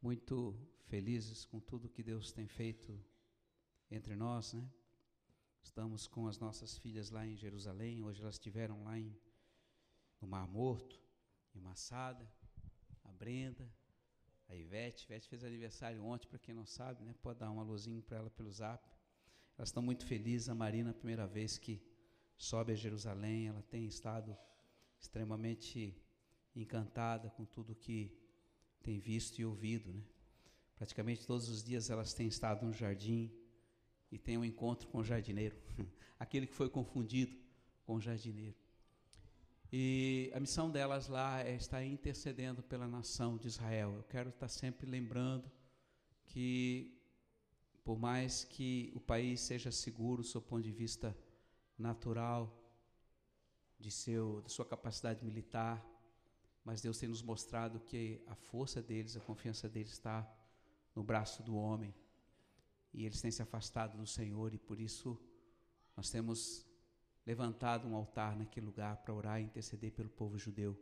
muito 0.00 0.54
felizes 0.86 1.44
com 1.44 1.60
tudo 1.60 1.88
que 1.88 2.02
Deus 2.02 2.32
tem 2.32 2.46
feito 2.46 2.98
entre 3.90 4.14
nós, 4.14 4.52
né? 4.52 4.68
Estamos 5.62 6.06
com 6.06 6.26
as 6.26 6.38
nossas 6.38 6.78
filhas 6.78 7.10
lá 7.10 7.26
em 7.26 7.36
Jerusalém, 7.36 8.02
hoje 8.02 8.22
elas 8.22 8.36
estiveram 8.36 8.84
lá 8.84 8.98
em, 8.98 9.14
no 10.20 10.28
Mar 10.28 10.46
Morto, 10.46 11.00
em 11.54 11.60
Massada, 11.60 12.30
a 13.04 13.12
Brenda, 13.12 13.70
a 14.48 14.54
Ivete. 14.54 15.04
Ivete 15.04 15.28
fez 15.28 15.44
aniversário 15.44 16.02
ontem, 16.02 16.28
para 16.28 16.38
quem 16.38 16.54
não 16.54 16.64
sabe, 16.64 17.04
né? 17.04 17.14
Pode 17.20 17.40
dar 17.40 17.50
um 17.50 17.60
alôzinho 17.60 18.02
para 18.02 18.18
ela 18.18 18.30
pelo 18.30 18.50
zap. 18.50 18.88
Elas 19.56 19.68
estão 19.68 19.82
muito 19.82 20.06
felizes. 20.06 20.48
A 20.48 20.54
Marina, 20.54 20.90
a 20.90 20.94
primeira 20.94 21.26
vez 21.26 21.58
que 21.58 21.82
sobe 22.36 22.72
a 22.72 22.76
Jerusalém, 22.76 23.48
ela 23.48 23.62
tem 23.62 23.86
estado 23.86 24.36
extremamente 24.98 26.00
encantada 26.54 27.30
com 27.30 27.44
tudo 27.44 27.74
que 27.74 28.16
tem 28.82 28.98
visto 28.98 29.38
e 29.38 29.44
ouvido, 29.44 29.92
né? 29.92 30.02
Praticamente 30.76 31.26
todos 31.26 31.48
os 31.48 31.62
dias 31.62 31.90
elas 31.90 32.14
têm 32.14 32.28
estado 32.28 32.64
no 32.64 32.72
jardim 32.72 33.32
e 34.10 34.18
têm 34.18 34.38
um 34.38 34.44
encontro 34.44 34.88
com 34.88 34.98
o 34.98 35.04
jardineiro, 35.04 35.56
aquele 36.18 36.46
que 36.46 36.54
foi 36.54 36.70
confundido 36.70 37.36
com 37.84 37.96
o 37.96 38.00
jardineiro. 38.00 38.56
E 39.70 40.30
a 40.34 40.40
missão 40.40 40.70
delas 40.70 41.08
lá 41.08 41.40
é 41.40 41.54
estar 41.54 41.84
intercedendo 41.84 42.62
pela 42.62 42.88
nação 42.88 43.36
de 43.36 43.48
Israel. 43.48 43.94
Eu 43.96 44.02
quero 44.04 44.30
estar 44.30 44.48
sempre 44.48 44.86
lembrando 44.86 45.50
que, 46.24 46.98
por 47.84 47.98
mais 47.98 48.44
que 48.44 48.90
o 48.94 49.00
país 49.00 49.40
seja 49.40 49.70
seguro 49.70 50.22
do 50.22 50.28
seu 50.28 50.40
ponto 50.40 50.62
de 50.62 50.72
vista 50.72 51.14
natural, 51.76 52.58
de, 53.78 53.90
seu, 53.90 54.40
de 54.42 54.50
sua 54.50 54.64
capacidade 54.64 55.22
militar, 55.24 55.84
mas 56.64 56.80
Deus 56.80 56.98
tem 56.98 57.08
nos 57.08 57.22
mostrado 57.22 57.80
que 57.80 58.20
a 58.26 58.34
força 58.34 58.82
deles, 58.82 59.16
a 59.16 59.20
confiança 59.20 59.68
deles 59.68 59.92
está 59.92 60.28
no 60.94 61.02
braço 61.02 61.42
do 61.42 61.56
homem. 61.56 61.94
E 62.92 63.04
eles 63.04 63.20
têm 63.20 63.30
se 63.30 63.42
afastado 63.42 63.96
do 63.96 64.06
Senhor 64.06 64.52
e 64.54 64.58
por 64.58 64.80
isso 64.80 65.18
nós 65.96 66.10
temos 66.10 66.66
levantado 67.26 67.86
um 67.86 67.94
altar 67.94 68.36
naquele 68.36 68.66
lugar 68.66 68.96
para 68.98 69.14
orar 69.14 69.40
e 69.40 69.44
interceder 69.44 69.92
pelo 69.92 70.08
povo 70.08 70.38
judeu. 70.38 70.78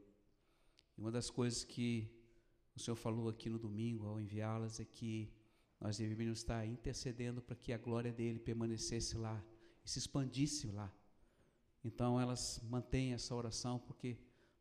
E 0.97 1.01
uma 1.01 1.11
das 1.11 1.29
coisas 1.29 1.65
que 1.65 2.09
o 2.75 2.79
Senhor 2.81 2.97
falou 2.97 3.29
aqui 3.29 3.49
no 3.49 3.59
domingo 3.59 4.07
ao 4.07 4.21
enviá-las 4.21 4.81
é 4.81 4.85
que 4.85 5.33
nós 5.81 5.99
deveríamos 5.99 6.39
estar 6.39 6.67
intercedendo 6.67 7.43
para 7.43 7.57
que 7.57 7.73
a 7.73 7.79
glória 7.79 8.13
dele 8.13 8.39
permanecesse 8.39 9.17
lá 9.17 9.43
e 9.85 9.91
se 9.91 9.99
expandisse 9.99 10.69
lá. 10.69 10.93
Então 11.85 12.21
elas 12.21 12.61
mantêm 12.69 13.13
essa 13.13 13.35
oração 13.35 13.79
porque 13.79 14.19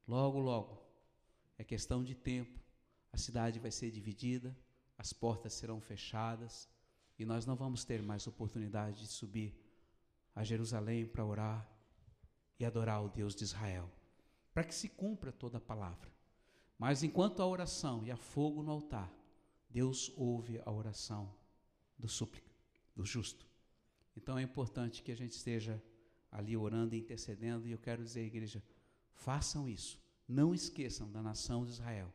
logo, 0.08 0.40
logo 0.40 0.85
é 1.58 1.64
questão 1.64 2.04
de 2.04 2.16
tempo. 2.16 2.60
A 3.12 3.18
cidade 3.18 3.60
vai 3.60 3.72
ser 3.72 3.92
dividida, 3.92 4.56
as 4.98 5.14
portas 5.14 5.54
serão 5.54 5.80
fechadas 5.80 6.70
e 7.18 7.26
nós 7.26 7.46
não 7.46 7.56
vamos 7.56 7.86
ter 7.86 8.02
mais 8.02 8.28
oportunidade 8.28 9.02
de 9.02 9.08
subir 9.08 9.56
a 10.34 10.44
Jerusalém 10.44 11.06
para 11.06 11.26
orar 11.26 11.70
e 12.60 12.66
adorar 12.66 13.04
o 13.04 13.10
Deus 13.10 13.36
de 13.36 13.44
Israel, 13.44 13.90
para 14.54 14.64
que 14.64 14.76
se 14.76 14.90
cumpra 14.90 15.32
toda 15.32 15.58
a 15.58 15.62
palavra. 15.62 16.12
Mas 16.78 17.04
enquanto 17.04 17.42
a 17.42 17.48
oração 17.48 18.04
e 18.04 18.12
a 18.12 18.18
fogo 18.18 18.62
no 18.62 18.72
altar, 18.72 19.14
Deus 19.70 20.12
ouve 20.18 20.62
a 20.66 20.72
oração 20.72 21.34
do 21.98 22.08
súplica, 22.08 22.52
do 22.94 23.06
justo. 23.06 23.48
Então 24.16 24.38
é 24.38 24.42
importante 24.42 25.02
que 25.02 25.12
a 25.12 25.16
gente 25.16 25.32
esteja 25.32 25.82
ali 26.30 26.56
orando 26.58 26.96
e 26.96 27.00
intercedendo, 27.00 27.66
e 27.66 27.72
eu 27.72 27.78
quero 27.78 28.04
dizer, 28.04 28.26
igreja, 28.26 28.62
façam 29.14 29.70
isso 29.70 30.05
não 30.28 30.54
esqueçam 30.54 31.12
da 31.12 31.22
nação 31.22 31.66
de 31.66 31.72
Israel. 31.72 32.12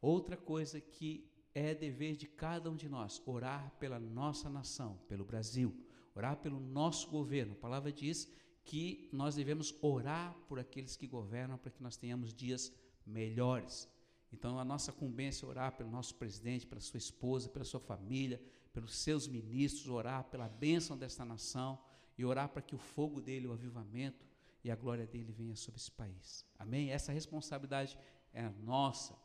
Outra 0.00 0.36
coisa 0.36 0.80
que 0.80 1.30
é 1.54 1.74
dever 1.74 2.16
de 2.16 2.26
cada 2.26 2.70
um 2.70 2.76
de 2.76 2.88
nós, 2.88 3.20
orar 3.26 3.70
pela 3.78 3.98
nossa 3.98 4.48
nação, 4.48 4.98
pelo 5.08 5.24
Brasil, 5.24 5.74
orar 6.14 6.36
pelo 6.36 6.60
nosso 6.60 7.10
governo. 7.10 7.52
A 7.52 7.56
palavra 7.56 7.92
diz 7.92 8.30
que 8.64 9.08
nós 9.12 9.34
devemos 9.34 9.74
orar 9.82 10.34
por 10.48 10.58
aqueles 10.58 10.96
que 10.96 11.06
governam 11.06 11.58
para 11.58 11.70
que 11.70 11.82
nós 11.82 11.96
tenhamos 11.96 12.32
dias 12.32 12.72
melhores. 13.04 13.88
Então, 14.32 14.58
a 14.58 14.64
nossa 14.64 14.92
cumbência 14.92 15.44
é 15.44 15.48
orar 15.48 15.76
pelo 15.76 15.90
nosso 15.90 16.14
presidente, 16.14 16.66
pela 16.66 16.80
sua 16.80 16.98
esposa, 16.98 17.48
pela 17.48 17.64
sua 17.64 17.80
família, 17.80 18.40
pelos 18.72 18.94
seus 18.94 19.26
ministros, 19.26 19.88
orar 19.88 20.24
pela 20.24 20.48
bênção 20.48 20.96
desta 20.96 21.24
nação 21.24 21.78
e 22.16 22.24
orar 22.24 22.48
para 22.48 22.62
que 22.62 22.74
o 22.74 22.78
fogo 22.78 23.20
dele, 23.20 23.48
o 23.48 23.52
avivamento, 23.52 24.24
e 24.62 24.70
a 24.70 24.76
glória 24.76 25.06
dele 25.06 25.32
venha 25.32 25.56
sobre 25.56 25.80
esse 25.80 25.90
país. 25.90 26.44
Amém? 26.58 26.90
Essa 26.90 27.12
responsabilidade 27.12 27.98
é 28.32 28.48
nossa. 28.62 29.16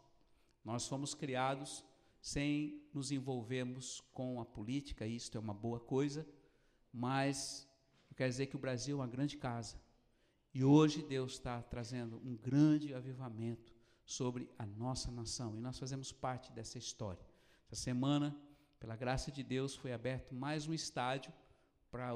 Nós 0.64 0.88
fomos 0.88 1.14
criados 1.14 1.84
sem 2.22 2.82
nos 2.94 3.12
envolvermos 3.12 4.02
com 4.14 4.40
a 4.42 4.46
política, 4.46 5.06
isto 5.06 5.38
é 5.38 5.40
uma 5.40 5.54
boa 5.54 5.80
coisa, 5.80 6.26
mas 6.92 7.68
eu 8.10 8.16
quero 8.16 8.30
dizer 8.30 8.48
que 8.48 8.56
o 8.56 8.60
Brasil 8.60 8.98
é 8.98 9.02
uma 9.02 9.08
grande 9.08 9.38
casa. 9.38 9.80
E 10.54 10.64
hoje 10.64 11.04
Deus 11.04 11.34
está 11.34 11.62
trazendo 11.62 12.18
um 12.26 12.36
grande 12.36 12.94
avivamento 12.94 13.76
sobre 14.06 14.50
a 14.58 14.66
nossa 14.66 15.12
nação. 15.12 15.56
E 15.56 15.60
nós 15.60 15.78
fazemos 15.78 16.12
parte 16.12 16.52
dessa 16.54 16.78
história. 16.78 17.24
Essa 17.70 17.82
semana, 17.82 18.36
pela 18.80 18.96
graça 18.96 19.32
de 19.32 19.44
Deus, 19.44 19.76
foi 19.76 19.92
aberto 19.92 20.34
mais 20.34 20.66
um 20.68 20.74
estádio 20.74 21.34
para 21.92 22.16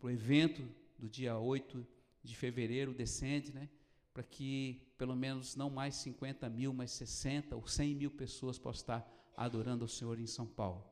o 0.00 0.10
evento 0.10 0.68
do 1.04 1.10
dia 1.10 1.36
8 1.38 1.86
de 2.22 2.34
fevereiro 2.34 2.94
descende, 2.94 3.52
né? 3.52 3.68
Para 4.14 4.22
que 4.22 4.80
pelo 4.96 5.14
menos 5.14 5.54
não 5.54 5.68
mais 5.68 5.96
50 5.96 6.48
mil, 6.48 6.72
mas 6.72 6.92
60 6.92 7.54
ou 7.54 7.66
100 7.66 7.94
mil 7.94 8.10
pessoas 8.10 8.58
possam 8.58 8.80
estar 8.80 9.32
adorando 9.36 9.84
o 9.84 9.88
Senhor 9.88 10.18
em 10.18 10.26
São 10.26 10.46
Paulo. 10.46 10.82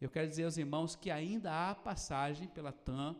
Eu 0.00 0.10
quero 0.10 0.28
dizer 0.28 0.44
aos 0.44 0.56
irmãos 0.56 0.96
que 0.96 1.08
ainda 1.08 1.52
há 1.70 1.74
passagem 1.74 2.48
pela 2.48 2.72
TAM 2.72 3.14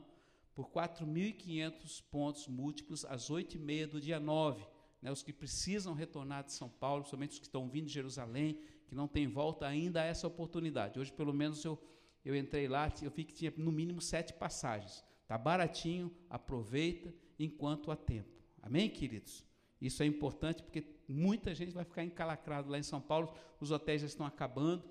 por 0.52 0.68
4.500 0.70 2.02
pontos 2.10 2.48
múltiplos 2.48 3.04
às 3.04 3.30
8h30 3.30 3.86
do 3.86 4.00
dia 4.00 4.18
9. 4.18 4.66
Né, 5.00 5.12
os 5.12 5.22
que 5.22 5.32
precisam 5.32 5.94
retornar 5.94 6.42
de 6.42 6.52
São 6.52 6.68
Paulo, 6.68 7.04
somente 7.04 7.32
os 7.32 7.38
que 7.38 7.46
estão 7.46 7.68
vindo 7.68 7.86
de 7.86 7.92
Jerusalém, 7.92 8.58
que 8.88 8.94
não 8.94 9.06
têm 9.06 9.28
volta, 9.28 9.68
ainda 9.68 10.02
há 10.02 10.04
essa 10.04 10.26
oportunidade. 10.26 10.98
Hoje, 10.98 11.12
pelo 11.12 11.32
menos, 11.32 11.64
eu, 11.64 11.80
eu 12.24 12.34
entrei 12.34 12.66
lá, 12.66 12.92
eu 13.00 13.10
vi 13.10 13.22
que 13.24 13.32
tinha 13.32 13.52
no 13.56 13.70
mínimo 13.70 14.00
sete 14.00 14.32
passagens. 14.32 15.04
Está 15.30 15.38
baratinho, 15.38 16.12
aproveita 16.28 17.14
enquanto 17.38 17.92
há 17.92 17.96
tempo. 17.96 18.42
Amém, 18.60 18.90
queridos? 18.90 19.46
Isso 19.80 20.02
é 20.02 20.06
importante 20.06 20.60
porque 20.60 20.84
muita 21.06 21.54
gente 21.54 21.70
vai 21.70 21.84
ficar 21.84 22.02
encalacrado 22.02 22.68
lá 22.68 22.76
em 22.76 22.82
São 22.82 23.00
Paulo, 23.00 23.32
os 23.60 23.70
hotéis 23.70 24.00
já 24.00 24.08
estão 24.08 24.26
acabando, 24.26 24.82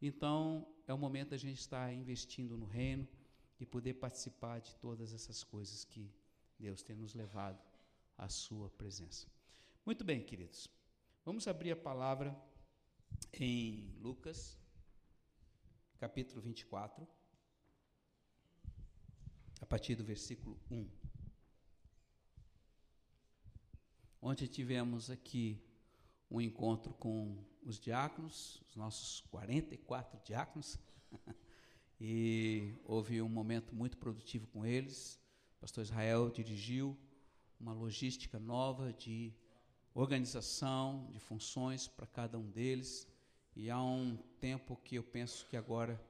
então 0.00 0.64
é 0.86 0.94
o 0.94 0.98
momento 0.98 1.30
da 1.30 1.36
gente 1.36 1.58
estar 1.58 1.92
investindo 1.92 2.56
no 2.56 2.64
reino 2.64 3.08
e 3.58 3.66
poder 3.66 3.94
participar 3.94 4.60
de 4.60 4.72
todas 4.76 5.12
essas 5.12 5.42
coisas 5.42 5.84
que 5.84 6.08
Deus 6.60 6.80
tem 6.80 6.94
nos 6.94 7.12
levado 7.12 7.60
à 8.16 8.28
sua 8.28 8.70
presença. 8.70 9.26
Muito 9.84 10.04
bem, 10.04 10.22
queridos. 10.22 10.68
Vamos 11.24 11.48
abrir 11.48 11.72
a 11.72 11.76
palavra 11.76 12.40
em 13.32 13.92
Lucas, 14.00 14.56
capítulo 15.98 16.40
24 16.40 17.17
a 19.60 19.66
partir 19.66 19.94
do 19.94 20.04
versículo 20.04 20.58
1. 20.70 20.86
Ontem 24.20 24.46
tivemos 24.46 25.10
aqui 25.10 25.62
um 26.30 26.40
encontro 26.40 26.92
com 26.94 27.36
os 27.62 27.78
diáconos, 27.78 28.62
os 28.68 28.76
nossos 28.76 29.20
44 29.30 30.20
diáconos, 30.24 30.78
e 32.00 32.74
houve 32.84 33.22
um 33.22 33.28
momento 33.28 33.74
muito 33.74 33.96
produtivo 33.96 34.46
com 34.48 34.66
eles. 34.66 35.20
O 35.56 35.60
pastor 35.60 35.84
Israel 35.84 36.30
dirigiu 36.30 36.96
uma 37.58 37.72
logística 37.72 38.38
nova 38.38 38.92
de 38.92 39.32
organização, 39.94 41.08
de 41.10 41.18
funções 41.18 41.88
para 41.88 42.06
cada 42.06 42.38
um 42.38 42.50
deles, 42.50 43.06
e 43.56 43.70
há 43.70 43.82
um 43.82 44.16
tempo 44.40 44.76
que 44.84 44.96
eu 44.96 45.02
penso 45.02 45.46
que 45.46 45.56
agora 45.56 46.00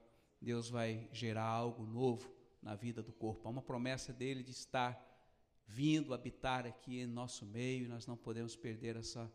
Deus 0.41 0.69
vai 0.69 1.09
gerar 1.11 1.45
algo 1.45 1.85
novo 1.85 2.38
na 2.61 2.75
vida 2.75 3.01
do 3.01 3.11
corpo. 3.11 3.47
Há 3.47 3.51
uma 3.51 3.61
promessa 3.61 4.11
dele 4.11 4.43
de 4.43 4.51
estar 4.51 5.05
vindo 5.65 6.13
habitar 6.13 6.65
aqui 6.65 6.99
em 6.99 7.05
nosso 7.05 7.45
meio 7.45 7.85
e 7.85 7.87
nós 7.87 8.07
não 8.07 8.17
podemos 8.17 8.55
perder 8.55 8.95
essa 8.95 9.31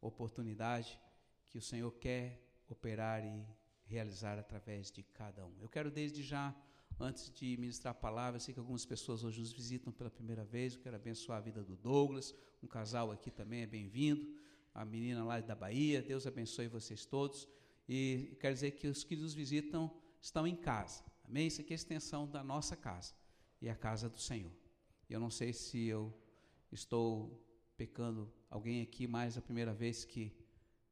oportunidade 0.00 1.00
que 1.48 1.58
o 1.58 1.62
Senhor 1.62 1.90
quer 1.92 2.40
operar 2.68 3.24
e 3.24 3.46
realizar 3.86 4.38
através 4.38 4.90
de 4.90 5.02
cada 5.02 5.46
um. 5.46 5.54
Eu 5.60 5.68
quero 5.68 5.90
desde 5.90 6.22
já, 6.22 6.54
antes 7.00 7.32
de 7.32 7.56
ministrar 7.56 7.92
a 7.92 7.94
palavra, 7.94 8.38
sei 8.38 8.52
que 8.52 8.60
algumas 8.60 8.84
pessoas 8.84 9.24
hoje 9.24 9.40
nos 9.40 9.52
visitam 9.52 9.90
pela 9.92 10.10
primeira 10.10 10.44
vez, 10.44 10.74
eu 10.74 10.80
quero 10.80 10.96
abençoar 10.96 11.38
a 11.38 11.40
vida 11.40 11.64
do 11.64 11.76
Douglas, 11.76 12.34
um 12.62 12.66
casal 12.66 13.10
aqui 13.10 13.30
também 13.30 13.62
é 13.62 13.66
bem-vindo, 13.66 14.36
a 14.74 14.84
menina 14.84 15.24
lá 15.24 15.40
da 15.40 15.54
Bahia, 15.54 16.02
Deus 16.02 16.26
abençoe 16.26 16.68
vocês 16.68 17.06
todos. 17.06 17.48
E 17.88 18.36
quero 18.38 18.54
dizer 18.54 18.72
que 18.72 18.86
os 18.86 19.02
que 19.02 19.16
nos 19.16 19.32
visitam 19.32 19.90
estão 20.20 20.46
em 20.46 20.54
casa. 20.54 21.02
Amém? 21.28 21.46
Isso 21.46 21.60
aqui 21.60 21.74
é 21.74 21.74
a 21.74 21.76
extensão 21.76 22.26
da 22.26 22.42
nossa 22.42 22.74
casa 22.74 23.12
e 23.60 23.68
a 23.68 23.76
casa 23.76 24.08
do 24.08 24.18
Senhor. 24.18 24.50
Eu 25.10 25.20
não 25.20 25.30
sei 25.30 25.52
se 25.52 25.86
eu 25.86 26.10
estou 26.72 27.44
pecando 27.76 28.32
alguém 28.48 28.80
aqui 28.80 29.06
mais 29.06 29.36
a 29.36 29.42
primeira 29.42 29.74
vez 29.74 30.06
que 30.06 30.32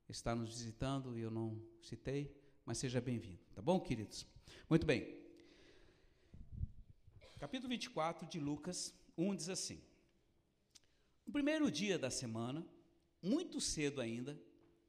está 0.07 0.35
nos 0.35 0.51
visitando 0.51 1.17
e 1.17 1.23
eu 1.23 1.31
não 1.31 1.59
citei, 1.81 2.37
mas 2.67 2.77
seja 2.77 3.01
bem-vindo, 3.01 3.41
tá 3.55 3.63
bom, 3.63 3.81
queridos? 3.81 4.27
Muito 4.69 4.85
bem. 4.85 5.19
Capítulo 7.39 7.71
24 7.71 8.29
de 8.29 8.39
Lucas 8.39 8.95
1 9.17 9.37
diz 9.37 9.49
assim: 9.49 9.81
No 11.27 11.33
primeiro 11.33 11.71
dia 11.71 11.99
da 11.99 12.11
semana, 12.11 12.63
muito 13.23 13.59
cedo 13.59 14.03
ainda, 14.03 14.39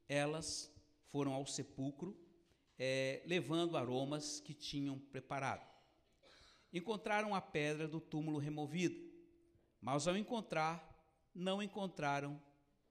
elas 0.06 0.70
foram 1.10 1.32
ao 1.32 1.46
sepulcro, 1.46 2.14
é, 2.78 3.22
levando 3.26 3.76
aromas 3.76 4.40
que 4.40 4.54
tinham 4.54 4.98
preparado. 4.98 5.66
Encontraram 6.72 7.34
a 7.34 7.40
pedra 7.40 7.88
do 7.88 8.00
túmulo 8.00 8.38
removida, 8.38 8.98
mas 9.80 10.06
ao 10.06 10.16
encontrar, 10.16 10.84
não 11.34 11.62
encontraram 11.62 12.40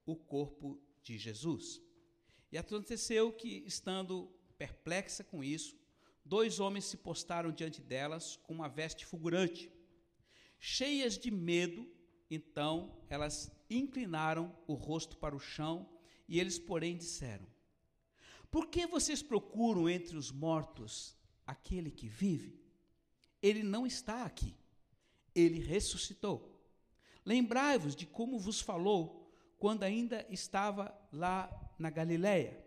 o 0.05 0.15
corpo 0.15 0.81
de 1.03 1.17
Jesus. 1.17 1.81
E 2.51 2.57
aconteceu 2.57 3.31
que, 3.31 3.63
estando 3.65 4.27
perplexa 4.57 5.23
com 5.23 5.43
isso, 5.43 5.77
dois 6.23 6.59
homens 6.59 6.85
se 6.85 6.97
postaram 6.97 7.51
diante 7.51 7.81
delas 7.81 8.37
com 8.37 8.53
uma 8.53 8.67
veste 8.67 9.05
fulgurante. 9.05 9.71
Cheias 10.59 11.17
de 11.17 11.29
medo, 11.29 11.87
então 12.29 12.97
elas 13.09 13.51
inclinaram 13.69 14.57
o 14.65 14.73
rosto 14.73 15.17
para 15.17 15.35
o 15.35 15.39
chão 15.39 15.87
e 16.27 16.39
eles, 16.39 16.57
porém, 16.57 16.97
disseram: 16.97 17.45
Por 18.57 18.69
que 18.69 18.87
vocês 18.87 19.21
procuram 19.21 19.87
entre 19.87 20.17
os 20.17 20.31
mortos 20.31 21.15
aquele 21.45 21.91
que 21.91 22.07
vive? 22.07 22.59
Ele 23.39 23.61
não 23.61 23.85
está 23.85 24.23
aqui. 24.23 24.55
Ele 25.35 25.59
ressuscitou. 25.59 26.59
Lembrai-vos 27.23 27.95
de 27.95 28.07
como 28.07 28.39
vos 28.39 28.59
falou 28.59 29.31
quando 29.59 29.83
ainda 29.83 30.25
estava 30.27 30.91
lá 31.11 31.47
na 31.77 31.91
Galiléia. 31.91 32.65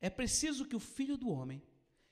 É 0.00 0.08
preciso 0.08 0.66
que 0.66 0.76
o 0.76 0.78
filho 0.78 1.16
do 1.16 1.28
homem 1.30 1.60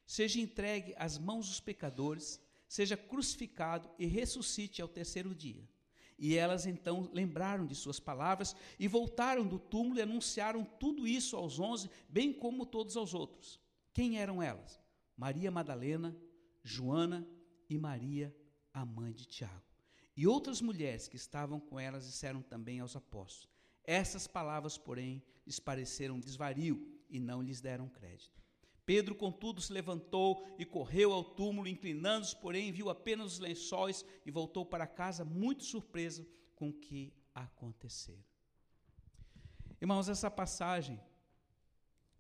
seja 0.05 0.41
entregue 0.41 0.97
às 0.99 1.17
mãos 1.17 1.47
dos 1.47 1.61
pecadores, 1.61 2.41
seja 2.69 2.97
crucificado 2.97 3.89
e 4.01 4.05
ressuscite 4.05 4.83
ao 4.83 4.89
terceiro 4.89 5.33
dia. 5.33 5.78
E 6.19 6.35
elas 6.35 6.67
então 6.67 7.09
lembraram 7.13 7.65
de 7.65 7.75
suas 7.75 8.01
palavras 8.01 8.57
e 8.79 8.89
voltaram 8.89 9.47
do 9.47 9.59
túmulo 9.59 9.99
e 9.99 10.03
anunciaram 10.03 10.65
tudo 10.65 11.07
isso 11.07 11.37
aos 11.37 11.61
onze, 11.61 11.89
bem 12.09 12.33
como 12.33 12.67
todos 12.67 12.97
aos 12.97 13.15
outros. 13.15 13.61
Quem 13.93 14.19
eram 14.19 14.43
elas? 14.43 14.81
Maria 15.17 15.51
Madalena, 15.51 16.17
Joana 16.63 17.27
e 17.69 17.79
Maria, 17.79 18.35
a 18.75 18.85
mãe 18.85 19.13
de 19.13 19.27
Tiago. 19.27 19.63
E 20.17 20.27
outras 20.27 20.61
mulheres 20.61 21.07
que 21.07 21.17
estavam 21.17 21.61
com 21.61 21.79
elas 21.79 22.05
disseram 22.05 22.43
também 22.43 22.81
aos 22.81 22.97
apóstolos. 22.97 23.49
Essas 23.85 24.27
palavras, 24.27 24.77
porém, 24.77 25.23
lhes 25.47 25.61
pareceram 25.61 26.19
desvario 26.19 27.01
e 27.09 27.21
não 27.21 27.41
lhes 27.41 27.61
deram 27.61 27.89
crédito. 27.89 28.43
Pedro, 28.89 29.15
contudo, 29.15 29.61
se 29.61 29.71
levantou 29.71 30.49
e 30.59 30.65
correu 30.65 31.13
ao 31.13 31.23
túmulo, 31.23 31.69
inclinando-se, 31.69 32.35
porém, 32.35 32.73
viu 32.73 32.89
apenas 32.89 33.35
os 33.35 33.39
lençóis 33.39 34.03
e 34.25 34.31
voltou 34.31 34.65
para 34.65 34.87
casa 34.87 35.27
muito 35.27 35.63
surpreso 35.63 36.27
com 36.57 36.71
o 36.71 36.73
que 36.73 37.13
aconteceu. 37.35 38.19
Irmãos, 39.79 40.09
essa 40.09 40.31
passagem, 40.31 40.99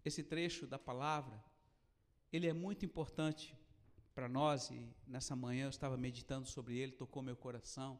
esse 0.04 0.22
trecho 0.22 0.66
da 0.66 0.78
palavra, 0.78 1.42
ele 2.30 2.46
é 2.46 2.52
muito 2.52 2.84
importante 2.84 3.56
para 4.14 4.28
nós 4.28 4.68
e 4.68 4.94
nessa 5.06 5.34
manhã 5.34 5.64
eu 5.64 5.70
estava 5.70 5.96
meditando 5.96 6.46
sobre 6.46 6.76
ele, 6.76 6.92
tocou 6.92 7.22
meu 7.22 7.34
coração, 7.34 7.98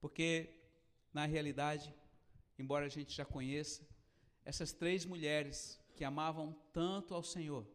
porque 0.00 0.54
na 1.12 1.26
realidade, 1.26 1.92
embora 2.56 2.86
a 2.86 2.88
gente 2.88 3.12
já 3.12 3.24
conheça, 3.24 3.84
essas 4.44 4.72
três 4.72 5.04
mulheres 5.04 5.80
que 5.96 6.04
amavam 6.04 6.56
tanto 6.72 7.12
ao 7.12 7.24
Senhor, 7.24 7.66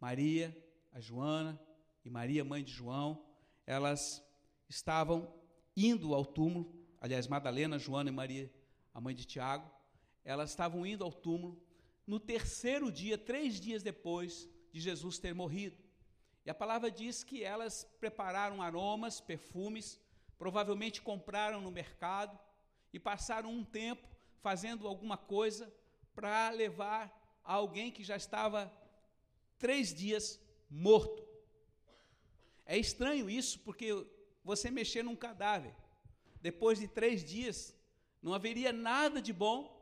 Maria, 0.00 0.56
a 0.92 1.00
Joana 1.00 1.60
e 2.04 2.10
Maria, 2.10 2.44
mãe 2.44 2.62
de 2.62 2.72
João, 2.72 3.24
elas 3.66 4.24
estavam 4.68 5.34
indo 5.76 6.14
ao 6.14 6.24
túmulo, 6.24 6.74
aliás, 7.00 7.26
Madalena, 7.26 7.78
Joana 7.78 8.10
e 8.10 8.12
Maria, 8.12 8.52
a 8.94 9.00
mãe 9.00 9.14
de 9.14 9.24
Tiago, 9.24 9.70
elas 10.24 10.50
estavam 10.50 10.84
indo 10.84 11.04
ao 11.04 11.12
túmulo 11.12 11.60
no 12.06 12.18
terceiro 12.18 12.90
dia, 12.90 13.18
três 13.18 13.60
dias 13.60 13.82
depois 13.82 14.48
de 14.72 14.80
Jesus 14.80 15.18
ter 15.18 15.34
morrido. 15.34 15.76
E 16.44 16.50
a 16.50 16.54
palavra 16.54 16.90
diz 16.90 17.22
que 17.22 17.44
elas 17.44 17.84
prepararam 18.00 18.62
aromas, 18.62 19.20
perfumes, 19.20 20.00
provavelmente 20.38 21.02
compraram 21.02 21.60
no 21.60 21.70
mercado 21.70 22.38
e 22.92 22.98
passaram 22.98 23.50
um 23.50 23.64
tempo 23.64 24.08
fazendo 24.40 24.88
alguma 24.88 25.16
coisa 25.16 25.72
para 26.14 26.48
levar 26.50 27.40
a 27.44 27.52
alguém 27.52 27.90
que 27.92 28.02
já 28.02 28.16
estava 28.16 28.72
três 29.58 29.92
dias 29.92 30.40
morto. 30.70 31.26
É 32.64 32.76
estranho 32.76 33.28
isso, 33.28 33.58
porque 33.60 34.06
você 34.44 34.70
mexer 34.70 35.02
num 35.02 35.16
cadáver, 35.16 35.74
depois 36.40 36.78
de 36.78 36.86
três 36.86 37.24
dias, 37.24 37.74
não 38.22 38.34
haveria 38.34 38.72
nada 38.72 39.20
de 39.20 39.32
bom, 39.32 39.74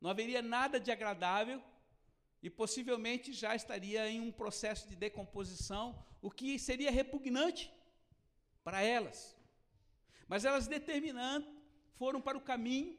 não 0.00 0.10
haveria 0.10 0.42
nada 0.42 0.78
de 0.78 0.90
agradável, 0.90 1.62
e 2.42 2.50
possivelmente 2.50 3.32
já 3.32 3.54
estaria 3.54 4.08
em 4.08 4.20
um 4.20 4.32
processo 4.32 4.88
de 4.88 4.96
decomposição, 4.96 6.04
o 6.20 6.30
que 6.30 6.58
seria 6.58 6.90
repugnante 6.90 7.72
para 8.64 8.82
elas. 8.82 9.36
Mas 10.26 10.44
elas 10.44 10.66
determinando, 10.66 11.46
foram 11.94 12.20
para 12.20 12.36
o 12.36 12.40
caminho, 12.40 12.98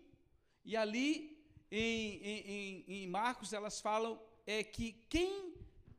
e 0.64 0.78
ali 0.78 1.46
em, 1.70 2.24
em, 2.24 2.86
em 2.88 3.08
Marcos 3.08 3.52
elas 3.52 3.82
falam 3.82 4.22
é, 4.46 4.64
que 4.64 4.94
quem 5.10 5.53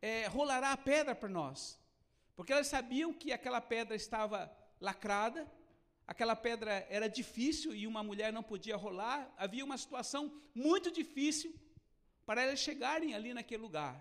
é, 0.05 0.27
rolará 0.27 0.73
a 0.73 0.77
pedra 0.77 1.15
para 1.15 1.31
nós. 1.31 1.81
Porque 2.37 2.53
elas 2.53 2.67
sabiam 2.67 3.11
que 3.11 3.33
aquela 3.33 3.59
pedra 3.59 3.97
estava 3.97 4.55
lacrada, 4.79 5.51
aquela 6.07 6.37
pedra 6.37 6.87
era 6.91 7.09
difícil 7.09 7.75
e 7.75 7.87
uma 7.87 8.03
mulher 8.03 8.31
não 8.31 8.43
podia 8.43 8.77
rolar, 8.77 9.33
havia 9.39 9.65
uma 9.65 9.79
situação 9.79 10.23
muito 10.55 10.91
difícil 10.91 11.59
para 12.27 12.43
elas 12.43 12.59
chegarem 12.59 13.15
ali 13.15 13.33
naquele 13.33 13.63
lugar. 13.63 13.99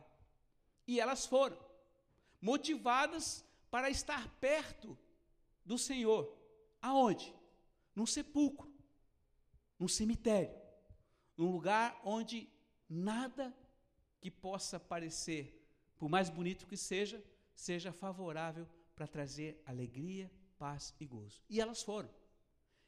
E 0.86 1.00
elas 1.00 1.26
foram, 1.26 1.58
motivadas 2.42 3.46
para 3.72 3.90
estar 3.90 4.28
perto 4.42 4.98
do 5.64 5.78
Senhor. 5.78 6.38
Aonde? 6.82 7.34
Num 7.96 8.06
sepulcro, 8.06 8.70
num 9.80 9.88
cemitério, 9.88 10.60
num 11.38 11.50
lugar 11.50 11.98
onde 12.04 12.50
nada 12.90 13.56
que 14.20 14.30
possa 14.30 14.78
parecer 14.78 15.63
por 16.04 16.10
mais 16.10 16.30
bonito 16.30 16.68
que 16.68 16.76
seja, 16.76 17.24
seja 17.56 17.94
favorável 17.94 18.68
para 18.94 19.08
trazer 19.08 19.64
alegria, 19.66 20.30
paz 20.60 20.94
e 21.00 21.06
gozo. 21.06 21.42
E 21.50 21.62
elas 21.62 21.82
foram. 21.82 22.10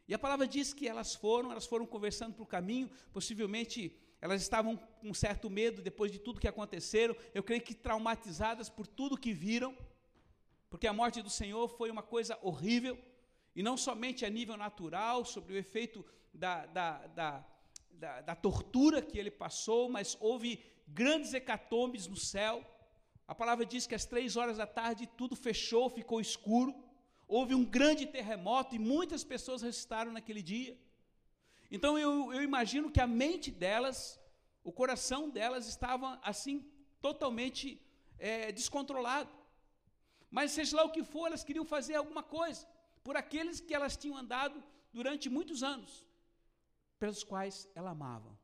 E 0.05 0.13
a 0.13 0.19
palavra 0.19 0.45
diz 0.45 0.73
que 0.73 0.85
elas 0.85 1.15
foram, 1.15 1.49
elas 1.49 1.65
foram 1.65 1.85
conversando 1.85 2.33
para 2.33 2.43
o 2.43 2.45
caminho, 2.45 2.89
possivelmente 3.13 3.97
elas 4.19 4.41
estavam 4.41 4.75
com 4.75 5.13
certo 5.13 5.49
medo 5.49 5.81
depois 5.81 6.11
de 6.11 6.19
tudo 6.19 6.41
que 6.41 6.47
aconteceram, 6.49 7.15
eu 7.33 7.41
creio 7.41 7.61
que 7.61 7.73
traumatizadas 7.73 8.67
por 8.69 8.85
tudo 8.85 9.17
que 9.17 9.31
viram, 9.31 9.73
porque 10.69 10.85
a 10.85 10.91
morte 10.91 11.21
do 11.21 11.29
Senhor 11.29 11.69
foi 11.69 11.89
uma 11.89 12.03
coisa 12.03 12.37
horrível, 12.41 13.01
e 13.55 13.63
não 13.63 13.77
somente 13.77 14.25
a 14.25 14.29
nível 14.29 14.57
natural, 14.57 15.23
sobre 15.23 15.53
o 15.53 15.57
efeito 15.57 16.05
da, 16.33 16.65
da, 16.65 17.07
da, 17.07 17.45
da, 17.91 18.21
da 18.23 18.35
tortura 18.35 19.01
que 19.01 19.17
ele 19.17 19.31
passou, 19.31 19.87
mas 19.87 20.17
houve 20.19 20.61
grandes 20.85 21.33
hecatombes 21.33 22.07
no 22.07 22.17
céu, 22.17 22.74
a 23.27 23.33
palavra 23.33 23.65
diz 23.65 23.87
que 23.87 23.95
às 23.95 24.05
três 24.05 24.35
horas 24.35 24.57
da 24.57 24.67
tarde 24.67 25.07
tudo 25.17 25.35
fechou, 25.35 25.89
ficou 25.89 26.21
escuro. 26.21 26.73
Houve 27.27 27.55
um 27.55 27.65
grande 27.65 28.05
terremoto 28.05 28.75
e 28.75 28.79
muitas 28.79 29.23
pessoas 29.23 29.61
ressuscitaram 29.61 30.11
naquele 30.11 30.43
dia. 30.43 30.77
Então 31.71 31.97
eu, 31.97 32.31
eu 32.31 32.43
imagino 32.43 32.91
que 32.91 33.01
a 33.01 33.07
mente 33.07 33.49
delas, 33.49 34.19
o 34.63 34.71
coração 34.71 35.29
delas 35.29 35.67
estava 35.67 36.19
assim, 36.23 36.63
totalmente 37.01 37.81
é, 38.19 38.51
descontrolado. 38.51 39.31
Mas 40.29 40.51
seja 40.51 40.77
lá 40.77 40.83
o 40.83 40.91
que 40.91 41.03
for, 41.03 41.27
elas 41.27 41.43
queriam 41.43 41.65
fazer 41.65 41.95
alguma 41.95 42.21
coisa 42.21 42.67
por 43.03 43.15
aqueles 43.17 43.59
que 43.59 43.73
elas 43.73 43.97
tinham 43.97 44.17
andado 44.17 44.63
durante 44.93 45.29
muitos 45.29 45.63
anos, 45.63 46.05
pelos 46.99 47.23
quais 47.23 47.67
ela 47.73 47.91
amava. 47.91 48.37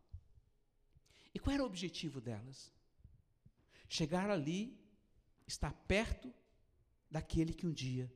E 1.34 1.40
qual 1.40 1.54
era 1.54 1.64
o 1.64 1.66
objetivo 1.68 2.20
delas? 2.20 2.72
Chegar 3.92 4.30
ali, 4.30 4.80
estar 5.46 5.74
perto 5.86 6.34
daquele 7.10 7.54
que 7.54 7.68
um 7.68 7.74
dia 7.74 8.10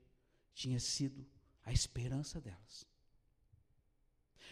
tinha 0.54 0.80
sido 0.80 1.28
a 1.64 1.74
esperança 1.74 2.40
delas. 2.40 2.88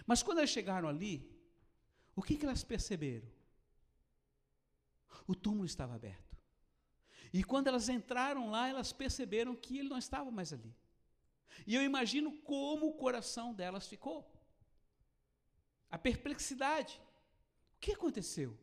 Mas 0.05 0.21
quando 0.21 0.39
elas 0.39 0.49
chegaram 0.49 0.89
ali, 0.89 1.33
o 2.13 2.21
que, 2.21 2.35
que 2.35 2.45
elas 2.45 2.61
perceberam? 2.65 3.31
O 5.25 5.33
túmulo 5.33 5.65
estava 5.65 5.95
aberto. 5.95 6.37
E 7.31 7.41
quando 7.41 7.67
elas 7.67 7.87
entraram 7.87 8.49
lá, 8.49 8.67
elas 8.67 8.91
perceberam 8.91 9.55
que 9.55 9.79
ele 9.79 9.87
não 9.87 9.97
estava 9.97 10.29
mais 10.29 10.51
ali. 10.51 10.75
E 11.65 11.73
eu 11.73 11.81
imagino 11.81 12.33
como 12.41 12.89
o 12.89 12.95
coração 12.95 13.53
delas 13.53 13.87
ficou. 13.87 14.29
a 15.89 15.97
perplexidade. 15.97 16.99
O 17.77 17.79
que 17.79 17.93
aconteceu? 17.93 18.57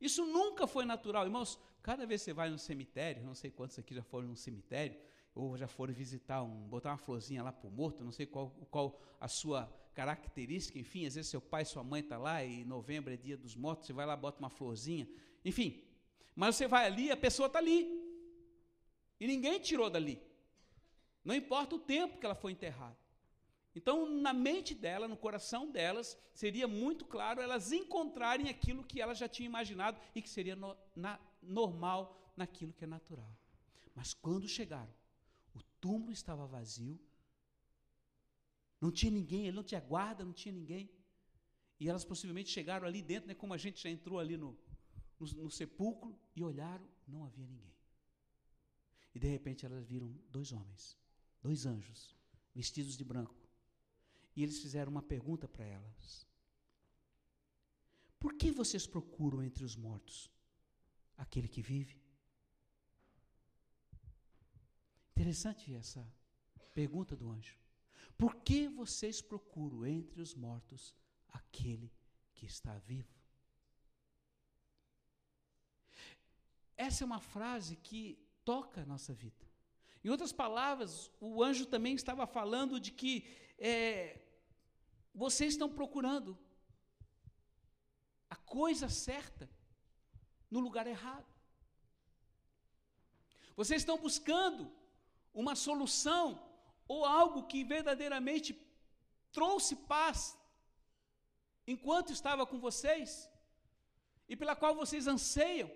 Isso 0.00 0.26
nunca 0.26 0.66
foi 0.66 0.84
natural. 0.84 1.24
Irmãos, 1.24 1.58
cada 1.82 2.06
vez 2.06 2.20
que 2.20 2.26
você 2.26 2.32
vai 2.32 2.50
no 2.50 2.58
cemitério, 2.58 3.22
não 3.22 3.34
sei 3.34 3.50
quantos 3.50 3.78
aqui 3.78 3.94
já 3.94 4.02
foram 4.02 4.28
no 4.28 4.36
cemitério, 4.36 4.96
ou 5.34 5.56
já 5.56 5.68
foram 5.68 5.94
visitar 5.94 6.42
um, 6.42 6.68
botar 6.68 6.90
uma 6.90 6.98
florzinha 6.98 7.42
lá 7.42 7.52
para 7.52 7.68
o 7.68 7.70
morto, 7.70 8.04
não 8.04 8.12
sei 8.12 8.26
qual, 8.26 8.50
qual 8.70 9.00
a 9.20 9.28
sua 9.28 9.72
característica, 9.94 10.78
enfim, 10.78 11.06
às 11.06 11.14
vezes 11.14 11.30
seu 11.30 11.40
pai, 11.40 11.64
sua 11.64 11.84
mãe 11.84 12.00
está 12.00 12.18
lá 12.18 12.44
e 12.44 12.64
novembro 12.64 13.12
é 13.12 13.16
dia 13.16 13.36
dos 13.36 13.54
mortos, 13.54 13.86
você 13.86 13.92
vai 13.92 14.06
lá, 14.06 14.16
bota 14.16 14.38
uma 14.38 14.50
florzinha, 14.50 15.08
enfim. 15.44 15.82
Mas 16.34 16.56
você 16.56 16.66
vai 16.66 16.86
ali, 16.86 17.10
a 17.10 17.16
pessoa 17.16 17.46
está 17.46 17.58
ali. 17.58 18.00
E 19.18 19.26
ninguém 19.26 19.58
tirou 19.60 19.90
dali. 19.90 20.20
Não 21.24 21.34
importa 21.34 21.74
o 21.76 21.78
tempo 21.78 22.18
que 22.18 22.24
ela 22.24 22.34
foi 22.34 22.52
enterrada. 22.52 22.96
Então, 23.80 24.06
na 24.06 24.34
mente 24.34 24.74
dela, 24.74 25.08
no 25.08 25.16
coração 25.16 25.70
delas, 25.70 26.14
seria 26.34 26.68
muito 26.68 27.02
claro 27.06 27.40
elas 27.40 27.72
encontrarem 27.72 28.50
aquilo 28.50 28.84
que 28.84 29.00
elas 29.00 29.16
já 29.16 29.26
tinham 29.26 29.46
imaginado 29.46 29.98
e 30.14 30.20
que 30.20 30.28
seria 30.28 30.54
no, 30.54 30.76
na, 30.94 31.18
normal 31.40 32.30
naquilo 32.36 32.74
que 32.74 32.84
é 32.84 32.86
natural. 32.86 33.34
Mas 33.94 34.12
quando 34.12 34.46
chegaram, 34.46 34.92
o 35.54 35.62
túmulo 35.80 36.12
estava 36.12 36.46
vazio, 36.46 37.00
não 38.78 38.92
tinha 38.92 39.10
ninguém, 39.10 39.46
ele 39.46 39.56
não 39.56 39.64
tinha 39.64 39.80
guarda, 39.80 40.26
não 40.26 40.34
tinha 40.34 40.52
ninguém. 40.52 40.90
E 41.78 41.88
elas 41.88 42.04
possivelmente 42.04 42.50
chegaram 42.50 42.86
ali 42.86 43.00
dentro, 43.00 43.28
né, 43.28 43.34
como 43.34 43.54
a 43.54 43.58
gente 43.58 43.82
já 43.82 43.88
entrou 43.88 44.18
ali 44.18 44.36
no, 44.36 44.58
no, 45.18 45.26
no 45.44 45.50
sepulcro, 45.50 46.14
e 46.36 46.44
olharam, 46.44 46.86
não 47.08 47.24
havia 47.24 47.46
ninguém. 47.46 47.74
E 49.14 49.18
de 49.18 49.26
repente 49.26 49.64
elas 49.64 49.86
viram 49.86 50.14
dois 50.28 50.52
homens, 50.52 50.98
dois 51.40 51.64
anjos, 51.64 52.14
vestidos 52.54 52.94
de 52.94 53.04
branco. 53.04 53.39
E 54.34 54.42
eles 54.42 54.60
fizeram 54.60 54.90
uma 54.92 55.02
pergunta 55.02 55.48
para 55.48 55.64
elas: 55.64 56.26
Por 58.18 58.34
que 58.34 58.50
vocês 58.50 58.86
procuram 58.86 59.42
entre 59.42 59.64
os 59.64 59.76
mortos 59.76 60.30
aquele 61.16 61.48
que 61.48 61.62
vive? 61.62 62.00
Interessante 65.10 65.74
essa 65.74 66.06
pergunta 66.72 67.16
do 67.16 67.30
anjo. 67.30 67.58
Por 68.16 68.36
que 68.36 68.68
vocês 68.68 69.20
procuram 69.20 69.84
entre 69.86 70.20
os 70.20 70.34
mortos 70.34 70.94
aquele 71.28 71.92
que 72.34 72.46
está 72.46 72.78
vivo? 72.78 73.20
Essa 76.76 77.04
é 77.04 77.06
uma 77.06 77.20
frase 77.20 77.76
que 77.76 78.18
toca 78.44 78.82
a 78.82 78.86
nossa 78.86 79.12
vida. 79.12 79.49
Em 80.02 80.08
outras 80.08 80.32
palavras, 80.32 81.10
o 81.20 81.42
anjo 81.42 81.66
também 81.66 81.94
estava 81.94 82.26
falando 82.26 82.80
de 82.80 82.90
que 82.90 83.14
é, 83.58 84.20
vocês 85.14 85.52
estão 85.52 85.68
procurando 85.68 86.38
a 88.28 88.36
coisa 88.36 88.88
certa 88.88 89.48
no 90.50 90.60
lugar 90.60 90.86
errado. 90.86 91.26
Vocês 93.54 93.82
estão 93.82 93.98
buscando 93.98 94.72
uma 95.34 95.54
solução 95.54 96.26
ou 96.88 97.04
algo 97.04 97.46
que 97.46 97.62
verdadeiramente 97.62 98.50
trouxe 99.30 99.76
paz 99.76 100.36
enquanto 101.66 102.12
estava 102.12 102.46
com 102.46 102.58
vocês 102.58 103.28
e 104.28 104.34
pela 104.34 104.56
qual 104.56 104.74
vocês 104.74 105.06
anseiam 105.06 105.70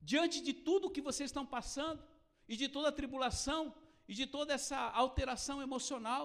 diante 0.00 0.40
de 0.40 0.52
tudo 0.52 0.90
que 0.90 1.00
vocês 1.00 1.28
estão 1.28 1.44
passando 1.44 2.11
e 2.52 2.56
de 2.56 2.68
toda 2.68 2.90
a 2.90 2.92
tribulação 2.92 3.74
e 4.06 4.12
de 4.12 4.26
toda 4.26 4.52
essa 4.52 4.76
alteração 4.76 5.62
emocional 5.62 6.24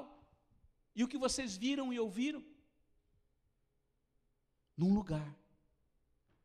e 0.93 1.01
o 1.01 1.07
que 1.07 1.17
vocês 1.17 1.55
viram 1.55 1.93
e 1.93 1.97
ouviram 1.97 2.43
num 4.75 4.93
lugar 4.93 5.33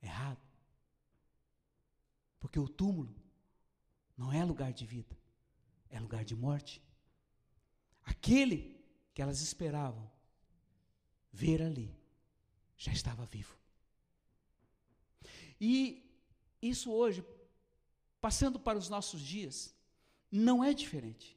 errado. 0.00 0.40
Porque 2.38 2.60
o 2.60 2.68
túmulo 2.68 3.12
não 4.16 4.32
é 4.32 4.44
lugar 4.44 4.72
de 4.72 4.86
vida, 4.86 5.18
é 5.90 5.98
lugar 5.98 6.24
de 6.24 6.36
morte. 6.36 6.80
Aquele 8.04 8.80
que 9.12 9.20
elas 9.20 9.40
esperavam 9.40 10.08
ver 11.32 11.60
ali 11.60 11.92
já 12.76 12.92
estava 12.92 13.26
vivo. 13.26 13.58
E 15.60 16.08
isso 16.60 16.92
hoje, 16.92 17.24
passando 18.22 18.58
para 18.60 18.78
os 18.78 18.88
nossos 18.88 19.20
dias, 19.20 19.74
não 20.30 20.62
é 20.62 20.72
diferente. 20.72 21.36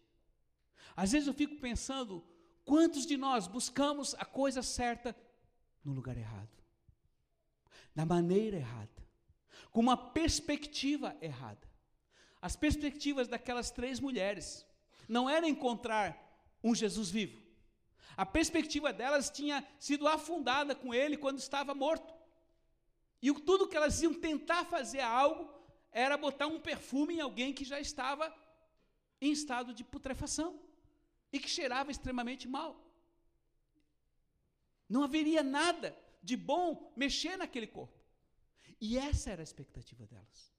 Às 0.96 1.12
vezes 1.12 1.28
eu 1.28 1.34
fico 1.34 1.60
pensando, 1.60 2.24
quantos 2.64 3.08
de 3.08 3.18
nós 3.18 3.48
buscamos 3.48 4.14
a 4.20 4.24
coisa 4.24 4.62
certa 4.62 5.16
no 5.84 5.94
lugar 5.94 6.16
errado, 6.16 6.64
da 7.94 8.06
maneira 8.06 8.58
errada, 8.58 9.04
com 9.72 9.82
uma 9.82 9.98
perspectiva 9.98 11.18
errada. 11.20 11.68
As 12.40 12.56
perspectivas 12.56 13.28
daquelas 13.28 13.72
três 13.72 14.00
mulheres 14.00 14.64
não 15.10 15.28
era 15.28 15.50
encontrar 15.50 16.16
um 16.64 16.76
Jesus 16.76 17.10
vivo. 17.10 17.42
A 18.16 18.28
perspectiva 18.28 18.94
delas 18.94 19.32
tinha 19.32 19.68
sido 19.80 20.08
afundada 20.08 20.76
com 20.76 20.94
ele 20.94 21.18
quando 21.18 21.40
estava 21.40 21.74
morto. 21.74 22.14
E 23.22 23.34
tudo 23.34 23.68
que 23.68 23.76
elas 23.76 24.04
iam 24.04 24.14
tentar 24.14 24.66
fazer 24.66 25.02
algo 25.02 25.55
era 26.04 26.18
botar 26.18 26.48
um 26.48 26.60
perfume 26.60 27.16
em 27.16 27.22
alguém 27.22 27.54
que 27.54 27.64
já 27.64 27.80
estava 27.80 28.26
em 29.22 29.32
estado 29.32 29.74
de 29.74 29.82
putrefação 29.82 30.60
e 31.32 31.40
que 31.40 31.50
cheirava 31.50 31.90
extremamente 31.90 32.50
mal. 32.50 32.72
Não 34.90 35.04
haveria 35.04 35.42
nada 35.42 35.98
de 36.22 36.36
bom 36.36 36.92
mexer 36.98 37.38
naquele 37.38 37.66
corpo. 37.66 37.98
E 38.82 38.98
essa 38.98 39.32
era 39.32 39.42
a 39.42 39.50
expectativa 39.50 40.06
delas. 40.06 40.54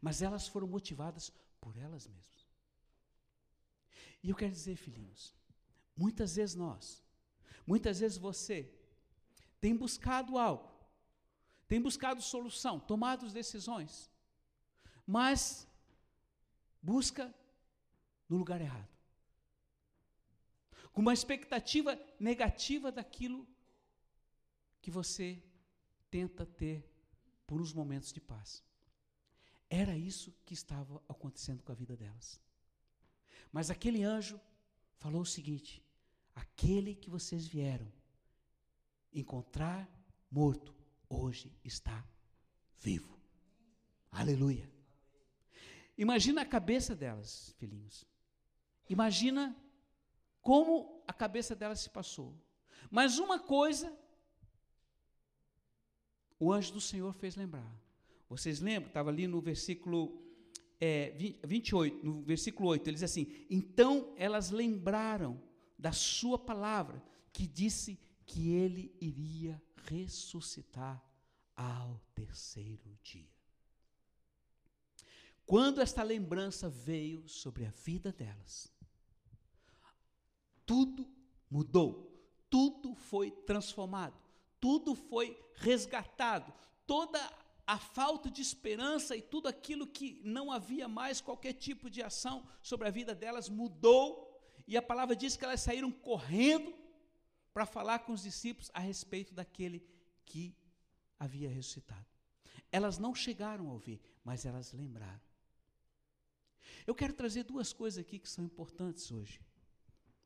Mas 0.00 0.20
elas 0.20 0.48
foram 0.48 0.66
motivadas 0.66 1.30
por 1.60 1.76
elas 1.76 2.08
mesmas. 2.08 2.44
E 4.20 4.30
eu 4.30 4.34
quero 4.34 4.50
dizer, 4.50 4.74
filhinhos, 4.74 5.32
muitas 5.96 6.34
vezes 6.34 6.56
nós, 6.56 7.04
muitas 7.64 8.00
vezes 8.00 8.18
você, 8.18 8.68
tem 9.60 9.76
buscado 9.76 10.36
algo, 10.36 10.68
tem 11.68 11.80
buscado 11.80 12.20
solução, 12.20 12.80
tomado 12.80 13.30
decisões, 13.30 14.10
mas 15.06 15.66
busca 16.82 17.32
no 18.28 18.36
lugar 18.36 18.60
errado. 18.60 18.88
Com 20.92 21.00
uma 21.00 21.14
expectativa 21.14 21.98
negativa 22.18 22.90
daquilo 22.90 23.46
que 24.80 24.90
você 24.90 25.42
tenta 26.10 26.44
ter 26.44 26.84
por 27.46 27.60
uns 27.60 27.72
momentos 27.72 28.12
de 28.12 28.20
paz. 28.20 28.64
Era 29.68 29.96
isso 29.96 30.34
que 30.44 30.54
estava 30.54 31.02
acontecendo 31.08 31.62
com 31.62 31.72
a 31.72 31.74
vida 31.74 31.96
delas. 31.96 32.40
Mas 33.52 33.70
aquele 33.70 34.02
anjo 34.02 34.40
falou 34.98 35.22
o 35.22 35.26
seguinte: 35.26 35.82
aquele 36.34 36.94
que 36.94 37.10
vocês 37.10 37.46
vieram 37.46 37.90
encontrar 39.12 39.88
morto, 40.30 40.74
hoje 41.08 41.52
está 41.64 42.04
vivo. 42.78 43.18
Aleluia. 44.10 44.75
Imagina 45.96 46.42
a 46.42 46.46
cabeça 46.46 46.94
delas, 46.94 47.54
filhinhos. 47.58 48.04
Imagina 48.88 49.56
como 50.40 51.02
a 51.06 51.12
cabeça 51.12 51.54
delas 51.54 51.80
se 51.80 51.90
passou. 51.90 52.34
Mas 52.90 53.18
uma 53.18 53.38
coisa 53.38 53.96
o 56.38 56.52
anjo 56.52 56.74
do 56.74 56.80
Senhor 56.80 57.12
fez 57.14 57.34
lembrar. 57.34 57.74
Vocês 58.28 58.60
lembram? 58.60 58.88
Estava 58.88 59.10
ali 59.10 59.26
no 59.26 59.40
versículo 59.40 60.22
é, 60.80 61.10
28, 61.44 62.04
no 62.04 62.22
versículo 62.22 62.68
8, 62.68 62.86
ele 62.86 62.94
diz 62.94 63.02
assim: 63.02 63.46
Então 63.48 64.12
elas 64.16 64.50
lembraram 64.50 65.40
da 65.78 65.92
sua 65.92 66.38
palavra, 66.38 67.02
que 67.32 67.46
disse 67.46 67.98
que 68.24 68.50
ele 68.52 68.94
iria 69.00 69.60
ressuscitar 69.88 71.02
ao 71.54 72.00
terceiro 72.14 72.98
dia. 73.02 73.35
Quando 75.46 75.80
esta 75.80 76.02
lembrança 76.02 76.68
veio 76.68 77.26
sobre 77.28 77.64
a 77.64 77.70
vida 77.70 78.12
delas, 78.12 78.72
tudo 80.66 81.08
mudou, 81.48 82.12
tudo 82.50 82.96
foi 82.96 83.30
transformado, 83.30 84.20
tudo 84.60 84.96
foi 84.96 85.40
resgatado, 85.54 86.52
toda 86.84 87.20
a 87.64 87.78
falta 87.78 88.28
de 88.28 88.42
esperança 88.42 89.16
e 89.16 89.22
tudo 89.22 89.46
aquilo 89.46 89.86
que 89.86 90.20
não 90.24 90.50
havia 90.50 90.88
mais 90.88 91.20
qualquer 91.20 91.52
tipo 91.52 91.88
de 91.88 92.02
ação 92.02 92.44
sobre 92.60 92.88
a 92.88 92.90
vida 92.90 93.14
delas 93.14 93.48
mudou, 93.48 94.26
e 94.66 94.76
a 94.76 94.82
palavra 94.82 95.14
diz 95.14 95.36
que 95.36 95.44
elas 95.44 95.60
saíram 95.60 95.92
correndo 95.92 96.74
para 97.54 97.64
falar 97.64 98.00
com 98.00 98.12
os 98.12 98.22
discípulos 98.22 98.68
a 98.74 98.80
respeito 98.80 99.32
daquele 99.32 99.86
que 100.24 100.56
havia 101.18 101.48
ressuscitado. 101.48 102.04
Elas 102.72 102.98
não 102.98 103.14
chegaram 103.14 103.68
a 103.68 103.72
ouvir, 103.72 104.00
mas 104.24 104.44
elas 104.44 104.72
lembraram. 104.72 105.25
Eu 106.86 106.94
quero 106.94 107.12
trazer 107.12 107.44
duas 107.44 107.72
coisas 107.72 107.98
aqui 107.98 108.18
que 108.18 108.28
são 108.28 108.44
importantes 108.44 109.10
hoje 109.10 109.40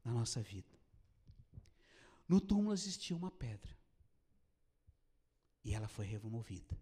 na 0.04 0.12
nossa 0.12 0.42
vida. 0.42 0.78
No 2.28 2.40
túmulo 2.40 2.72
existia 2.72 3.16
uma 3.16 3.30
pedra. 3.30 3.76
ela 5.64 5.88
foi 5.88 6.04
removida. 6.04 6.76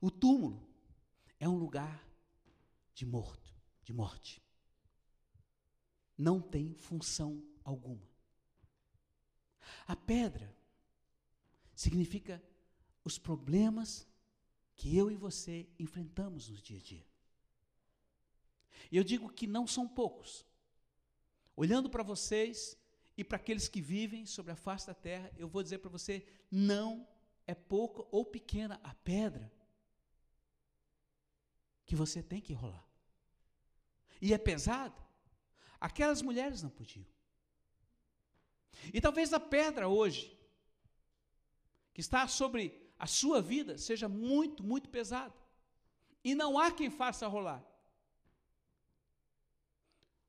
O 0.00 0.10
túmulo 0.10 0.68
é 1.40 1.48
um 1.48 1.56
lugar 1.56 2.06
de 2.94 3.04
morto, 3.04 3.52
de 3.82 3.92
morte. 3.92 4.42
Não 6.16 6.40
tem 6.40 6.74
função 6.74 7.42
alguma. 7.64 8.08
A 9.86 9.96
pedra 9.96 10.54
significa 11.74 12.42
os 13.04 13.18
problemas 13.18 14.06
que 14.76 14.96
eu 14.96 15.10
e 15.10 15.16
você 15.16 15.68
enfrentamos 15.78 16.48
no 16.48 16.56
dia 16.56 16.78
a 16.78 16.82
dia. 16.82 17.13
E 18.90 18.96
eu 18.96 19.04
digo 19.04 19.32
que 19.32 19.46
não 19.46 19.66
são 19.66 19.88
poucos. 19.88 20.46
Olhando 21.56 21.88
para 21.88 22.02
vocês 22.02 22.76
e 23.16 23.24
para 23.24 23.36
aqueles 23.36 23.68
que 23.68 23.80
vivem 23.80 24.26
sobre 24.26 24.52
a 24.52 24.56
face 24.56 24.86
da 24.86 24.94
terra, 24.94 25.32
eu 25.36 25.48
vou 25.48 25.62
dizer 25.62 25.78
para 25.78 25.90
você: 25.90 26.26
não 26.50 27.06
é 27.46 27.54
pouca 27.54 28.04
ou 28.10 28.24
pequena 28.24 28.80
a 28.82 28.94
pedra 28.94 29.52
que 31.86 31.94
você 31.94 32.22
tem 32.22 32.40
que 32.40 32.52
rolar. 32.52 32.86
E 34.20 34.32
é 34.32 34.38
pesada. 34.38 34.96
Aquelas 35.80 36.22
mulheres 36.22 36.62
não 36.62 36.70
podiam. 36.70 37.06
E 38.92 39.00
talvez 39.00 39.32
a 39.32 39.40
pedra 39.40 39.88
hoje, 39.88 40.36
que 41.92 42.00
está 42.00 42.26
sobre 42.26 42.92
a 42.98 43.06
sua 43.06 43.40
vida, 43.40 43.76
seja 43.78 44.08
muito, 44.08 44.62
muito 44.62 44.88
pesada. 44.88 45.34
E 46.22 46.34
não 46.34 46.58
há 46.58 46.70
quem 46.70 46.90
faça 46.90 47.26
rolar. 47.26 47.62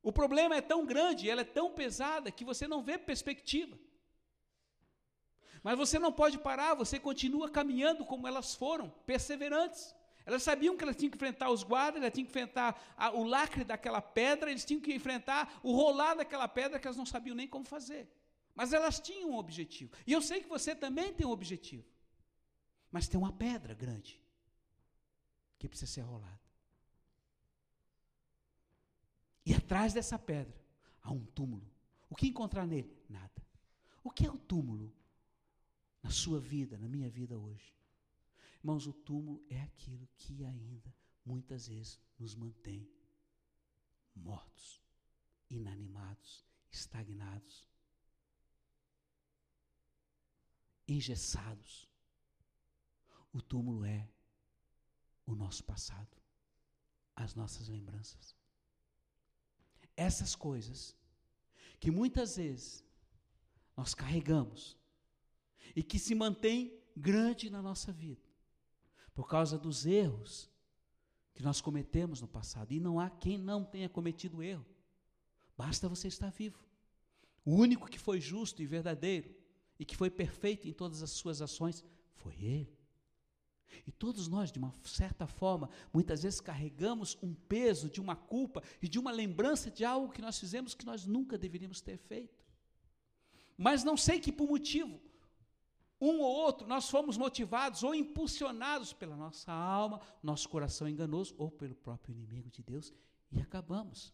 O 0.06 0.12
problema 0.12 0.54
é 0.54 0.60
tão 0.60 0.86
grande, 0.86 1.28
ela 1.28 1.40
é 1.40 1.44
tão 1.58 1.68
pesada, 1.72 2.30
que 2.30 2.44
você 2.44 2.68
não 2.68 2.80
vê 2.80 2.96
perspectiva. 2.96 3.76
Mas 5.64 5.76
você 5.76 5.98
não 5.98 6.12
pode 6.12 6.38
parar, 6.38 6.74
você 6.74 6.96
continua 6.96 7.50
caminhando 7.50 8.04
como 8.04 8.28
elas 8.28 8.54
foram, 8.54 8.88
perseverantes. 9.04 9.92
Elas 10.24 10.44
sabiam 10.44 10.76
que 10.76 10.84
elas 10.84 10.94
tinham 10.94 11.10
que 11.10 11.16
enfrentar 11.16 11.50
os 11.50 11.64
guardas, 11.64 12.00
elas 12.00 12.14
tinham 12.14 12.24
que 12.24 12.30
enfrentar 12.30 12.80
a, 12.96 13.10
o 13.10 13.24
lacre 13.24 13.64
daquela 13.64 14.00
pedra, 14.00 14.48
eles 14.48 14.64
tinham 14.64 14.80
que 14.80 14.94
enfrentar 14.94 15.58
o 15.60 15.72
rolar 15.72 16.14
daquela 16.14 16.46
pedra 16.46 16.78
que 16.78 16.86
elas 16.86 16.96
não 16.96 17.04
sabiam 17.04 17.34
nem 17.34 17.48
como 17.48 17.64
fazer. 17.64 18.08
Mas 18.54 18.72
elas 18.72 19.00
tinham 19.00 19.30
um 19.30 19.36
objetivo. 19.36 19.92
E 20.06 20.12
eu 20.12 20.22
sei 20.22 20.40
que 20.40 20.48
você 20.48 20.72
também 20.72 21.12
tem 21.14 21.26
um 21.26 21.30
objetivo. 21.30 21.84
Mas 22.92 23.08
tem 23.08 23.18
uma 23.18 23.32
pedra 23.32 23.74
grande 23.74 24.22
que 25.58 25.68
precisa 25.68 25.90
ser 25.90 26.02
rolada. 26.02 26.45
E 29.46 29.54
atrás 29.54 29.94
dessa 29.94 30.18
pedra 30.18 30.60
há 31.00 31.12
um 31.12 31.24
túmulo. 31.24 31.72
O 32.10 32.16
que 32.16 32.26
encontrar 32.26 32.66
nele? 32.66 32.92
Nada. 33.08 33.46
O 34.02 34.10
que 34.10 34.26
é 34.26 34.30
o 34.30 34.36
túmulo 34.36 34.92
na 36.02 36.10
sua 36.10 36.40
vida, 36.40 36.76
na 36.76 36.88
minha 36.88 37.08
vida 37.08 37.38
hoje? 37.38 37.72
Irmãos, 38.58 38.88
o 38.88 38.92
túmulo 38.92 39.40
é 39.48 39.62
aquilo 39.62 40.08
que 40.18 40.44
ainda 40.44 40.92
muitas 41.24 41.68
vezes 41.68 42.00
nos 42.18 42.34
mantém 42.34 42.90
mortos, 44.16 44.82
inanimados, 45.48 46.44
estagnados, 46.68 47.68
engessados. 50.88 51.88
O 53.32 53.40
túmulo 53.40 53.84
é 53.84 54.08
o 55.24 55.36
nosso 55.36 55.62
passado, 55.62 56.16
as 57.14 57.34
nossas 57.34 57.68
lembranças 57.68 58.36
essas 59.96 60.34
coisas 60.34 60.96
que 61.78 61.90
muitas 61.90 62.36
vezes 62.36 62.84
nós 63.76 63.94
carregamos 63.94 64.76
e 65.74 65.82
que 65.82 65.98
se 65.98 66.14
mantém 66.14 66.78
grande 66.96 67.50
na 67.50 67.60
nossa 67.60 67.92
vida 67.92 68.26
por 69.14 69.28
causa 69.28 69.58
dos 69.58 69.86
erros 69.86 70.50
que 71.34 71.42
nós 71.42 71.60
cometemos 71.60 72.20
no 72.20 72.28
passado. 72.28 72.72
E 72.72 72.80
não 72.80 72.98
há 72.98 73.10
quem 73.10 73.36
não 73.36 73.64
tenha 73.64 73.88
cometido 73.88 74.42
erro. 74.42 74.64
Basta 75.56 75.88
você 75.88 76.08
estar 76.08 76.30
vivo. 76.30 76.58
O 77.44 77.54
único 77.54 77.88
que 77.88 77.98
foi 77.98 78.20
justo 78.20 78.62
e 78.62 78.66
verdadeiro 78.66 79.34
e 79.78 79.84
que 79.84 79.96
foi 79.96 80.10
perfeito 80.10 80.66
em 80.66 80.72
todas 80.72 81.02
as 81.02 81.10
suas 81.10 81.40
ações 81.40 81.84
foi 82.14 82.34
Ele. 82.42 82.75
E 83.86 83.92
todos 83.92 84.28
nós, 84.28 84.50
de 84.50 84.58
uma 84.58 84.72
certa 84.84 85.26
forma, 85.26 85.68
muitas 85.92 86.22
vezes 86.22 86.40
carregamos 86.40 87.16
um 87.22 87.34
peso 87.34 87.88
de 87.88 88.00
uma 88.00 88.16
culpa 88.16 88.62
e 88.80 88.88
de 88.88 88.98
uma 88.98 89.10
lembrança 89.10 89.70
de 89.70 89.84
algo 89.84 90.12
que 90.12 90.22
nós 90.22 90.38
fizemos 90.38 90.74
que 90.74 90.86
nós 90.86 91.06
nunca 91.06 91.36
deveríamos 91.36 91.80
ter 91.80 91.96
feito. 91.96 92.44
Mas 93.56 93.84
não 93.84 93.96
sei 93.96 94.20
que 94.20 94.32
por 94.32 94.48
motivo, 94.48 95.00
um 96.00 96.20
ou 96.20 96.30
outro, 96.30 96.66
nós 96.66 96.90
fomos 96.90 97.16
motivados 97.16 97.82
ou 97.82 97.94
impulsionados 97.94 98.92
pela 98.92 99.16
nossa 99.16 99.52
alma, 99.52 100.00
nosso 100.22 100.48
coração 100.48 100.88
enganoso, 100.88 101.34
ou 101.38 101.50
pelo 101.50 101.74
próprio 101.74 102.12
inimigo 102.12 102.50
de 102.50 102.62
Deus, 102.62 102.92
e 103.32 103.40
acabamos 103.40 104.12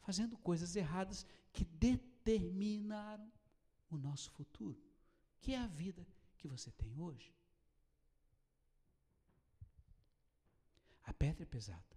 fazendo 0.00 0.36
coisas 0.38 0.76
erradas 0.76 1.26
que 1.52 1.64
determinaram 1.64 3.30
o 3.90 3.96
nosso 3.96 4.30
futuro, 4.30 4.78
que 5.40 5.52
é 5.52 5.58
a 5.58 5.66
vida 5.66 6.06
que 6.36 6.46
você 6.46 6.70
tem 6.70 6.98
hoje. 7.00 7.34
A 11.04 11.12
pedra 11.24 11.44
é 11.44 11.46
pesada. 11.46 11.94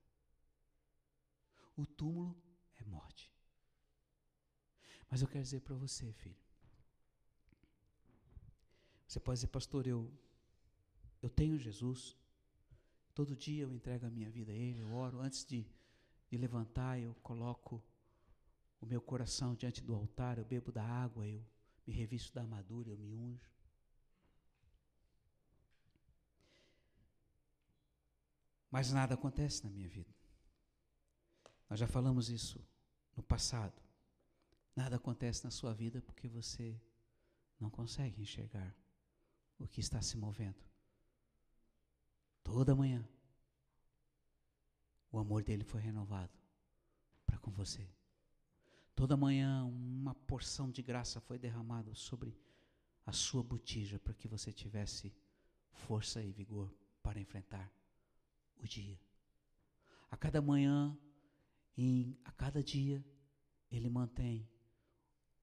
O 1.76 1.86
túmulo 1.86 2.34
é 2.78 2.84
morte. 2.86 3.30
Mas 5.10 5.22
eu 5.22 5.28
quero 5.28 5.44
dizer 5.44 5.62
para 5.62 5.76
você, 5.76 6.14
filho. 6.14 6.42
Você 9.06 9.20
pode 9.20 9.38
dizer, 9.38 9.48
pastor, 9.48 9.86
eu, 9.86 10.10
eu 11.22 11.30
tenho 11.30 11.58
Jesus. 11.60 12.16
Todo 13.14 13.36
dia 13.36 13.64
eu 13.64 13.72
entrego 13.74 14.06
a 14.06 14.10
minha 14.10 14.30
vida 14.30 14.52
a 14.54 14.56
Ele, 14.56 14.80
eu 14.80 14.92
oro. 14.94 15.20
Antes 15.20 15.44
de, 15.46 15.66
de 16.30 16.38
levantar, 16.38 16.98
eu 16.98 17.14
coloco 17.16 17.84
o 18.80 18.86
meu 18.86 19.02
coração 19.02 19.56
diante 19.56 19.82
do 19.82 19.94
altar, 19.94 20.38
eu 20.38 20.46
bebo 20.46 20.72
da 20.72 20.84
água, 20.84 21.28
eu 21.28 21.44
me 21.86 21.94
revisto 21.94 22.34
da 22.34 22.42
armadura, 22.42 22.90
eu 22.90 22.98
me 22.98 23.14
unjo. 23.14 23.52
Mas 28.70 28.92
nada 28.92 29.14
acontece 29.14 29.64
na 29.64 29.70
minha 29.70 29.88
vida. 29.88 30.14
Nós 31.70 31.80
já 31.80 31.88
falamos 31.88 32.30
isso 32.30 32.64
no 33.16 33.24
passado. 33.24 33.82
Nada 34.76 34.96
acontece 34.96 35.44
na 35.44 35.52
sua 35.52 35.74
vida 35.74 36.02
porque 36.02 36.28
você 36.28 36.80
não 37.60 37.70
consegue 37.70 38.22
enxergar 38.22 38.76
o 39.58 39.68
que 39.68 39.80
está 39.80 40.02
se 40.02 40.18
movendo. 40.18 40.64
Toda 42.44 42.76
manhã, 42.76 43.08
o 45.12 45.18
amor 45.18 45.44
dele 45.44 45.64
foi 45.64 45.82
renovado 45.82 46.38
para 47.26 47.38
com 47.40 47.52
você. 47.52 47.90
Toda 48.96 49.18
manhã, 49.18 49.64
uma 49.66 50.16
porção 50.16 50.70
de 50.70 50.82
graça 50.82 51.20
foi 51.20 51.38
derramada 51.38 51.94
sobre 51.94 52.38
a 53.06 53.12
sua 53.12 53.44
botija 53.44 54.00
para 54.00 54.14
que 54.14 54.28
você 54.28 54.52
tivesse 54.52 55.14
força 55.72 56.22
e 56.22 56.32
vigor 56.32 56.74
para 57.02 57.20
enfrentar 57.20 57.72
o 58.60 58.68
dia. 58.68 59.00
A 60.10 60.18
cada 60.18 60.42
manhã, 60.42 60.98
em, 61.78 62.18
a 62.24 62.32
cada 62.32 62.64
dia, 62.64 63.04
ele 63.70 63.90
mantém 63.90 64.50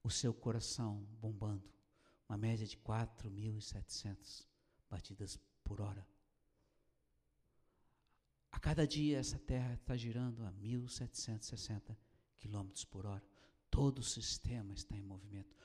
o 0.03 0.11
seu 0.11 0.35
coração 0.35 1.07
bombando, 1.21 1.69
uma 2.29 2.37
média 2.37 2.67
de 2.67 2.77
4.700 2.79 4.47
batidas 4.89 5.39
por 5.63 5.81
hora. 5.81 6.07
A 8.51 8.59
cada 8.61 8.87
dia 8.87 9.19
essa 9.19 9.39
terra 9.39 9.75
está 9.75 9.97
girando 9.97 10.45
a 10.45 10.53
1.760 10.53 11.97
quilômetros 12.39 12.85
por 12.85 13.05
hora. 13.05 13.25
Todo 13.71 13.99
o 13.99 14.03
sistema 14.03 14.73
está 14.73 14.97
em 14.97 15.03
movimento. 15.03 15.57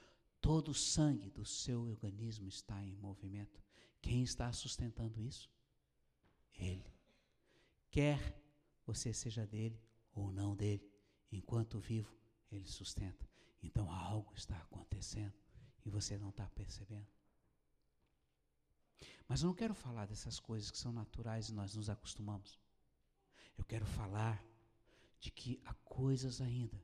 Todo 0.41 0.69
o 0.69 0.73
sangue 0.73 1.29
do 1.29 1.45
seu 1.45 1.81
organismo 1.81 2.47
está 2.47 2.83
em 2.83 2.95
movimento. 2.95 3.61
Quem 4.01 4.23
está 4.23 4.51
sustentando 4.51 5.21
isso? 5.21 5.49
Ele 6.57 6.98
quer 7.89 8.39
você 8.85 9.13
seja 9.13 9.45
dele 9.45 9.81
ou 10.13 10.31
não 10.31 10.55
dele, 10.55 10.91
enquanto 11.31 11.79
vivo, 11.79 12.15
ele 12.51 12.67
sustenta. 12.67 13.27
Então 13.61 13.91
algo 13.91 14.33
está 14.35 14.57
acontecendo 14.57 15.33
e 15.85 15.89
você 15.89 16.17
não 16.17 16.29
está 16.29 16.47
percebendo. 16.49 17.07
Mas 19.27 19.41
eu 19.41 19.47
não 19.47 19.55
quero 19.55 19.75
falar 19.75 20.07
dessas 20.07 20.39
coisas 20.39 20.71
que 20.71 20.77
são 20.77 20.91
naturais 20.91 21.49
e 21.49 21.53
nós 21.53 21.75
nos 21.75 21.89
acostumamos. 21.89 22.59
Eu 23.57 23.63
quero 23.63 23.85
falar 23.85 24.43
de 25.19 25.29
que 25.29 25.61
há 25.65 25.73
coisas 25.73 26.41
ainda 26.41 26.81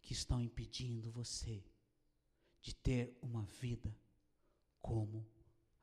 que 0.00 0.12
estão 0.12 0.40
impedindo 0.40 1.10
você 1.10 1.62
de 2.62 2.74
ter 2.74 3.16
uma 3.20 3.44
vida 3.44 3.94
como 4.80 5.28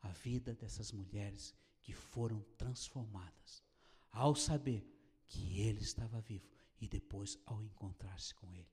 a 0.01 0.09
vida 0.09 0.55
dessas 0.55 0.91
mulheres 0.91 1.53
que 1.83 1.93
foram 1.93 2.41
transformadas 2.57 3.63
ao 4.11 4.35
saber 4.35 4.83
que 5.27 5.59
ele 5.61 5.81
estava 5.81 6.19
vivo 6.21 6.49
e 6.81 6.87
depois 6.87 7.37
ao 7.45 7.61
encontrar-se 7.61 8.33
com 8.35 8.51
ele. 8.53 8.71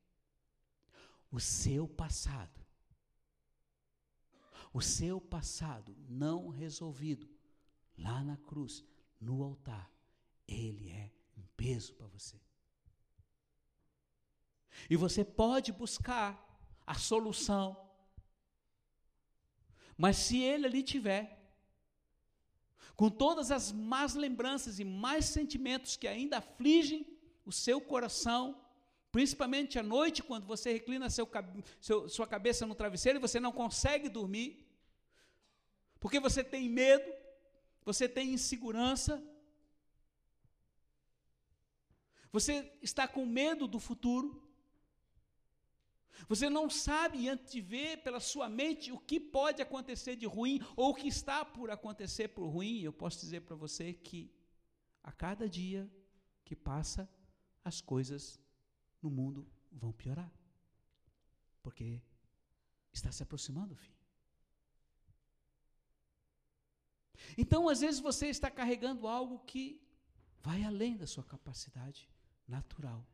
O 1.31 1.39
seu 1.39 1.87
passado, 1.87 2.61
O 4.73 4.81
seu 4.81 5.21
passado 5.21 5.97
não 6.09 6.49
resolvido, 6.49 7.29
lá 7.99 8.23
na 8.23 8.37
cruz, 8.37 8.85
no 9.21 9.43
altar, 9.43 9.93
ele 10.47 10.91
é 10.91 11.13
um 11.37 11.43
peso 11.57 11.93
para 11.95 12.07
você. 12.07 12.41
E 14.89 14.97
você 14.97 15.25
pode 15.25 15.73
buscar 15.73 16.39
a 16.87 16.95
solução, 16.95 17.91
mas 19.97 20.17
se 20.17 20.39
ele 20.39 20.67
ali 20.67 20.83
tiver, 20.83 21.40
com 22.97 23.11
todas 23.11 23.51
as 23.51 23.73
más 23.73 24.15
lembranças 24.15 24.79
e 24.79 24.85
mais 24.85 25.25
sentimentos 25.27 25.97
que 25.97 26.07
ainda 26.07 26.39
afligem 26.39 27.07
o 27.45 27.53
seu 27.53 27.81
coração, 27.81 28.57
Principalmente 29.13 29.77
à 29.77 29.83
noite, 29.83 30.23
quando 30.23 30.47
você 30.47 30.73
reclina 30.73 31.11
seu, 31.11 31.29
seu, 31.81 32.09
sua 32.09 32.27
cabeça 32.29 32.65
no 32.65 32.77
travesseiro 32.77 33.19
e 33.19 33.21
você 33.21 33.41
não 33.41 33.51
consegue 33.51 34.09
dormir, 34.09 34.65
porque 35.99 36.21
você 36.21 36.45
tem 36.45 36.69
medo, 36.69 37.13
você 37.85 38.09
tem 38.09 38.33
insegurança, 38.33 39.21
você 42.31 42.73
está 42.81 43.09
com 43.09 43.27
medo 43.27 43.67
do 43.67 43.81
futuro, 43.81 44.41
você 46.29 46.49
não 46.51 46.69
sabe 46.69 47.29
antes 47.29 47.53
de 47.53 47.61
ver 47.61 48.03
pela 48.03 48.21
sua 48.21 48.49
mente 48.49 48.93
o 48.93 48.99
que 48.99 49.19
pode 49.19 49.61
acontecer 49.63 50.17
de 50.17 50.27
ruim 50.27 50.61
ou 50.77 50.91
o 50.91 50.95
que 50.95 51.09
está 51.09 51.45
por 51.45 51.71
acontecer 51.71 52.29
por 52.29 52.47
ruim. 52.49 52.81
Eu 52.81 52.93
posso 52.93 53.21
dizer 53.21 53.41
para 53.43 53.57
você 53.57 53.93
que 53.93 54.33
a 55.03 55.13
cada 55.13 55.49
dia 55.49 55.91
que 56.45 56.55
passa, 56.55 57.09
as 57.65 57.81
coisas 57.81 58.41
no 59.03 59.11
mundo 59.11 59.47
vão 59.71 59.93
piorar. 59.93 60.33
Porque 61.63 62.01
está 62.93 63.13
se 63.13 63.23
aproximando 63.23 63.75
o 63.75 63.77
fim. 63.77 63.95
Então, 67.37 67.69
às 67.69 67.81
vezes, 67.81 68.01
você 68.01 68.27
está 68.27 68.51
carregando 68.51 69.07
algo 69.07 69.39
que 69.41 69.81
vai 70.41 70.65
além 70.65 70.97
da 70.97 71.07
sua 71.07 71.23
capacidade 71.23 72.09
natural 72.49 73.07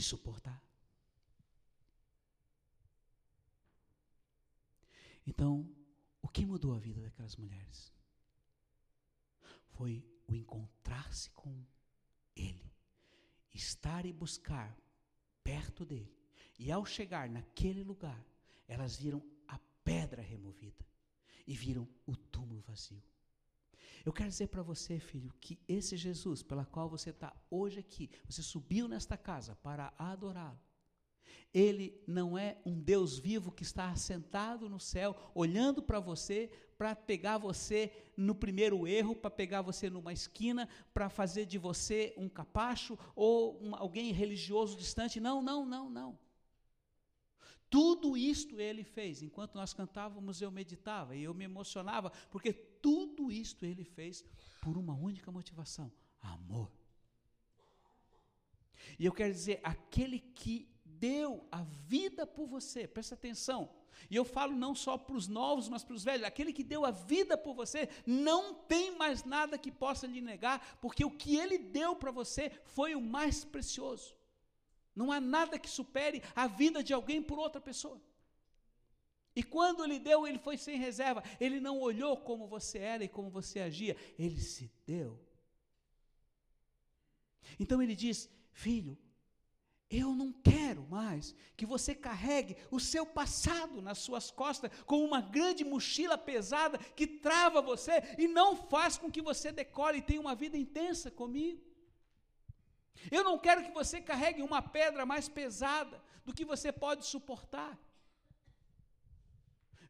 de 0.00 0.06
suportar. 0.06 0.64
Então, 5.26 5.70
o 6.22 6.28
que 6.28 6.46
mudou 6.46 6.74
a 6.74 6.78
vida 6.78 7.02
daquelas 7.02 7.36
mulheres? 7.36 7.92
Foi 9.68 10.02
o 10.26 10.34
encontrar-se 10.34 11.28
com 11.32 11.54
ele, 12.34 12.72
estar 13.52 14.06
e 14.06 14.12
buscar 14.12 14.74
perto 15.44 15.84
dele. 15.84 16.16
E 16.58 16.72
ao 16.72 16.86
chegar 16.86 17.28
naquele 17.28 17.84
lugar, 17.84 18.24
elas 18.66 18.96
viram 18.96 19.22
a 19.46 19.58
pedra 19.84 20.22
removida 20.22 20.84
e 21.46 21.54
viram 21.54 21.86
o 22.06 22.16
túmulo 22.16 22.62
vazio. 22.62 23.02
Eu 24.04 24.12
quero 24.12 24.28
dizer 24.28 24.48
para 24.48 24.62
você, 24.62 24.98
filho, 24.98 25.32
que 25.40 25.58
esse 25.68 25.96
Jesus, 25.96 26.42
pela 26.42 26.64
qual 26.64 26.88
você 26.88 27.10
está 27.10 27.34
hoje 27.50 27.80
aqui, 27.80 28.10
você 28.28 28.42
subiu 28.42 28.88
nesta 28.88 29.16
casa 29.16 29.56
para 29.56 29.92
adorá-lo. 29.98 30.58
Ele 31.52 32.00
não 32.06 32.38
é 32.38 32.58
um 32.64 32.80
Deus 32.80 33.18
vivo 33.18 33.50
que 33.50 33.62
está 33.62 33.90
assentado 33.90 34.68
no 34.68 34.78
céu, 34.78 35.16
olhando 35.34 35.82
para 35.82 35.98
você, 35.98 36.48
para 36.78 36.94
pegar 36.94 37.38
você 37.38 37.92
no 38.16 38.34
primeiro 38.34 38.86
erro, 38.86 39.16
para 39.16 39.30
pegar 39.30 39.60
você 39.60 39.90
numa 39.90 40.12
esquina, 40.12 40.68
para 40.94 41.08
fazer 41.08 41.46
de 41.46 41.58
você 41.58 42.14
um 42.16 42.28
capacho 42.28 42.96
ou 43.14 43.60
um, 43.62 43.74
alguém 43.74 44.12
religioso 44.12 44.76
distante. 44.76 45.20
Não, 45.20 45.42
não, 45.42 45.66
não, 45.66 45.90
não. 45.90 46.18
Tudo 47.70 48.16
isto 48.16 48.60
ele 48.60 48.82
fez. 48.82 49.22
Enquanto 49.22 49.54
nós 49.54 49.72
cantávamos, 49.72 50.42
eu 50.42 50.50
meditava 50.50 51.14
e 51.16 51.22
eu 51.22 51.32
me 51.32 51.44
emocionava, 51.44 52.10
porque 52.30 52.52
tudo 52.52 53.30
isto 53.30 53.64
ele 53.64 53.84
fez 53.84 54.24
por 54.60 54.76
uma 54.76 54.94
única 54.94 55.30
motivação: 55.30 55.90
amor. 56.20 56.70
E 58.98 59.06
eu 59.06 59.12
quero 59.12 59.32
dizer, 59.32 59.60
aquele 59.62 60.18
que 60.18 60.68
deu 60.84 61.46
a 61.50 61.62
vida 61.62 62.26
por 62.26 62.46
você, 62.46 62.88
presta 62.88 63.14
atenção, 63.14 63.70
e 64.08 64.16
eu 64.16 64.24
falo 64.24 64.54
não 64.54 64.74
só 64.74 64.96
para 64.96 65.16
os 65.16 65.28
novos, 65.28 65.68
mas 65.68 65.82
para 65.82 65.94
os 65.94 66.04
velhos. 66.04 66.26
Aquele 66.26 66.52
que 66.52 66.64
deu 66.64 66.84
a 66.84 66.90
vida 66.90 67.36
por 67.36 67.54
você 67.54 67.88
não 68.06 68.54
tem 68.54 68.96
mais 68.96 69.24
nada 69.24 69.58
que 69.58 69.70
possa 69.70 70.06
lhe 70.06 70.20
negar, 70.20 70.78
porque 70.80 71.04
o 71.04 71.10
que 71.10 71.36
ele 71.36 71.58
deu 71.58 71.94
para 71.94 72.10
você 72.10 72.50
foi 72.64 72.94
o 72.94 73.00
mais 73.00 73.44
precioso. 73.44 74.16
Não 74.94 75.10
há 75.12 75.20
nada 75.20 75.58
que 75.58 75.68
supere 75.68 76.22
a 76.34 76.46
vida 76.46 76.82
de 76.82 76.92
alguém 76.92 77.22
por 77.22 77.38
outra 77.38 77.60
pessoa. 77.60 78.00
E 79.34 79.42
quando 79.42 79.84
ele 79.84 79.98
deu, 79.98 80.26
ele 80.26 80.38
foi 80.38 80.56
sem 80.56 80.76
reserva. 80.76 81.22
Ele 81.40 81.60
não 81.60 81.78
olhou 81.78 82.16
como 82.16 82.48
você 82.48 82.78
era 82.78 83.04
e 83.04 83.08
como 83.08 83.30
você 83.30 83.60
agia. 83.60 83.96
Ele 84.18 84.40
se 84.40 84.70
deu. 84.86 85.18
Então 87.58 87.80
ele 87.80 87.94
diz: 87.94 88.28
Filho, 88.52 88.98
eu 89.88 90.14
não 90.14 90.32
quero 90.32 90.86
mais 90.88 91.34
que 91.56 91.66
você 91.66 91.94
carregue 91.94 92.56
o 92.70 92.78
seu 92.78 93.04
passado 93.04 93.80
nas 93.80 93.98
suas 93.98 94.30
costas 94.30 94.70
como 94.84 95.04
uma 95.04 95.20
grande 95.20 95.64
mochila 95.64 96.16
pesada 96.16 96.78
que 96.78 97.06
trava 97.06 97.60
você 97.60 98.02
e 98.18 98.28
não 98.28 98.56
faz 98.56 98.96
com 98.96 99.10
que 99.10 99.22
você 99.22 99.50
decore 99.50 99.98
e 99.98 100.02
tenha 100.02 100.20
uma 100.20 100.34
vida 100.34 100.56
intensa 100.56 101.10
comigo. 101.10 101.69
Eu 103.10 103.22
não 103.24 103.38
quero 103.38 103.64
que 103.64 103.70
você 103.70 104.00
carregue 104.00 104.42
uma 104.42 104.62
pedra 104.62 105.04
mais 105.06 105.28
pesada 105.28 106.02
do 106.24 106.34
que 106.34 106.44
você 106.44 106.70
pode 106.72 107.06
suportar. 107.06 107.78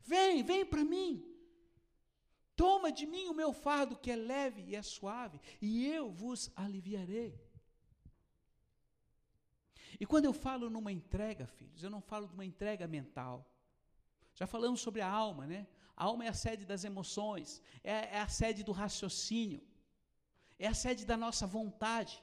Vem, 0.03 0.43
vem 0.43 0.65
para 0.65 0.85
mim. 0.85 1.27
Toma 2.57 2.93
de 2.93 3.07
mim 3.07 3.27
o 3.29 3.35
meu 3.35 3.53
fardo 3.53 3.97
que 3.97 4.11
é 4.11 4.17
leve 4.17 4.63
e 4.63 4.77
é 4.77 4.83
suave, 4.83 5.41
e 5.63 5.87
eu 5.87 6.11
vos 6.11 6.51
aliviarei. 6.55 7.33
E 9.99 10.07
quando 10.07 10.27
eu 10.27 10.33
falo 10.33 10.69
numa 10.75 10.93
entrega, 10.93 11.47
filhos, 11.47 11.83
eu 11.83 11.91
não 11.91 12.03
falo 12.11 12.27
de 12.27 12.35
uma 12.35 12.45
entrega 12.45 12.87
mental. 12.87 13.37
Já 14.35 14.47
falamos 14.47 14.81
sobre 14.81 15.01
a 15.01 15.09
alma, 15.09 15.47
né? 15.47 15.67
A 15.97 16.05
alma 16.05 16.25
é 16.25 16.29
a 16.29 16.35
sede 16.35 16.65
das 16.65 16.85
emoções, 16.85 17.61
é, 17.85 18.17
é 18.17 18.21
a 18.21 18.29
sede 18.29 18.63
do 18.63 18.73
raciocínio, 18.73 19.63
é 20.59 20.67
a 20.67 20.75
sede 20.75 21.05
da 21.05 21.17
nossa 21.17 21.47
vontade. 21.47 22.23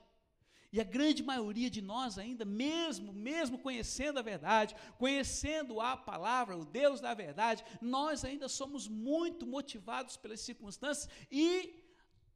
E 0.71 0.81
a 0.81 0.83
grande 0.83 1.23
maioria 1.23 1.69
de 1.69 1.81
nós 1.81 2.17
ainda, 2.17 2.43
mesmo, 2.43 3.13
mesmo 3.13 3.57
conhecendo 3.57 4.19
a 4.19 4.21
verdade, 4.21 4.75
conhecendo 4.97 5.79
a 5.79 5.95
palavra, 5.95 6.57
o 6.57 6.65
Deus 6.65 6.99
da 6.99 7.13
verdade, 7.13 7.63
nós 7.81 8.25
ainda 8.25 8.49
somos 8.49 8.87
muito 8.87 9.47
motivados 9.47 10.17
pelas 10.17 10.41
circunstâncias 10.41 11.09
e 11.31 11.83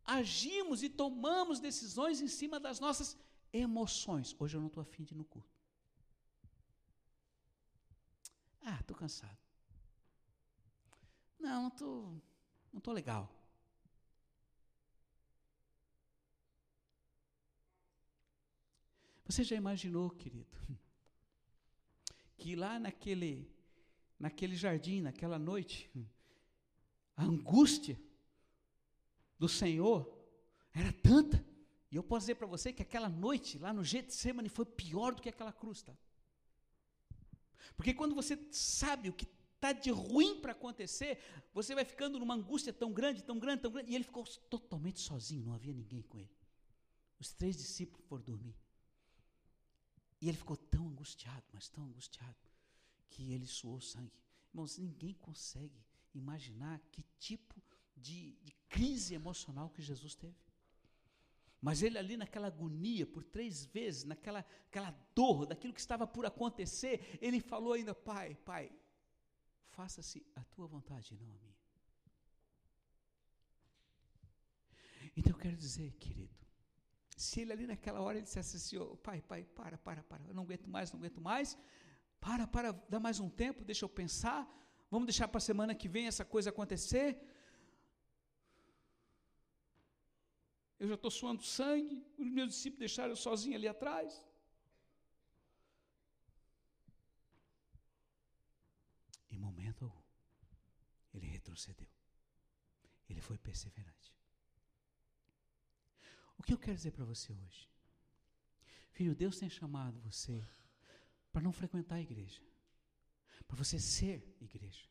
agimos 0.06 0.82
e 0.82 0.90
tomamos 0.90 1.60
decisões 1.60 2.22
em 2.22 2.28
cima 2.28 2.60
das 2.60 2.80
nossas 2.80 3.18
emoções. 3.52 4.34
Hoje 4.40 4.56
eu 4.56 4.62
não 4.62 4.68
estou 4.68 4.82
afim 4.82 5.04
de 5.04 5.14
ir 5.14 5.18
no 5.18 5.26
culto. 5.26 5.50
Ah, 8.64 8.78
estou 8.80 8.96
cansado. 8.96 9.38
Não, 11.38 11.64
não 11.64 11.68
estou 11.68 12.22
não 12.72 12.80
tô 12.80 12.92
legal. 12.92 13.30
Você 19.32 19.46
já 19.46 19.56
imaginou, 19.56 20.10
querido, 20.10 20.58
que 22.38 22.54
lá 22.54 22.78
naquele, 22.78 23.50
naquele 24.20 24.58
jardim, 24.58 25.00
naquela 25.00 25.40
noite, 25.40 25.90
a 27.16 27.24
angústia 27.24 27.98
do 29.40 29.48
Senhor 29.48 30.06
era 30.74 30.92
tanta 30.92 31.42
e 31.90 31.96
eu 31.96 32.04
posso 32.04 32.24
dizer 32.24 32.36
para 32.36 32.46
você 32.46 32.74
que 32.74 32.82
aquela 32.82 33.08
noite 33.08 33.58
lá 33.58 33.72
no 33.72 33.86
Getsemane 33.86 34.50
foi 34.50 34.66
pior 34.66 35.16
do 35.16 35.22
que 35.22 35.30
aquela 35.30 35.54
cruz, 35.54 35.82
tá? 35.82 35.98
Porque 37.78 37.94
quando 37.94 38.14
você 38.14 38.38
sabe 38.52 39.08
o 39.08 39.14
que 39.14 39.26
está 39.56 39.72
de 39.72 39.92
ruim 39.92 40.42
para 40.42 40.52
acontecer, 40.52 41.18
você 41.54 41.74
vai 41.74 41.86
ficando 41.86 42.20
numa 42.20 42.34
angústia 42.34 42.74
tão 42.74 42.92
grande, 42.92 43.24
tão 43.24 43.40
grande, 43.40 43.62
tão 43.62 43.72
grande, 43.72 43.92
e 43.94 43.96
ele 43.96 44.04
ficou 44.04 44.26
totalmente 44.50 45.00
sozinho, 45.00 45.46
não 45.46 45.54
havia 45.54 45.74
ninguém 45.74 46.02
com 46.02 46.18
ele. 46.18 46.36
Os 47.18 47.32
três 47.32 47.56
discípulos 47.56 48.06
foram 48.10 48.24
dormir. 48.24 48.58
E 50.22 50.30
ele 50.30 50.38
ficou 50.38 50.56
tão 50.56 50.88
angustiado, 50.88 51.44
mas 51.52 51.68
tão 51.68 51.84
angustiado, 51.84 52.38
que 53.10 53.34
ele 53.34 53.48
suou 53.48 53.82
sangue. 53.82 54.14
Irmãos, 54.54 54.78
ninguém 54.78 55.14
consegue 55.16 55.84
imaginar 56.14 56.80
que 56.92 57.04
tipo 57.18 57.62
de, 57.98 58.34
de 58.44 58.54
crise 58.70 59.16
emocional 59.16 59.70
que 59.70 59.82
Jesus 59.82 60.14
teve. 60.14 60.36
Mas 61.60 61.84
ele 61.84 61.98
ali 61.98 62.18
naquela 62.18 62.48
agonia, 62.48 63.06
por 63.06 63.24
três 63.24 63.66
vezes, 63.66 64.04
naquela 64.04 64.46
aquela 64.68 64.92
dor 65.14 65.46
daquilo 65.46 65.74
que 65.74 65.80
estava 65.80 66.08
por 66.08 66.26
acontecer, 66.26 67.20
ele 67.22 67.40
falou 67.40 67.74
ainda: 67.74 67.94
Pai, 67.94 68.36
Pai, 68.44 68.72
faça-se 69.70 70.26
a 70.36 70.44
tua 70.46 70.66
vontade, 70.66 71.16
não 71.20 71.32
a 71.32 71.38
minha. 71.38 71.62
Então 75.16 75.34
eu 75.34 75.38
quero 75.38 75.58
dizer, 75.58 75.92
querido, 76.00 76.41
se 77.28 77.42
ele 77.42 77.52
ali 77.56 77.66
naquela 77.72 78.00
hora 78.02 78.18
ele 78.18 78.28
assim: 78.28 78.78
oh, 78.78 78.98
Pai, 79.08 79.20
Pai, 79.32 79.44
para, 79.60 79.78
para, 79.78 80.04
para, 80.04 80.24
eu 80.30 80.34
não 80.34 80.44
aguento 80.44 80.68
mais, 80.76 80.92
não 80.92 81.00
aguento 81.00 81.22
mais, 81.22 81.58
Para, 82.20 82.46
para, 82.56 82.72
dá 82.94 83.00
mais 83.00 83.20
um 83.26 83.30
tempo, 83.44 83.64
deixa 83.72 83.86
eu 83.86 83.90
pensar. 84.02 84.42
Vamos 84.94 85.08
deixar 85.10 85.28
para 85.28 85.38
a 85.38 85.50
semana 85.50 85.74
que 85.82 85.88
vem 85.96 86.06
essa 86.08 86.26
coisa 86.34 86.50
acontecer. 86.50 87.10
Eu 90.82 90.88
já 90.92 90.96
estou 90.96 91.12
suando 91.12 91.44
sangue, 91.44 91.98
os 92.18 92.30
meus 92.38 92.50
discípulos 92.54 92.80
deixaram 92.80 93.12
eu 93.12 93.16
sozinho 93.16 93.56
ali 93.56 93.68
atrás. 93.68 94.12
Em 99.30 99.40
momento 99.48 99.86
algum, 99.86 100.04
ele 101.14 101.28
retrocedeu. 101.28 101.92
Ele 103.10 103.22
foi 103.22 103.38
perseverante. 103.38 104.10
O 106.42 106.44
que 106.44 106.54
eu 106.54 106.58
quero 106.58 106.76
dizer 106.76 106.90
para 106.90 107.06
você 107.06 107.32
hoje? 107.32 107.70
Filho, 108.90 109.14
Deus 109.14 109.38
tem 109.38 109.48
chamado 109.48 110.00
você 110.00 110.44
para 111.32 111.40
não 111.40 111.52
frequentar 111.54 111.98
a 111.98 112.02
igreja, 112.02 112.42
para 113.48 113.56
você 113.56 113.80
ser 113.80 114.36
igreja. 114.42 114.90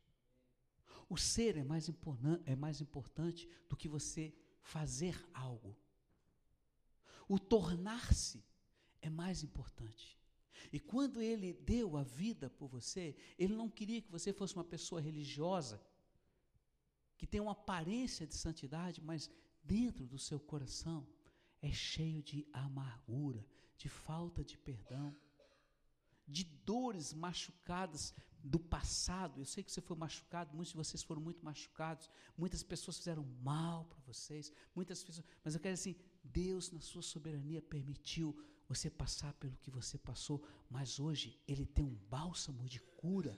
O 1.09 1.17
ser 1.17 1.57
é 1.57 1.65
mais, 1.65 1.91
é 2.47 2.55
mais 2.55 2.81
importante 2.81 3.49
do 3.69 3.77
que 3.77 3.89
você 3.89 4.33
fazer 4.63 5.21
algo. 5.35 5.77
O 7.29 7.37
tornar-se 7.37 8.45
é 9.03 9.11
mais 9.11 9.43
importante. 9.43 10.17
E 10.73 10.79
quando 10.79 11.21
ele 11.21 11.53
deu 11.53 11.97
a 11.97 12.05
vida 12.05 12.49
por 12.49 12.69
você, 12.69 13.17
ele 13.37 13.57
não 13.57 13.69
queria 13.69 14.01
que 14.01 14.13
você 14.13 14.33
fosse 14.33 14.55
uma 14.55 14.63
pessoa 14.63 15.01
religiosa, 15.01 15.85
que 17.19 17.27
tem 17.27 17.41
uma 17.41 17.59
aparência 17.59 18.25
de 18.25 18.37
santidade, 18.37 19.01
mas 19.01 19.29
dentro 19.65 20.07
do 20.07 20.17
seu 20.17 20.39
coração 20.39 21.05
é 21.63 21.73
cheio 21.73 22.23
de 22.23 22.47
amargura, 22.53 23.45
de 23.77 23.89
falta 23.89 24.45
de 24.45 24.57
perdão, 24.59 25.15
de 26.27 26.45
dores 26.45 27.13
machucadas 27.13 28.15
do 28.43 28.59
passado. 28.59 29.41
Eu 29.41 29.45
sei 29.45 29.63
que 29.63 29.73
você 29.73 29.81
foi 29.81 29.97
machucado, 29.97 30.55
muitos 30.55 30.73
de 30.73 30.77
vocês 30.77 31.03
foram 31.03 31.21
muito 31.21 31.45
machucados, 31.45 32.09
muitas 32.37 32.63
pessoas 32.63 32.99
fizeram 32.99 33.25
mal 33.43 33.85
para 33.85 34.01
vocês, 34.01 34.53
muitas 34.75 35.03
pessoas, 35.03 35.27
mas 35.45 35.55
eu 35.55 35.61
quero 35.61 35.75
assim, 35.75 35.97
Deus 36.23 36.71
na 36.71 36.81
sua 36.81 37.03
soberania 37.03 37.61
permitiu 37.61 38.37
você 38.69 38.89
passar 38.89 39.33
pelo 39.35 39.57
que 39.57 39.71
você 39.71 39.99
passou, 39.99 40.47
mas 40.69 41.01
hoje 41.01 41.41
ele 41.47 41.67
tem 41.67 41.85
um 41.85 41.95
bálsamo 42.09 42.65
de 42.67 42.81
cura. 42.97 43.37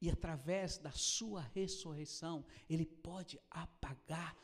E 0.00 0.10
através 0.10 0.78
da 0.78 0.90
sua 0.90 1.42
ressurreição, 1.42 2.44
ele 2.68 2.86
pode 2.86 3.38
apagar 3.50 4.36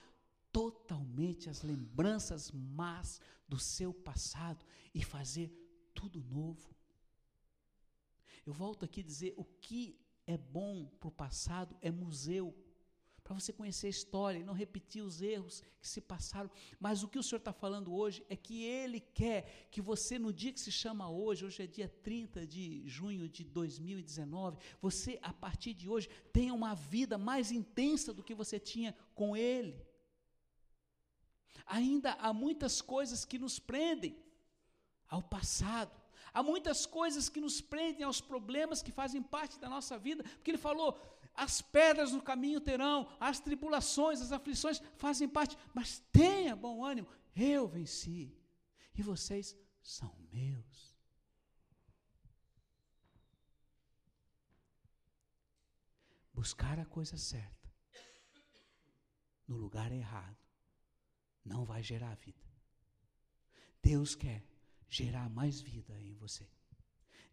totalmente 0.57 1.51
as 1.51 1.61
lembranças 1.61 2.51
más 2.51 3.21
do 3.47 3.59
seu 3.59 3.93
passado 3.93 4.65
e 4.95 5.05
fazer 5.05 5.53
tudo 5.95 6.19
novo. 6.23 6.75
Eu 8.47 8.55
volto 8.55 8.83
aqui 8.83 9.03
dizer: 9.03 9.35
o 9.37 9.45
que 9.45 10.01
é 10.27 10.39
bom 10.39 10.87
para 10.99 11.09
o 11.09 11.13
passado 11.13 11.77
é 11.83 11.91
museu, 11.91 12.57
para 13.23 13.35
você 13.35 13.53
conhecer 13.53 13.89
a 13.89 13.91
história 13.91 14.39
e 14.39 14.45
não 14.45 14.55
repetir 14.55 15.03
os 15.03 15.21
erros 15.21 15.63
que 15.79 15.87
se 15.87 16.01
passaram. 16.01 16.51
Mas 16.81 17.03
o 17.03 17.09
que 17.09 17.19
o 17.19 17.23
Senhor 17.23 17.39
está 17.39 17.53
falando 17.53 17.93
hoje 17.95 18.25
é 18.27 18.35
que 18.35 18.65
Ele 18.65 18.99
quer 18.99 19.69
que 19.71 19.83
você, 19.83 20.19
no 20.19 20.33
dia 20.33 20.55
que 20.55 20.61
se 20.61 20.73
chama 20.73 21.11
hoje, 21.11 21.45
hoje 21.45 21.65
é 21.65 21.67
dia 21.67 21.89
30 22.03 22.47
de 22.47 22.83
junho 22.89 23.29
de 23.29 23.45
2019, 23.45 24.57
você, 24.81 25.19
a 25.21 25.35
partir 25.35 25.75
de 25.75 25.87
hoje, 25.87 26.09
tenha 26.33 26.55
uma 26.55 26.75
vida 26.75 27.19
mais 27.19 27.53
intensa 27.53 28.15
do 28.15 28.25
que 28.25 28.35
você 28.35 28.59
tinha 28.59 28.97
com 29.15 29.37
Ele. 29.37 29.85
Ainda 31.67 32.13
há 32.13 32.33
muitas 32.33 32.81
coisas 32.81 33.25
que 33.25 33.39
nos 33.39 33.59
prendem 33.59 34.17
ao 35.09 35.23
passado. 35.23 36.01
Há 36.33 36.43
muitas 36.43 36.87
coisas 36.87 37.29
que 37.29 37.41
nos 37.41 37.61
prendem 37.61 38.05
aos 38.05 38.21
problemas 38.21 38.83
que 38.83 38.93
fazem 38.93 39.23
parte 39.23 39.59
da 39.59 39.69
nossa 39.69 39.99
vida, 39.99 40.23
porque 40.23 40.51
ele 40.51 40.59
falou: 40.59 40.99
as 41.35 41.61
pedras 41.61 42.13
no 42.13 42.23
caminho 42.23 42.61
terão, 42.61 43.09
as 43.19 43.41
tribulações, 43.41 44.21
as 44.21 44.33
aflições 44.33 44.81
fazem 44.97 45.29
parte, 45.29 45.57
mas 45.75 46.01
tenha 46.13 46.55
bom 46.55 46.85
ânimo, 46.85 47.09
eu 47.35 47.67
venci, 47.67 48.37
e 48.95 49.03
vocês 49.03 49.57
são 49.83 50.15
meus. 50.33 50.95
Buscar 56.33 56.79
a 56.79 56.85
coisa 56.85 57.17
certa 57.17 57.57
no 59.49 59.57
lugar 59.57 59.91
errado 59.91 60.46
não 61.47 61.65
vai 61.65 61.83
gerar 61.83 62.15
vida. 62.17 62.45
Deus 63.83 64.15
quer 64.15 64.45
gerar 64.89 65.29
mais 65.31 65.61
vida 65.61 65.99
em 66.03 66.15
você. 66.15 66.47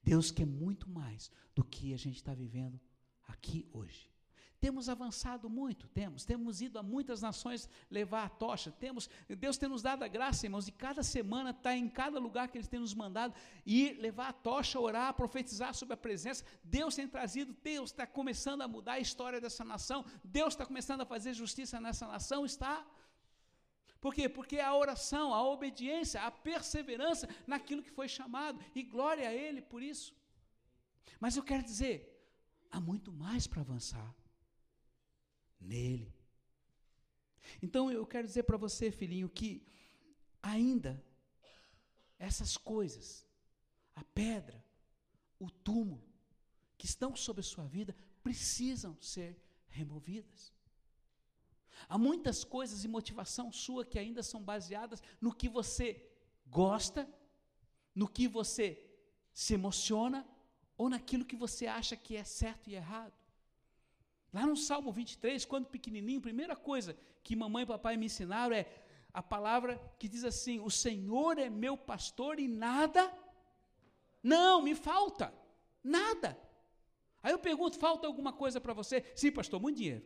Deus 0.04 0.32
quer 0.32 0.46
muito 0.46 0.90
mais 0.90 1.32
do 1.56 1.64
que 1.64 1.94
a 1.94 1.98
gente 1.98 2.18
está 2.18 2.34
vivendo 2.34 2.80
aqui 3.28 3.68
hoje. 3.72 4.14
Temos 4.60 4.88
avançado 4.88 5.50
muito, 5.50 5.90
temos, 5.90 6.24
temos 6.24 6.62
ido 6.62 6.80
a 6.80 6.84
muitas 6.84 7.22
nações 7.22 7.68
levar 7.92 8.24
a 8.24 8.30
tocha, 8.30 8.72
temos, 8.72 9.10
Deus 9.28 9.58
tem 9.58 9.68
nos 9.68 9.82
dado 9.82 10.04
a 10.04 10.08
graça, 10.08 10.46
irmãos, 10.46 10.70
e 10.70 10.72
cada 10.72 11.04
semana 11.04 11.50
está 11.50 11.76
em 11.76 11.90
cada 11.90 12.18
lugar 12.18 12.48
que 12.48 12.58
Ele 12.58 12.68
tem 12.68 12.80
nos 12.80 12.94
mandado 12.94 13.36
ir 13.66 14.00
levar 14.00 14.30
a 14.30 14.32
tocha, 14.32 14.80
orar, 14.80 15.14
profetizar 15.16 15.74
sobre 15.74 15.96
a 15.96 15.98
presença. 15.98 16.46
Deus 16.64 16.96
tem 16.96 17.06
trazido, 17.10 17.54
Deus 17.62 17.92
está 17.92 18.08
começando 18.08 18.62
a 18.62 18.68
mudar 18.68 18.94
a 18.94 19.00
história 19.02 19.42
dessa 19.42 19.66
nação, 19.66 20.06
Deus 20.24 20.54
está 20.54 20.66
começando 20.66 21.02
a 21.02 21.06
fazer 21.06 21.34
justiça 21.34 21.82
nessa 21.82 22.08
nação, 22.08 22.46
está 22.46 22.86
por 24.04 24.14
quê? 24.14 24.28
Porque 24.28 24.60
a 24.60 24.76
oração, 24.76 25.34
a 25.34 25.42
obediência, 25.48 26.22
a 26.24 26.30
perseverança 26.30 27.26
naquilo 27.48 27.82
que 27.82 27.90
foi 27.90 28.10
chamado, 28.10 28.60
e 28.76 28.84
glória 28.84 29.30
a 29.30 29.34
Ele 29.34 29.62
por 29.62 29.82
isso. 29.82 30.14
Mas 31.22 31.38
eu 31.38 31.44
quero 31.52 31.64
dizer, 31.64 31.96
há 32.70 32.82
muito 32.82 33.14
mais 33.14 33.48
para 33.48 33.62
avançar 33.62 34.14
nele. 35.58 36.14
Então 37.62 37.90
eu 37.90 38.06
quero 38.06 38.28
dizer 38.28 38.44
para 38.44 38.58
você, 38.58 38.92
filhinho, 38.92 39.30
que 39.30 39.66
ainda 40.42 41.02
essas 42.20 42.58
coisas, 42.58 43.26
a 43.96 44.04
pedra, 44.04 44.62
o 45.40 45.50
túmulo, 45.50 46.06
que 46.78 46.86
estão 46.86 47.16
sobre 47.16 47.40
a 47.40 47.50
sua 47.54 47.68
vida, 47.68 47.96
precisam 48.22 49.02
ser 49.02 49.42
removidas. 49.70 50.53
Há 51.88 51.98
muitas 51.98 52.44
coisas 52.44 52.84
e 52.84 52.88
motivação 52.88 53.52
sua 53.52 53.86
que 53.86 54.00
ainda 54.00 54.24
são 54.24 54.42
baseadas 54.42 55.02
no 55.20 55.34
que 55.34 55.50
você 55.50 56.06
gosta, 56.48 57.08
no 57.94 58.08
que 58.08 58.28
você 58.28 58.82
se 59.34 59.54
emociona 59.54 60.26
ou 60.78 60.90
naquilo 60.90 61.26
que 61.26 61.36
você 61.36 61.68
acha 61.68 61.96
que 61.96 62.16
é 62.16 62.24
certo 62.24 62.70
e 62.70 62.76
errado. 62.76 63.14
Lá 64.34 64.46
no 64.46 64.58
Salmo 64.58 64.92
23, 64.92 65.46
quando 65.46 65.68
pequenininho, 65.68 66.20
a 66.20 66.24
primeira 66.24 66.56
coisa 66.56 66.98
que 67.24 67.36
mamãe 67.36 67.64
e 67.64 67.68
papai 67.68 67.96
me 67.98 68.08
ensinaram 68.08 68.56
é 68.56 68.66
a 69.14 69.22
palavra 69.22 69.80
que 70.00 70.08
diz 70.08 70.24
assim: 70.24 70.60
O 70.60 70.72
Senhor 70.72 71.38
é 71.38 71.50
meu 71.50 71.78
pastor 71.78 72.40
e 72.40 72.48
nada, 72.48 73.14
não, 74.24 74.62
me 74.62 74.74
falta, 74.74 75.34
nada. 75.84 76.38
Aí 77.22 77.32
eu 77.32 77.40
pergunto: 77.40 77.78
falta 77.78 78.08
alguma 78.08 78.34
coisa 78.34 78.60
para 78.60 78.74
você? 78.74 79.04
Sim, 79.16 79.32
pastor, 79.32 79.62
muito 79.62 79.78
dinheiro. 79.78 80.04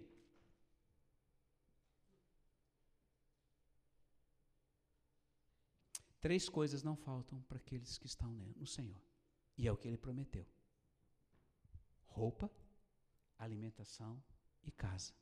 Três 6.19 6.49
coisas 6.49 6.83
não 6.83 6.95
faltam 6.95 7.41
para 7.43 7.57
aqueles 7.57 7.97
que 7.97 8.07
estão 8.07 8.31
no 8.55 8.65
Senhor. 8.65 9.01
E 9.57 9.67
é 9.67 9.71
o 9.71 9.77
que 9.77 9.87
ele 9.87 9.97
prometeu: 9.97 10.45
roupa, 12.05 12.51
alimentação 13.37 14.21
e 14.63 14.71
casa. 14.71 15.13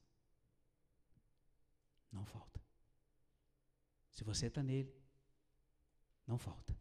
Não 2.12 2.26
falta. 2.26 2.62
Se 4.10 4.24
você 4.24 4.48
está 4.48 4.64
nele, 4.64 4.96
não 6.26 6.38
falta. 6.38 6.78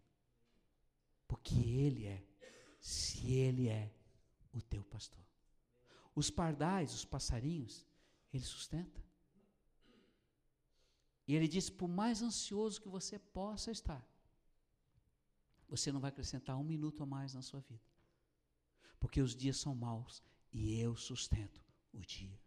Porque 1.27 1.57
ele 1.57 2.07
é, 2.07 2.25
se 2.81 3.33
ele 3.33 3.69
é 3.69 3.93
o 4.53 4.63
teu 4.63 4.85
pastor. 4.85 5.25
Os 6.15 6.31
pardais, 6.31 6.95
os 6.95 7.05
passarinhos, 7.05 7.85
ele 8.33 8.45
sustenta. 8.45 9.04
E 11.27 11.35
ele 11.35 11.49
diz: 11.49 11.71
por 11.71 11.89
mais 11.89 12.23
ansioso 12.23 12.81
que 12.81 12.89
você 12.89 13.19
possa 13.19 13.71
estar, 13.71 14.07
você 15.69 15.91
não 15.91 16.01
vai 16.01 16.11
acrescentar 16.11 16.57
um 16.57 16.65
minuto 16.65 17.03
a 17.03 17.07
mais 17.07 17.35
na 17.35 17.43
sua 17.43 17.61
vida. 17.61 17.83
Porque 19.01 19.21
os 19.21 19.35
dias 19.35 19.57
são 19.57 19.75
maus 19.75 20.23
e 20.53 20.79
eu 20.79 20.97
sustento 20.97 21.63
o 21.93 22.01
dia. 22.01 22.39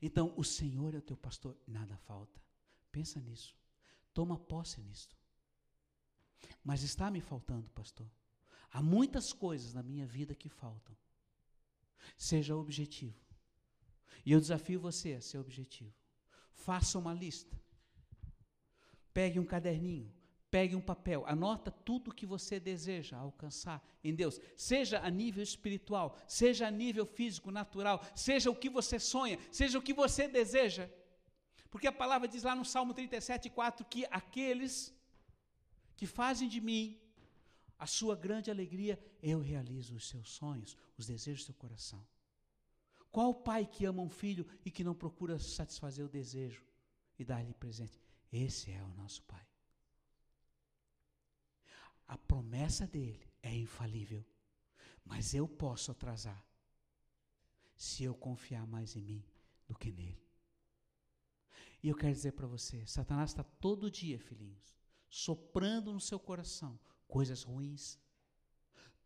Então, 0.00 0.34
o 0.36 0.44
Senhor 0.44 0.94
é 0.94 0.98
o 0.98 1.02
teu 1.02 1.16
pastor, 1.16 1.56
nada 1.66 1.96
falta. 1.96 2.40
Pensa 2.90 3.20
nisso. 3.20 3.56
Toma 4.12 4.36
posse 4.36 4.80
nisto. 4.80 5.16
Mas 6.62 6.82
está 6.82 7.10
me 7.10 7.20
faltando, 7.20 7.70
pastor. 7.70 8.10
Há 8.70 8.82
muitas 8.82 9.32
coisas 9.32 9.72
na 9.72 9.82
minha 9.82 10.06
vida 10.06 10.34
que 10.34 10.48
faltam. 10.48 10.96
Seja 12.16 12.56
objetivo. 12.56 13.20
E 14.24 14.32
eu 14.32 14.40
desafio 14.40 14.80
você 14.80 15.14
a 15.14 15.20
ser 15.20 15.38
objetivo. 15.38 15.94
Faça 16.66 16.98
uma 16.98 17.14
lista. 17.22 17.54
Pegue 19.12 19.38
um 19.38 19.44
caderninho. 19.44 20.10
Pegue 20.56 20.76
um 20.76 20.82
papel, 20.82 21.24
anota 21.26 21.70
tudo 21.70 22.10
o 22.10 22.14
que 22.14 22.26
você 22.26 22.60
deseja 22.60 23.16
alcançar 23.16 23.82
em 24.04 24.14
Deus, 24.14 24.38
seja 24.54 24.96
a 25.00 25.08
nível 25.08 25.42
espiritual, 25.42 26.14
seja 26.28 26.66
a 26.66 26.70
nível 26.70 27.06
físico, 27.06 27.50
natural, 27.50 28.04
seja 28.14 28.50
o 28.50 28.54
que 28.62 28.68
você 28.68 28.98
sonha, 28.98 29.38
seja 29.50 29.78
o 29.78 29.82
que 29.86 29.94
você 29.94 30.28
deseja. 30.28 30.90
Porque 31.70 31.86
a 31.86 31.98
palavra 32.02 32.28
diz 32.28 32.42
lá 32.42 32.54
no 32.54 32.66
Salmo 32.66 32.92
37, 32.92 33.48
4 33.48 33.86
que 33.86 34.04
aqueles 34.10 34.94
que 35.96 36.06
fazem 36.06 36.46
de 36.54 36.60
mim 36.60 37.00
a 37.78 37.86
sua 37.86 38.14
grande 38.14 38.50
alegria, 38.50 38.96
eu 39.22 39.40
realizo 39.40 39.96
os 39.96 40.06
seus 40.06 40.28
sonhos, 40.32 40.76
os 40.98 41.06
desejos 41.06 41.44
do 41.44 41.46
seu 41.46 41.54
coração. 41.54 42.06
Qual 43.12 43.34
pai 43.34 43.66
que 43.66 43.84
ama 43.84 44.02
um 44.02 44.08
filho 44.08 44.46
e 44.64 44.70
que 44.70 44.82
não 44.82 44.94
procura 44.94 45.38
satisfazer 45.38 46.02
o 46.04 46.08
desejo 46.08 46.64
e 47.18 47.24
dar-lhe 47.24 47.52
presente? 47.52 48.00
Esse 48.32 48.72
é 48.72 48.82
o 48.82 48.94
nosso 48.94 49.22
pai. 49.24 49.46
A 52.08 52.16
promessa 52.16 52.86
dele 52.86 53.30
é 53.42 53.54
infalível, 53.54 54.24
mas 55.04 55.34
eu 55.34 55.46
posso 55.46 55.90
atrasar 55.90 56.42
se 57.76 58.02
eu 58.02 58.14
confiar 58.14 58.66
mais 58.66 58.96
em 58.96 59.02
mim 59.02 59.24
do 59.68 59.74
que 59.74 59.92
nele. 59.92 60.26
E 61.82 61.88
eu 61.88 61.96
quero 61.96 62.14
dizer 62.14 62.32
para 62.32 62.46
você: 62.46 62.86
Satanás 62.86 63.30
está 63.30 63.42
todo 63.42 63.90
dia, 63.90 64.18
filhinhos, 64.18 64.74
soprando 65.10 65.92
no 65.92 66.00
seu 66.00 66.18
coração 66.18 66.80
coisas 67.06 67.42
ruins. 67.42 67.98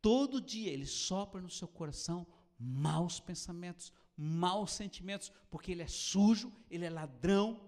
Todo 0.01 0.41
dia 0.41 0.71
ele 0.71 0.87
sopra 0.87 1.41
no 1.41 1.51
seu 1.51 1.67
coração 1.67 2.25
maus 2.59 3.21
pensamentos, 3.21 3.93
maus 4.17 4.73
sentimentos, 4.73 5.31
porque 5.51 5.73
ele 5.73 5.83
é 5.83 5.89
sujo, 5.89 6.53
ele 6.71 6.85
é 6.85 6.91
ladrão, 6.91 7.61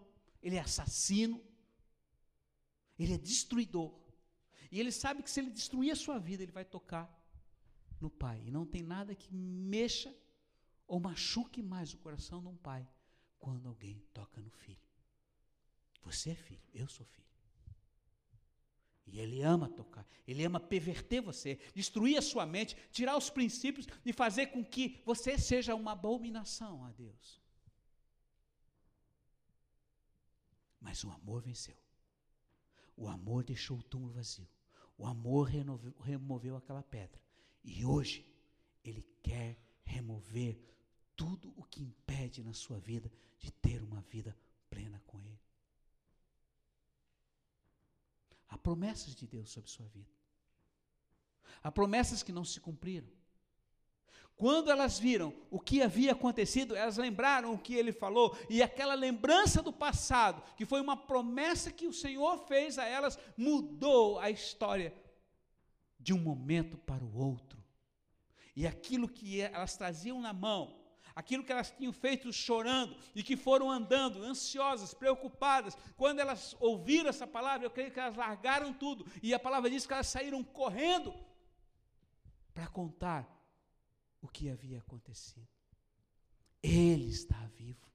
ele 0.42 0.56
é 0.56 0.60
assassino, 0.60 1.40
ele 2.98 3.14
é 3.14 3.18
destruidor. 3.18 3.94
E 4.70 4.78
ele 4.80 4.92
sabe 4.92 5.22
que 5.22 5.30
se 5.30 5.40
ele 5.40 5.50
destruir 5.50 5.92
a 5.92 5.96
sua 5.96 6.18
vida, 6.18 6.42
ele 6.42 6.52
vai 6.52 6.64
tocar 6.64 7.08
no 8.00 8.10
pai. 8.10 8.42
E 8.46 8.50
não 8.50 8.66
tem 8.66 8.82
nada 8.82 9.14
que 9.14 9.32
mexa 9.32 10.14
ou 10.86 10.98
machuque 11.00 11.62
mais 11.62 11.92
o 11.92 11.98
coração 11.98 12.40
de 12.40 12.48
um 12.48 12.56
pai 12.56 12.88
quando 13.38 13.68
alguém 13.68 14.02
toca 14.12 14.40
no 14.40 14.50
filho. 14.50 14.80
Você 16.02 16.30
é 16.30 16.34
filho, 16.34 16.62
eu 16.72 16.88
sou 16.88 17.06
filho. 17.06 17.27
E 19.10 19.20
ele 19.20 19.42
ama 19.42 19.68
tocar, 19.68 20.06
ele 20.26 20.44
ama 20.44 20.60
perverter 20.60 21.22
você, 21.22 21.58
destruir 21.74 22.18
a 22.18 22.22
sua 22.22 22.44
mente, 22.44 22.76
tirar 22.92 23.16
os 23.16 23.30
princípios 23.30 23.86
e 24.04 24.12
fazer 24.12 24.48
com 24.48 24.64
que 24.64 25.00
você 25.04 25.38
seja 25.38 25.74
uma 25.74 25.92
abominação 25.92 26.84
a 26.84 26.90
Deus. 26.92 27.40
Mas 30.80 31.02
o 31.04 31.10
amor 31.10 31.42
venceu. 31.42 31.76
O 32.96 33.08
amor 33.08 33.44
deixou 33.44 33.78
o 33.78 33.82
túmulo 33.82 34.12
vazio. 34.12 34.48
O 34.96 35.06
amor 35.06 35.44
removeu, 35.44 35.94
removeu 36.00 36.56
aquela 36.56 36.82
pedra. 36.82 37.20
E 37.64 37.84
hoje, 37.84 38.26
Ele 38.84 39.02
quer 39.22 39.58
remover 39.84 40.58
tudo 41.16 41.52
o 41.56 41.64
que 41.64 41.82
impede 41.82 42.42
na 42.42 42.52
sua 42.52 42.78
vida 42.78 43.10
de 43.38 43.50
ter 43.50 43.82
uma 43.82 44.00
vida 44.02 44.36
plena 44.68 45.00
com 45.06 45.20
Ele. 45.22 45.47
Há 48.48 48.56
promessas 48.56 49.14
de 49.14 49.26
Deus 49.26 49.50
sobre 49.50 49.70
sua 49.70 49.86
vida. 49.88 50.10
Há 51.62 51.70
promessas 51.70 52.22
que 52.22 52.32
não 52.32 52.44
se 52.44 52.60
cumpriram. 52.60 53.08
Quando 54.36 54.70
elas 54.70 55.00
viram 55.00 55.34
o 55.50 55.58
que 55.58 55.82
havia 55.82 56.12
acontecido, 56.12 56.76
elas 56.76 56.96
lembraram 56.96 57.52
o 57.52 57.58
que 57.58 57.74
ele 57.74 57.92
falou, 57.92 58.38
e 58.48 58.62
aquela 58.62 58.94
lembrança 58.94 59.60
do 59.60 59.72
passado, 59.72 60.40
que 60.56 60.64
foi 60.64 60.80
uma 60.80 60.96
promessa 60.96 61.72
que 61.72 61.88
o 61.88 61.92
Senhor 61.92 62.38
fez 62.46 62.78
a 62.78 62.84
elas, 62.84 63.18
mudou 63.36 64.20
a 64.20 64.30
história 64.30 64.94
de 65.98 66.14
um 66.14 66.20
momento 66.20 66.78
para 66.78 67.04
o 67.04 67.18
outro. 67.18 67.58
E 68.54 68.64
aquilo 68.64 69.08
que 69.08 69.40
elas 69.40 69.76
traziam 69.76 70.20
na 70.20 70.32
mão, 70.32 70.77
aquilo 71.18 71.42
que 71.42 71.50
elas 71.50 71.72
tinham 71.72 71.92
feito 71.92 72.32
chorando 72.32 72.96
e 73.12 73.24
que 73.24 73.36
foram 73.36 73.68
andando, 73.68 74.22
ansiosas, 74.22 74.94
preocupadas, 74.94 75.76
quando 75.96 76.20
elas 76.20 76.54
ouviram 76.60 77.10
essa 77.10 77.26
palavra, 77.26 77.66
eu 77.66 77.72
creio 77.72 77.90
que 77.90 77.98
elas 77.98 78.14
largaram 78.14 78.72
tudo, 78.72 79.04
e 79.20 79.34
a 79.34 79.38
palavra 79.38 79.68
diz 79.68 79.84
que 79.84 79.92
elas 79.92 80.06
saíram 80.06 80.44
correndo 80.44 81.12
para 82.54 82.68
contar 82.68 83.28
o 84.22 84.28
que 84.28 84.48
havia 84.48 84.78
acontecido. 84.78 85.48
Ele 86.62 87.08
está 87.08 87.50
vivo. 87.56 87.92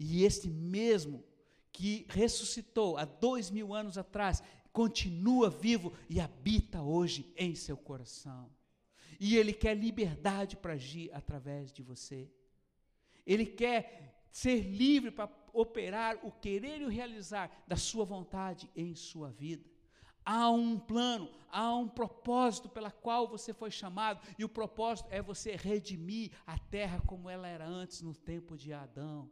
E 0.00 0.24
este 0.24 0.48
mesmo 0.48 1.22
que 1.70 2.06
ressuscitou 2.08 2.96
há 2.96 3.04
dois 3.04 3.50
mil 3.50 3.74
anos 3.74 3.98
atrás, 3.98 4.42
continua 4.72 5.50
vivo 5.50 5.92
e 6.08 6.18
habita 6.18 6.80
hoje 6.80 7.30
em 7.36 7.54
seu 7.54 7.76
coração. 7.76 8.50
E 9.20 9.36
Ele 9.36 9.52
quer 9.52 9.76
liberdade 9.76 10.56
para 10.56 10.72
agir 10.72 11.12
através 11.12 11.70
de 11.70 11.82
você. 11.82 12.32
Ele 13.28 13.44
quer 13.44 14.26
ser 14.32 14.60
livre 14.62 15.10
para 15.10 15.30
operar 15.52 16.18
o 16.24 16.32
querer 16.32 16.80
e 16.80 16.84
o 16.86 16.88
realizar 16.88 17.50
da 17.66 17.76
sua 17.76 18.04
vontade 18.04 18.70
em 18.74 18.94
sua 18.94 19.30
vida. 19.30 19.68
Há 20.24 20.50
um 20.50 20.78
plano, 20.78 21.30
há 21.50 21.74
um 21.74 21.88
propósito 21.88 22.68
pela 22.68 22.90
qual 22.90 23.28
você 23.28 23.52
foi 23.52 23.70
chamado, 23.70 24.20
e 24.38 24.44
o 24.44 24.48
propósito 24.48 25.08
é 25.10 25.20
você 25.20 25.56
redimir 25.56 26.32
a 26.46 26.58
terra 26.58 27.02
como 27.06 27.28
ela 27.28 27.46
era 27.46 27.66
antes 27.66 28.00
no 28.00 28.14
tempo 28.14 28.56
de 28.56 28.72
Adão. 28.72 29.30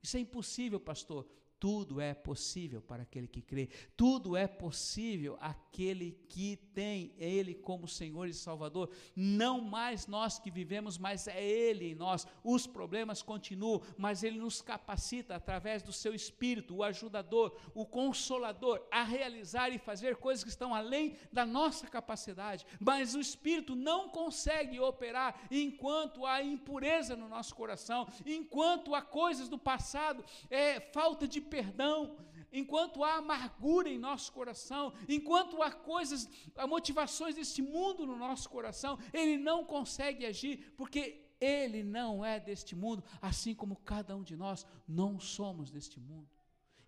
Isso 0.00 0.16
é 0.16 0.20
impossível, 0.20 0.78
pastor. 0.78 1.26
Tudo 1.58 2.00
é 2.00 2.12
possível 2.12 2.82
para 2.82 3.02
aquele 3.04 3.26
que 3.26 3.40
crê. 3.40 3.70
Tudo 3.96 4.36
é 4.36 4.46
possível 4.46 5.38
aquele 5.40 6.12
que 6.28 6.56
tem 6.74 7.14
Ele 7.16 7.54
como 7.54 7.88
Senhor 7.88 8.28
e 8.28 8.34
Salvador. 8.34 8.90
Não 9.14 9.60
mais 9.60 10.06
nós 10.06 10.38
que 10.38 10.50
vivemos, 10.50 10.98
mas 10.98 11.26
é 11.26 11.42
Ele 11.42 11.92
em 11.92 11.94
nós. 11.94 12.26
Os 12.44 12.66
problemas 12.66 13.22
continuam, 13.22 13.80
mas 13.96 14.22
Ele 14.22 14.38
nos 14.38 14.60
capacita 14.60 15.34
através 15.34 15.82
do 15.82 15.92
Seu 15.92 16.14
Espírito, 16.14 16.76
o 16.76 16.82
ajudador, 16.82 17.56
o 17.74 17.86
consolador, 17.86 18.86
a 18.90 19.02
realizar 19.02 19.70
e 19.70 19.78
fazer 19.78 20.16
coisas 20.16 20.44
que 20.44 20.50
estão 20.50 20.74
além 20.74 21.16
da 21.32 21.46
nossa 21.46 21.86
capacidade. 21.86 22.66
Mas 22.78 23.14
o 23.14 23.20
Espírito 23.20 23.74
não 23.74 24.10
consegue 24.10 24.78
operar 24.78 25.46
enquanto 25.50 26.26
há 26.26 26.42
impureza 26.42 27.16
no 27.16 27.28
nosso 27.28 27.54
coração, 27.54 28.06
enquanto 28.26 28.94
há 28.94 29.00
coisas 29.00 29.48
do 29.48 29.58
passado, 29.58 30.22
é 30.50 30.80
falta 30.80 31.26
de 31.26 31.45
perdão, 31.46 32.16
enquanto 32.52 33.02
há 33.04 33.16
amargura 33.16 33.88
em 33.88 33.98
nosso 33.98 34.32
coração, 34.32 34.92
enquanto 35.08 35.62
há 35.62 35.70
coisas, 35.70 36.28
há 36.54 36.66
motivações 36.66 37.34
deste 37.34 37.62
mundo 37.62 38.06
no 38.06 38.16
nosso 38.16 38.48
coração, 38.48 38.98
ele 39.12 39.36
não 39.36 39.64
consegue 39.64 40.24
agir, 40.24 40.72
porque 40.76 41.26
ele 41.40 41.82
não 41.82 42.24
é 42.24 42.40
deste 42.40 42.74
mundo, 42.74 43.04
assim 43.20 43.54
como 43.54 43.76
cada 43.76 44.16
um 44.16 44.22
de 44.22 44.36
nós 44.36 44.66
não 44.88 45.20
somos 45.20 45.70
deste 45.70 46.00
mundo. 46.00 46.30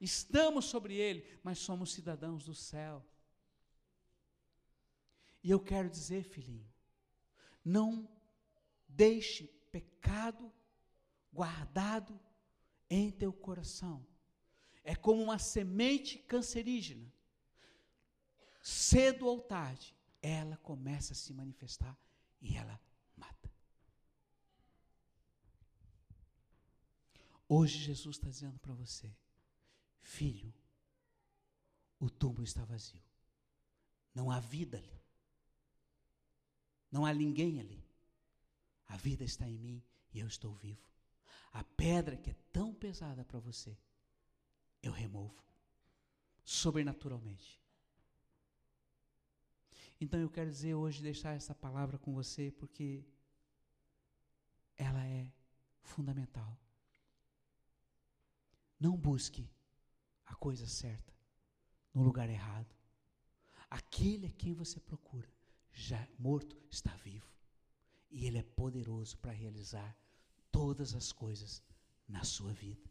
Estamos 0.00 0.66
sobre 0.66 0.94
ele, 0.94 1.24
mas 1.42 1.58
somos 1.58 1.92
cidadãos 1.92 2.44
do 2.44 2.54
céu. 2.54 3.04
E 5.42 5.50
eu 5.50 5.60
quero 5.60 5.90
dizer, 5.90 6.22
filhinho, 6.24 6.66
não 7.64 8.08
deixe 8.88 9.44
pecado 9.70 10.52
guardado 11.32 12.18
em 12.88 13.10
teu 13.10 13.32
coração 13.32 14.06
é 14.88 14.96
como 14.96 15.22
uma 15.22 15.38
semente 15.38 16.16
cancerígena. 16.16 17.12
Cedo 18.62 19.26
ou 19.26 19.38
tarde, 19.38 19.94
ela 20.22 20.56
começa 20.56 21.12
a 21.12 21.16
se 21.16 21.34
manifestar 21.34 21.94
e 22.40 22.56
ela 22.56 22.80
mata. 23.14 23.52
Hoje 27.46 27.76
Jesus 27.76 28.16
está 28.16 28.30
dizendo 28.30 28.58
para 28.60 28.72
você, 28.72 29.14
filho, 30.00 30.54
o 32.00 32.08
túmulo 32.08 32.44
está 32.44 32.64
vazio. 32.64 33.04
Não 34.14 34.30
há 34.30 34.40
vida 34.40 34.78
ali. 34.78 35.02
Não 36.90 37.04
há 37.04 37.12
ninguém 37.12 37.60
ali. 37.60 37.86
A 38.86 38.96
vida 38.96 39.22
está 39.22 39.46
em 39.46 39.58
mim 39.58 39.84
e 40.14 40.20
eu 40.20 40.26
estou 40.26 40.54
vivo. 40.54 40.88
A 41.52 41.62
pedra 41.62 42.16
que 42.16 42.30
é 42.30 42.36
tão 42.50 42.72
pesada 42.72 43.22
para 43.22 43.38
você 43.38 43.76
eu 44.82 44.92
removo 44.92 45.42
sobrenaturalmente. 46.44 47.60
Então 50.00 50.20
eu 50.20 50.30
quero 50.30 50.50
dizer 50.50 50.74
hoje, 50.74 51.02
deixar 51.02 51.34
essa 51.34 51.54
palavra 51.54 51.98
com 51.98 52.14
você, 52.14 52.50
porque 52.52 53.04
ela 54.76 55.04
é 55.04 55.30
fundamental. 55.82 56.56
Não 58.78 58.96
busque 58.96 59.50
a 60.24 60.34
coisa 60.36 60.66
certa 60.66 61.12
no 61.92 62.02
lugar 62.02 62.30
errado. 62.30 62.74
Aquele 63.68 64.26
a 64.26 64.30
quem 64.30 64.54
você 64.54 64.78
procura, 64.80 65.28
já 65.72 66.08
morto, 66.18 66.56
está 66.70 66.94
vivo. 66.96 67.30
E 68.10 68.24
ele 68.24 68.38
é 68.38 68.42
poderoso 68.42 69.18
para 69.18 69.32
realizar 69.32 69.96
todas 70.50 70.94
as 70.94 71.12
coisas 71.12 71.62
na 72.06 72.24
sua 72.24 72.52
vida. 72.52 72.88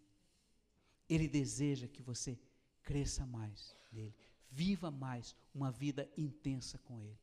Ele 1.09 1.27
deseja 1.27 1.87
que 1.87 2.01
você 2.01 2.39
cresça 2.83 3.25
mais 3.25 3.75
nele, 3.91 4.15
viva 4.49 4.89
mais 4.89 5.35
uma 5.53 5.71
vida 5.71 6.09
intensa 6.17 6.77
com 6.79 7.01
ele. 7.01 7.19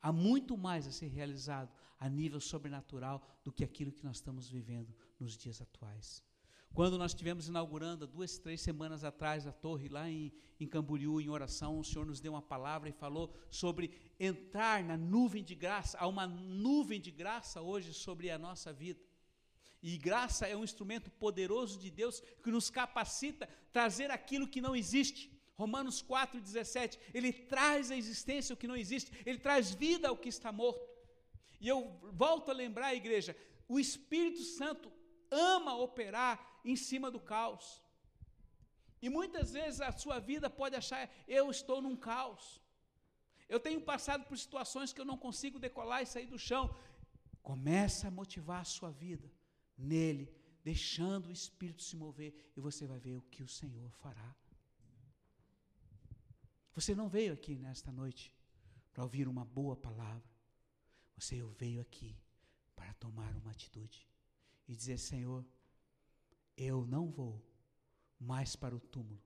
Há 0.00 0.12
muito 0.12 0.56
mais 0.56 0.86
a 0.86 0.92
ser 0.92 1.08
realizado 1.08 1.72
a 1.98 2.08
nível 2.08 2.40
sobrenatural 2.40 3.22
do 3.44 3.52
que 3.52 3.62
aquilo 3.62 3.92
que 3.92 4.04
nós 4.04 4.16
estamos 4.16 4.48
vivendo 4.48 4.92
nos 5.20 5.36
dias 5.36 5.62
atuais. 5.62 6.22
Quando 6.74 6.96
nós 6.96 7.12
estivemos 7.12 7.48
inaugurando, 7.48 8.06
duas, 8.06 8.38
três 8.38 8.60
semanas 8.60 9.04
atrás, 9.04 9.46
a 9.46 9.52
torre 9.52 9.88
lá 9.88 10.08
em, 10.08 10.32
em 10.58 10.66
Camboriú, 10.66 11.20
em 11.20 11.28
oração, 11.28 11.78
o 11.78 11.84
Senhor 11.84 12.06
nos 12.06 12.18
deu 12.18 12.32
uma 12.32 12.40
palavra 12.40 12.88
e 12.88 12.92
falou 12.92 13.32
sobre 13.50 13.92
entrar 14.18 14.82
na 14.82 14.96
nuvem 14.96 15.44
de 15.44 15.54
graça. 15.54 15.98
Há 15.98 16.06
uma 16.06 16.26
nuvem 16.26 17.00
de 17.00 17.10
graça 17.10 17.60
hoje 17.60 17.92
sobre 17.92 18.30
a 18.30 18.38
nossa 18.38 18.72
vida. 18.72 18.98
E 19.82 19.98
graça 19.98 20.46
é 20.46 20.56
um 20.56 20.62
instrumento 20.62 21.10
poderoso 21.10 21.76
de 21.78 21.90
Deus 21.90 22.22
que 22.42 22.52
nos 22.52 22.70
capacita 22.70 23.46
a 23.46 23.72
trazer 23.72 24.12
aquilo 24.12 24.46
que 24.46 24.60
não 24.60 24.76
existe. 24.76 25.28
Romanos 25.56 26.02
4,17, 26.02 26.98
ele 27.12 27.32
traz 27.32 27.90
à 27.90 27.96
existência 27.96 28.54
o 28.54 28.56
que 28.56 28.68
não 28.68 28.76
existe, 28.76 29.12
ele 29.26 29.38
traz 29.38 29.72
vida 29.72 30.08
ao 30.08 30.16
que 30.16 30.28
está 30.28 30.52
morto. 30.52 30.88
E 31.60 31.66
eu 31.66 31.98
volto 32.12 32.50
a 32.50 32.54
lembrar, 32.54 32.94
igreja, 32.94 33.36
o 33.68 33.78
Espírito 33.78 34.42
Santo 34.42 34.90
ama 35.30 35.76
operar 35.76 36.60
em 36.64 36.76
cima 36.76 37.10
do 37.10 37.20
caos. 37.20 37.82
E 39.00 39.08
muitas 39.08 39.52
vezes 39.52 39.80
a 39.80 39.90
sua 39.90 40.20
vida 40.20 40.48
pode 40.48 40.76
achar, 40.76 41.10
eu 41.26 41.50
estou 41.50 41.82
num 41.82 41.96
caos. 41.96 42.60
Eu 43.48 43.58
tenho 43.58 43.80
passado 43.80 44.24
por 44.24 44.38
situações 44.38 44.92
que 44.92 45.00
eu 45.00 45.04
não 45.04 45.18
consigo 45.18 45.58
decolar 45.58 46.02
e 46.02 46.06
sair 46.06 46.26
do 46.26 46.38
chão. 46.38 46.74
Começa 47.42 48.08
a 48.08 48.10
motivar 48.10 48.60
a 48.60 48.64
sua 48.64 48.90
vida 48.90 49.28
nele, 49.76 50.32
deixando 50.62 51.26
o 51.26 51.32
Espírito 51.32 51.82
se 51.82 51.96
mover, 51.96 52.52
e 52.56 52.60
você 52.60 52.86
vai 52.86 52.98
ver 52.98 53.16
o 53.16 53.22
que 53.22 53.42
o 53.42 53.48
Senhor 53.48 53.90
fará. 53.90 54.34
Você 56.74 56.94
não 56.94 57.08
veio 57.08 57.34
aqui 57.34 57.58
nesta 57.58 57.92
noite 57.92 58.34
para 58.92 59.02
ouvir 59.02 59.28
uma 59.28 59.44
boa 59.44 59.76
palavra. 59.76 60.30
Você 61.16 61.42
veio 61.58 61.80
aqui 61.80 62.16
para 62.74 62.92
tomar 62.94 63.34
uma 63.36 63.50
atitude 63.50 64.06
e 64.66 64.74
dizer: 64.74 64.98
Senhor, 64.98 65.44
eu 66.56 66.86
não 66.86 67.10
vou 67.10 67.42
mais 68.18 68.56
para 68.56 68.74
o 68.74 68.80
túmulo 68.80 69.22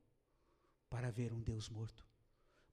para 0.88 1.10
ver 1.10 1.32
um 1.32 1.40
Deus 1.40 1.68
morto, 1.68 2.06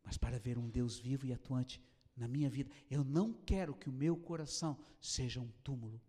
mas 0.03 0.17
para 0.17 0.39
ver 0.39 0.57
um 0.57 0.69
Deus 0.69 0.97
vivo 0.97 1.25
e 1.25 1.33
atuante 1.33 1.81
na 2.15 2.27
minha 2.27 2.49
vida. 2.49 2.71
Eu 2.89 3.03
não 3.03 3.33
quero 3.33 3.75
que 3.75 3.89
o 3.89 3.93
meu 3.93 4.15
coração 4.15 4.77
seja 4.99 5.39
um 5.39 5.49
túmulo. 5.63 6.01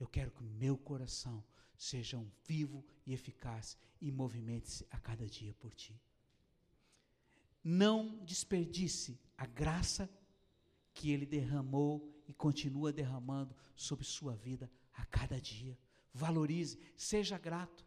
Eu 0.00 0.08
quero 0.08 0.30
que 0.30 0.42
meu 0.42 0.78
coração 0.78 1.44
seja 1.76 2.16
um 2.16 2.30
vivo 2.46 2.84
e 3.06 3.12
eficaz 3.12 3.76
e 4.00 4.10
movimente-se 4.10 4.86
a 4.90 4.98
cada 4.98 5.26
dia 5.26 5.54
por 5.54 5.74
ti. 5.74 6.00
Não 7.62 8.24
desperdice 8.24 9.20
a 9.36 9.44
graça 9.44 10.08
que 10.94 11.10
ele 11.10 11.26
derramou 11.26 12.10
e 12.26 12.32
continua 12.32 12.92
derramando 12.92 13.54
sobre 13.76 14.06
sua 14.06 14.34
vida 14.34 14.70
a 14.94 15.04
cada 15.04 15.38
dia. 15.38 15.78
Valorize, 16.14 16.78
seja 16.96 17.36
grato. 17.36 17.86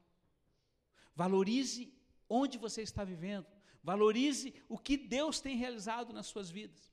Valorize 1.15 1.91
onde 2.29 2.59
você 2.59 2.83
está 2.83 3.03
vivendo. 3.03 3.47
Valorize 3.83 4.53
o 4.69 4.77
que 4.77 4.95
Deus 4.95 5.41
tem 5.41 5.57
realizado 5.57 6.13
nas 6.13 6.27
suas 6.27 6.49
vidas. 6.51 6.92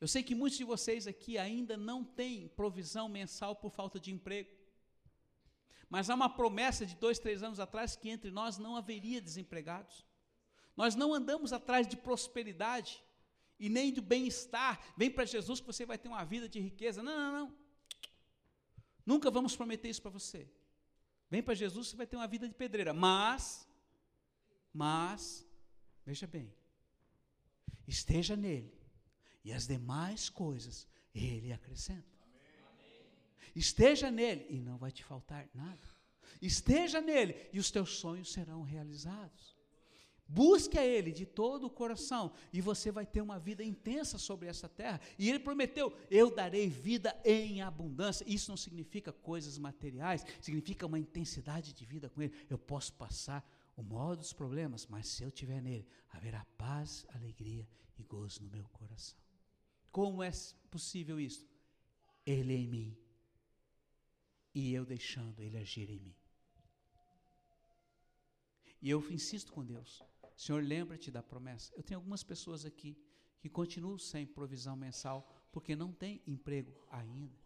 Eu 0.00 0.06
sei 0.06 0.22
que 0.22 0.34
muitos 0.34 0.58
de 0.58 0.64
vocês 0.64 1.06
aqui 1.06 1.36
ainda 1.36 1.76
não 1.76 2.04
têm 2.04 2.48
provisão 2.48 3.08
mensal 3.08 3.56
por 3.56 3.70
falta 3.70 3.98
de 3.98 4.12
emprego. 4.12 4.50
Mas 5.90 6.08
há 6.08 6.14
uma 6.14 6.28
promessa 6.28 6.84
de 6.86 6.94
dois, 6.94 7.18
três 7.18 7.42
anos 7.42 7.58
atrás 7.58 7.96
que 7.96 8.08
entre 8.08 8.30
nós 8.30 8.58
não 8.58 8.76
haveria 8.76 9.20
desempregados. 9.20 10.06
Nós 10.76 10.94
não 10.94 11.12
andamos 11.12 11.52
atrás 11.52 11.88
de 11.88 11.96
prosperidade 11.96 13.02
e 13.58 13.68
nem 13.68 13.92
do 13.92 14.00
bem-estar. 14.00 14.80
Vem 14.96 15.10
para 15.10 15.24
Jesus 15.24 15.60
que 15.60 15.66
você 15.66 15.84
vai 15.84 15.98
ter 15.98 16.08
uma 16.08 16.24
vida 16.24 16.48
de 16.48 16.60
riqueza. 16.60 17.02
Não, 17.02 17.16
não, 17.16 17.32
não. 17.32 17.54
Nunca 19.04 19.30
vamos 19.30 19.56
prometer 19.56 19.88
isso 19.88 20.02
para 20.02 20.10
você. 20.10 20.48
Vem 21.30 21.42
para 21.42 21.54
Jesus, 21.54 21.88
você 21.88 21.96
vai 21.96 22.06
ter 22.06 22.16
uma 22.16 22.28
vida 22.28 22.46
de 22.46 22.54
pedreira. 22.54 22.92
Mas, 22.94 23.68
mas, 24.72 25.46
veja 26.04 26.26
bem, 26.26 26.54
esteja 27.86 28.36
nele, 28.36 28.77
e 29.48 29.52
as 29.54 29.66
demais 29.66 30.28
coisas 30.28 30.86
ele 31.14 31.54
acrescenta. 31.54 32.04
Esteja 33.56 34.10
nele, 34.10 34.46
e 34.50 34.60
não 34.60 34.76
vai 34.76 34.92
te 34.92 35.02
faltar 35.02 35.48
nada. 35.54 35.88
Esteja 36.40 37.00
nele, 37.00 37.48
e 37.50 37.58
os 37.58 37.70
teus 37.70 37.96
sonhos 37.96 38.30
serão 38.30 38.60
realizados. 38.60 39.56
Busque 40.28 40.78
a 40.78 40.84
Ele 40.84 41.10
de 41.10 41.24
todo 41.24 41.64
o 41.64 41.70
coração 41.70 42.34
e 42.52 42.60
você 42.60 42.92
vai 42.92 43.06
ter 43.06 43.22
uma 43.22 43.38
vida 43.38 43.64
intensa 43.64 44.18
sobre 44.18 44.46
essa 44.46 44.68
terra. 44.68 45.00
E 45.18 45.30
Ele 45.30 45.38
prometeu: 45.38 45.96
Eu 46.10 46.30
darei 46.30 46.68
vida 46.68 47.18
em 47.24 47.62
abundância. 47.62 48.26
Isso 48.28 48.50
não 48.50 48.56
significa 48.58 49.10
coisas 49.10 49.56
materiais, 49.56 50.26
significa 50.42 50.84
uma 50.84 50.98
intensidade 50.98 51.72
de 51.72 51.84
vida 51.86 52.10
com 52.10 52.20
Ele. 52.20 52.34
Eu 52.50 52.58
posso 52.58 52.92
passar 52.92 53.42
o 53.74 53.82
maior 53.82 54.14
dos 54.14 54.34
problemas, 54.34 54.86
mas 54.86 55.08
se 55.08 55.22
eu 55.22 55.30
estiver 55.30 55.62
nele, 55.62 55.88
haverá 56.10 56.44
paz, 56.58 57.06
alegria 57.14 57.66
e 57.98 58.02
gozo 58.02 58.42
no 58.42 58.50
meu 58.50 58.68
coração. 58.68 59.27
Como 59.90 60.22
é 60.22 60.30
possível 60.70 61.18
isso? 61.18 61.48
Ele 62.26 62.54
em 62.54 62.68
mim 62.68 62.98
e 64.54 64.74
eu 64.74 64.84
deixando 64.84 65.40
Ele 65.40 65.56
agir 65.56 65.88
em 65.88 66.00
mim. 66.00 66.14
E 68.80 68.90
eu 68.90 69.00
insisto 69.10 69.52
com 69.52 69.64
Deus. 69.64 70.02
Senhor, 70.36 70.62
lembra-te 70.62 71.10
da 71.10 71.22
promessa. 71.22 71.72
Eu 71.74 71.82
tenho 71.82 71.98
algumas 71.98 72.22
pessoas 72.22 72.64
aqui 72.64 72.96
que 73.40 73.48
continuam 73.48 73.98
sem 73.98 74.26
provisão 74.26 74.76
mensal 74.76 75.28
porque 75.52 75.74
não 75.74 75.92
tem 75.92 76.22
emprego 76.26 76.72
ainda. 76.90 77.36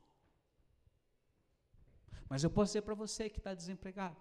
Mas 2.28 2.44
eu 2.44 2.50
posso 2.50 2.70
dizer 2.70 2.82
para 2.82 2.94
você 2.94 3.28
que 3.28 3.38
está 3.38 3.54
desempregado. 3.54 4.20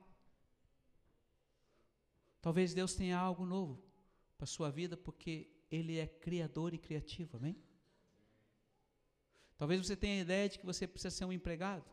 Talvez 2.41 2.74
Deus 2.74 2.95
tenha 2.95 3.17
algo 3.17 3.45
novo 3.45 3.82
para 4.38 4.43
a 4.45 4.47
sua 4.47 4.69
vida 4.69 4.97
porque 4.97 5.49
Ele 5.69 5.97
é 5.97 6.07
criador 6.07 6.74
e 6.74 6.78
criativo, 6.78 7.38
amém? 7.38 7.55
Talvez 9.62 9.86
você 9.86 9.95
tenha 9.95 10.16
a 10.18 10.22
ideia 10.22 10.49
de 10.49 10.57
que 10.57 10.66
você 10.66 10.88
precisa 10.88 11.16
ser 11.16 11.24
um 11.24 11.32
empregado, 11.32 11.86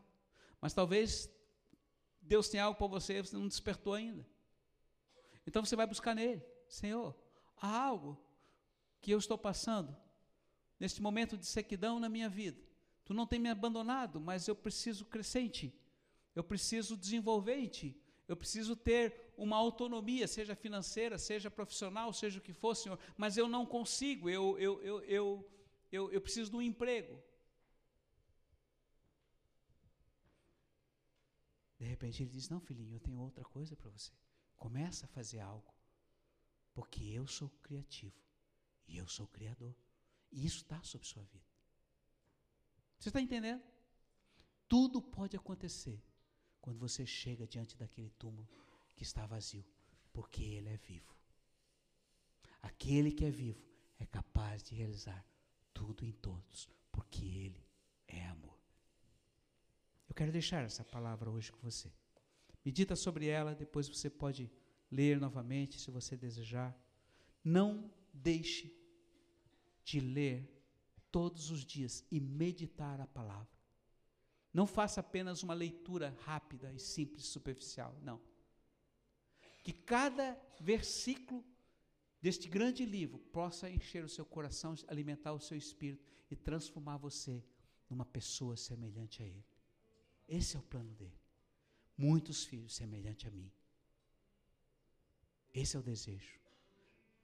mas 0.59 0.73
talvez 0.73 1.29
Deus 2.19 2.49
tenha 2.49 2.63
algo 2.63 2.79
para 2.79 2.87
você 2.87 3.19
e 3.19 3.21
você 3.21 3.37
não 3.37 3.47
despertou 3.47 3.93
ainda. 3.93 4.25
Então 5.45 5.63
você 5.63 5.75
vai 5.75 5.85
buscar 5.85 6.15
nele. 6.15 6.43
Senhor, 6.67 7.15
há 7.55 7.79
algo 7.79 8.19
que 8.99 9.11
eu 9.11 9.19
estou 9.19 9.37
passando 9.37 9.95
neste 10.79 10.99
momento 10.99 11.37
de 11.37 11.45
sequidão 11.45 11.99
na 11.99 12.09
minha 12.09 12.27
vida. 12.27 12.59
Tu 13.05 13.13
não 13.13 13.27
tem 13.27 13.37
me 13.37 13.49
abandonado, 13.49 14.19
mas 14.19 14.47
eu 14.47 14.55
preciso 14.55 15.05
crescer 15.05 15.41
em 15.41 15.49
ti. 15.49 15.79
Eu 16.33 16.43
preciso 16.43 16.97
desenvolver 16.97 17.57
em 17.57 17.67
ti. 17.67 18.01
Eu 18.27 18.35
preciso 18.35 18.75
ter 18.75 19.31
uma 19.37 19.57
autonomia, 19.57 20.27
seja 20.27 20.55
financeira, 20.55 21.19
seja 21.19 21.51
profissional, 21.51 22.11
seja 22.13 22.39
o 22.39 22.41
que 22.41 22.51
for, 22.51 22.73
Senhor, 22.73 22.97
mas 23.15 23.37
eu 23.37 23.47
não 23.47 23.63
consigo, 23.63 24.27
eu, 24.27 24.57
eu, 24.57 24.81
eu, 24.81 25.03
eu, 25.03 25.51
eu, 25.91 26.11
eu 26.11 26.19
preciso 26.19 26.49
de 26.49 26.57
um 26.57 26.63
emprego. 26.63 27.28
De 31.79 31.85
repente 31.85 32.21
ele 32.21 32.29
diz: 32.29 32.49
Não, 32.49 32.59
filhinho, 32.59 32.95
eu 32.95 32.99
tenho 32.99 33.19
outra 33.19 33.43
coisa 33.43 33.75
para 33.75 33.89
você. 33.89 34.11
Começa 34.57 35.05
a 35.05 35.09
fazer 35.09 35.39
algo. 35.39 35.73
Porque 36.73 37.03
eu 37.03 37.25
sou 37.25 37.49
criativo 37.61 38.21
e 38.87 38.97
eu 38.97 39.07
sou 39.07 39.27
criador. 39.27 39.75
E 40.31 40.45
isso 40.45 40.57
está 40.57 40.83
sobre 40.83 41.07
sua 41.07 41.23
vida. 41.23 41.45
Você 42.99 43.09
está 43.09 43.21
entendendo? 43.21 43.63
Tudo 44.67 45.01
pode 45.01 45.35
acontecer 45.37 46.03
quando 46.61 46.77
você 46.77 47.05
chega 47.05 47.47
diante 47.47 47.77
daquele 47.77 48.09
túmulo 48.11 48.47
que 48.95 49.03
está 49.03 49.25
vazio, 49.25 49.65
porque 50.11 50.43
ele 50.43 50.69
é 50.69 50.77
vivo. 50.77 51.15
Aquele 52.61 53.11
que 53.11 53.23
é 53.23 53.31
vivo 53.31 53.65
é 53.97 54.05
capaz 54.05 54.61
de 54.61 54.75
realizar 54.75 55.25
tudo 55.73 56.05
em 56.05 56.11
todos, 56.11 56.69
porque 56.91 57.23
ele 57.23 57.65
é 58.07 58.25
amor. 58.27 58.58
Quero 60.19 60.33
deixar 60.33 60.65
essa 60.65 60.83
palavra 60.83 61.31
hoje 61.31 61.49
com 61.49 61.61
você. 61.61 61.89
Medita 62.65 62.93
sobre 62.93 63.27
ela, 63.27 63.55
depois 63.55 63.87
você 63.87 64.09
pode 64.09 64.51
ler 64.91 65.17
novamente, 65.17 65.79
se 65.79 65.89
você 65.89 66.17
desejar. 66.17 66.77
Não 67.41 67.89
deixe 68.13 68.77
de 69.85 70.01
ler 70.01 70.61
todos 71.09 71.51
os 71.51 71.63
dias 71.63 72.03
e 72.11 72.19
meditar 72.19 72.99
a 72.99 73.07
palavra. 73.07 73.47
Não 74.53 74.67
faça 74.67 74.99
apenas 74.99 75.41
uma 75.41 75.53
leitura 75.53 76.13
rápida 76.25 76.73
e 76.73 76.79
simples, 76.79 77.27
superficial, 77.27 77.97
não. 78.01 78.19
Que 79.63 79.71
cada 79.71 80.37
versículo 80.59 81.45
deste 82.21 82.49
grande 82.49 82.85
livro 82.85 83.19
possa 83.31 83.69
encher 83.69 84.03
o 84.03 84.09
seu 84.09 84.25
coração, 84.25 84.75
alimentar 84.89 85.31
o 85.31 85.39
seu 85.39 85.57
espírito 85.57 86.03
e 86.29 86.35
transformar 86.35 86.97
você 86.97 87.41
numa 87.89 88.03
pessoa 88.03 88.57
semelhante 88.57 89.23
a 89.23 89.25
ele. 89.25 89.48
Esse 90.29 90.55
é 90.55 90.59
o 90.59 90.63
plano 90.63 90.93
dele. 90.93 91.19
Muitos 91.97 92.45
filhos 92.45 92.75
semelhante 92.75 93.27
a 93.27 93.31
mim 93.31 93.51
Esse 95.53 95.75
é 95.75 95.79
o 95.79 95.83
desejo. 95.83 96.39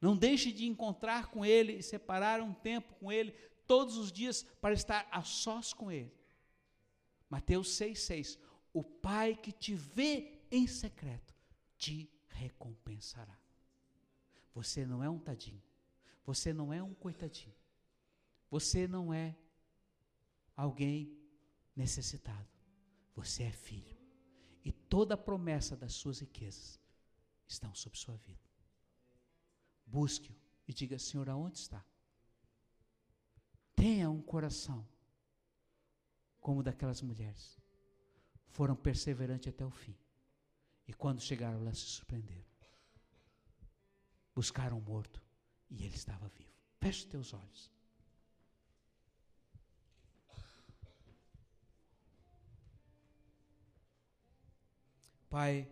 Não 0.01 0.17
deixe 0.17 0.51
de 0.51 0.65
encontrar 0.65 1.27
com 1.27 1.45
Ele 1.45 1.73
e 1.73 1.83
separar 1.83 2.41
um 2.41 2.53
tempo 2.53 2.93
com 2.95 3.11
Ele 3.11 3.31
todos 3.65 3.95
os 3.95 4.11
dias 4.11 4.43
para 4.59 4.73
estar 4.73 5.07
a 5.11 5.23
sós 5.23 5.71
com 5.71 5.91
Ele. 5.91 6.13
Mateus 7.29 7.69
6,6: 7.79 8.39
O 8.73 8.83
Pai 8.83 9.35
que 9.35 9.51
te 9.51 9.75
vê 9.75 10.41
em 10.51 10.67
secreto 10.67 11.33
te 11.77 12.09
recompensará. 12.27 13.39
Você 14.53 14.85
não 14.85 15.03
é 15.03 15.09
um 15.09 15.19
tadinho. 15.19 15.61
Você 16.25 16.51
não 16.51 16.73
é 16.73 16.81
um 16.81 16.93
coitadinho. 16.93 17.55
Você 18.49 18.87
não 18.87 19.13
é 19.13 19.35
alguém 20.55 21.17
necessitado. 21.75 22.54
Você 23.15 23.43
é 23.43 23.51
filho. 23.51 23.95
E 24.63 24.71
toda 24.71 25.13
a 25.13 25.17
promessa 25.17 25.75
das 25.75 25.93
suas 25.93 26.19
riquezas 26.19 26.79
estão 27.47 27.73
sobre 27.73 27.97
sua 27.97 28.17
vida. 28.17 28.49
Busque-o 29.85 30.35
e 30.67 30.73
diga: 30.73 30.97
Senhor, 30.97 31.29
aonde 31.29 31.59
está? 31.59 31.83
Tenha 33.75 34.09
um 34.09 34.21
coração 34.21 34.87
como 36.39 36.59
o 36.59 36.63
daquelas 36.63 37.01
mulheres. 37.01 37.59
Foram 38.47 38.75
perseverantes 38.75 39.47
até 39.47 39.65
o 39.65 39.71
fim. 39.71 39.95
E 40.87 40.93
quando 40.93 41.21
chegaram 41.21 41.63
lá, 41.63 41.73
se 41.73 41.81
surpreenderam. 41.81 42.45
Buscaram 44.33 44.77
o 44.77 44.81
morto 44.81 45.21
e 45.69 45.83
ele 45.83 45.95
estava 45.95 46.27
vivo. 46.29 46.53
Feche 46.79 47.07
teus 47.07 47.33
olhos. 47.33 47.74
Pai, 55.35 55.69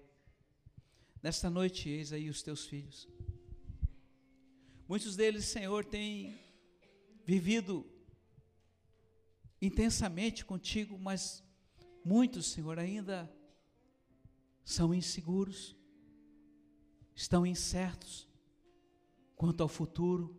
nesta 1.22 1.50
noite 1.50 1.88
eis 1.88 2.12
aí 2.12 2.30
os 2.30 2.44
teus 2.44 2.66
filhos. 2.66 3.08
Muitos 4.90 5.16
deles, 5.16 5.46
Senhor, 5.46 5.86
têm 5.86 6.38
vivido 7.24 7.90
intensamente 9.62 10.44
contigo, 10.44 11.00
mas 11.00 11.42
muitos, 12.04 12.48
Senhor, 12.48 12.78
ainda 12.78 13.34
são 14.66 14.94
inseguros, 14.94 15.78
estão 17.16 17.46
incertos 17.46 18.28
quanto 19.34 19.64
ao 19.64 19.70
futuro 19.70 20.38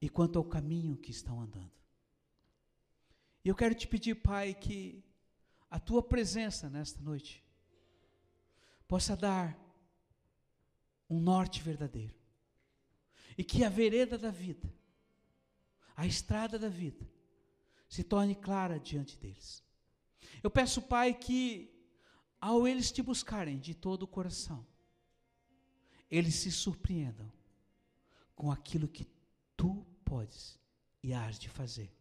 e 0.00 0.08
quanto 0.08 0.40
ao 0.40 0.44
caminho 0.44 0.96
que 0.96 1.12
estão 1.12 1.40
andando. 1.40 1.70
E 3.44 3.48
eu 3.48 3.54
quero 3.54 3.76
te 3.76 3.86
pedir, 3.86 4.16
Pai, 4.16 4.54
que 4.54 5.04
a 5.70 5.78
tua 5.78 6.02
presença 6.02 6.68
nesta 6.68 7.00
noite 7.00 7.43
possa 8.86 9.16
dar 9.16 9.58
um 11.08 11.20
norte 11.20 11.62
verdadeiro. 11.62 12.14
E 13.36 13.42
que 13.42 13.64
a 13.64 13.68
vereda 13.68 14.16
da 14.16 14.30
vida, 14.30 14.72
a 15.96 16.06
estrada 16.06 16.58
da 16.58 16.68
vida, 16.68 17.08
se 17.88 18.04
torne 18.04 18.34
clara 18.34 18.78
diante 18.78 19.16
deles. 19.16 19.62
Eu 20.42 20.50
peço, 20.50 20.82
Pai, 20.82 21.14
que 21.14 21.70
ao 22.40 22.66
eles 22.66 22.92
te 22.92 23.02
buscarem 23.02 23.58
de 23.58 23.74
todo 23.74 24.02
o 24.02 24.08
coração, 24.08 24.66
eles 26.10 26.34
se 26.34 26.52
surpreendam 26.52 27.32
com 28.34 28.50
aquilo 28.50 28.86
que 28.88 29.06
tu 29.56 29.86
podes 30.04 30.58
e 31.02 31.12
has 31.12 31.38
de 31.38 31.48
fazer. 31.48 31.92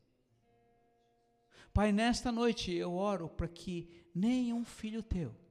Pai, 1.74 1.92
nesta 1.92 2.32
noite 2.32 2.72
eu 2.72 2.94
oro 2.94 3.28
para 3.28 3.48
que 3.48 3.90
nenhum 4.14 4.64
filho 4.64 5.02
teu 5.02 5.43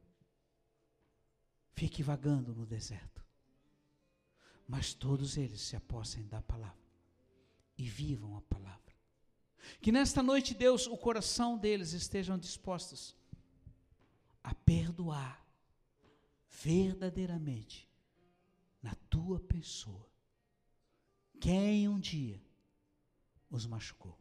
fique 1.74 2.02
vagando 2.02 2.54
no 2.54 2.66
deserto. 2.66 3.22
Mas 4.66 4.94
todos 4.94 5.36
eles 5.36 5.60
se 5.60 5.76
apossem 5.76 6.26
da 6.26 6.40
palavra 6.40 6.82
e 7.76 7.88
vivam 7.88 8.36
a 8.36 8.40
palavra. 8.42 8.80
Que 9.80 9.92
nesta 9.92 10.22
noite, 10.22 10.54
Deus, 10.54 10.86
o 10.86 10.96
coração 10.96 11.56
deles 11.56 11.92
estejam 11.92 12.38
dispostos 12.38 13.16
a 14.42 14.54
perdoar 14.54 15.44
verdadeiramente 16.48 17.88
na 18.82 18.94
tua 19.08 19.38
pessoa 19.40 20.10
quem 21.40 21.88
um 21.88 21.98
dia 21.98 22.40
os 23.50 23.66
machucou. 23.66 24.16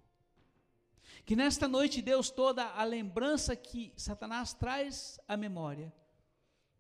Que 1.24 1.36
nesta 1.36 1.68
noite, 1.68 2.02
Deus, 2.02 2.30
toda 2.30 2.66
a 2.66 2.84
lembrança 2.84 3.56
que 3.56 3.94
Satanás 3.96 4.54
traz 4.54 5.20
à 5.28 5.38
memória 5.38 5.94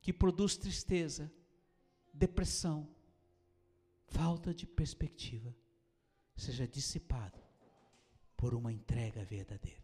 que 0.02 0.12
produz 0.12 0.58
tristeza, 0.58 1.32
depressão, 2.12 2.89
falta 4.08 4.54
de 4.54 4.66
perspectiva, 4.66 5.56
seja 6.36 6.68
dissipado 6.68 7.39
por 8.36 8.54
uma 8.56 8.74
entrega 8.74 9.24
verdadeira. 9.24 9.82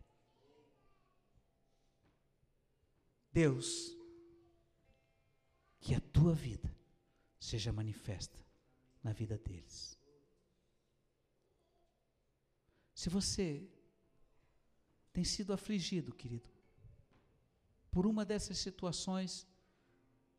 Deus, 3.32 3.96
que 5.80 5.94
a 5.94 6.02
tua 6.02 6.34
vida 6.34 6.76
seja 7.40 7.72
manifesta 7.72 8.44
na 9.04 9.14
vida 9.14 9.38
deles. 9.38 9.96
Se 12.96 13.10
você 13.10 13.70
tem 15.14 15.24
sido 15.24 15.54
afligido, 15.54 16.12
querido, 16.12 16.50
por 17.92 18.08
uma 18.08 18.26
dessas 18.26 18.58
situações 18.58 19.48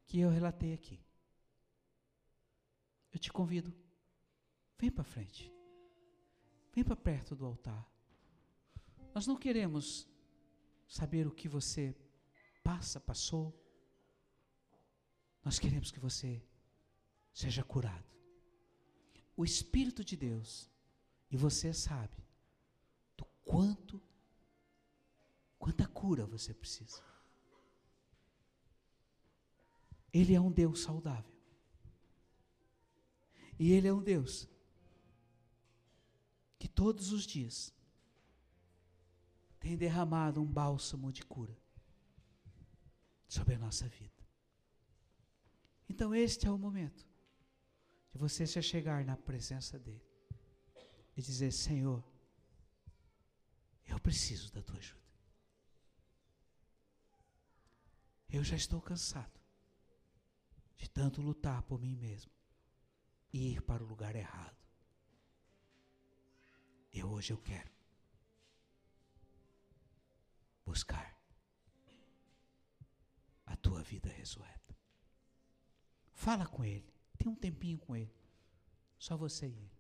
que 0.08 0.18
eu 0.18 0.30
relatei 0.30 0.72
aqui. 0.72 0.98
Eu 3.12 3.18
te 3.20 3.30
convido, 3.30 3.72
vem 4.78 4.90
para 4.90 5.04
frente, 5.04 5.52
vem 6.72 6.82
para 6.82 6.96
perto 6.96 7.36
do 7.36 7.44
altar. 7.44 7.86
Nós 9.14 9.26
não 9.26 9.36
queremos 9.36 10.08
saber 10.88 11.26
o 11.26 11.30
que 11.30 11.46
você 11.46 11.94
passa, 12.64 12.98
passou. 12.98 13.54
Nós 15.44 15.58
queremos 15.58 15.90
que 15.90 16.00
você 16.00 16.42
seja 17.32 17.62
curado. 17.62 18.08
O 19.36 19.44
Espírito 19.44 20.02
de 20.02 20.16
Deus, 20.16 20.70
e 21.30 21.36
você 21.36 21.72
sabe 21.72 22.26
do 23.16 23.26
quanto, 23.44 24.02
quanta 25.58 25.86
cura 25.86 26.24
você 26.24 26.54
precisa. 26.54 27.02
Ele 30.12 30.34
é 30.34 30.40
um 30.40 30.50
Deus 30.50 30.80
saudável. 30.80 31.32
E 33.58 33.72
Ele 33.72 33.88
é 33.88 33.92
um 33.92 34.02
Deus 34.02 34.48
que 36.58 36.68
todos 36.68 37.12
os 37.12 37.24
dias 37.24 37.72
tem 39.60 39.76
derramado 39.76 40.40
um 40.40 40.46
bálsamo 40.46 41.12
de 41.12 41.24
cura 41.24 41.56
sobre 43.28 43.54
a 43.54 43.58
nossa 43.58 43.86
vida. 43.88 44.26
Então, 45.88 46.14
este 46.14 46.46
é 46.46 46.50
o 46.50 46.58
momento 46.58 47.06
de 48.10 48.18
você 48.18 48.46
se 48.46 48.60
chegar 48.62 49.04
na 49.04 49.16
presença 49.16 49.78
dEle 49.78 50.02
e 51.16 51.22
dizer: 51.22 51.52
Senhor, 51.52 52.04
eu 53.86 53.98
preciso 54.00 54.52
da 54.52 54.62
tua 54.62 54.78
ajuda. 54.78 54.98
Eu 58.30 58.44
já 58.44 58.56
estou 58.56 58.80
cansado 58.80 59.37
de 60.78 60.88
tanto 60.88 61.20
lutar 61.20 61.62
por 61.64 61.78
mim 61.78 61.96
mesmo 61.96 62.32
e 63.32 63.52
ir 63.52 63.62
para 63.62 63.82
o 63.82 63.86
lugar 63.86 64.14
errado. 64.16 64.56
E 66.92 67.04
hoje 67.04 67.32
eu 67.32 67.38
quero 67.38 67.70
buscar 70.64 71.18
a 73.44 73.56
tua 73.56 73.82
vida 73.82 74.08
ressurreta. 74.08 74.76
Fala 76.14 76.46
com 76.46 76.64
ele, 76.64 76.92
tem 77.16 77.28
um 77.28 77.34
tempinho 77.34 77.78
com 77.78 77.94
ele, 77.94 78.14
só 78.98 79.16
você 79.16 79.46
e 79.46 79.58
ele. 79.58 79.77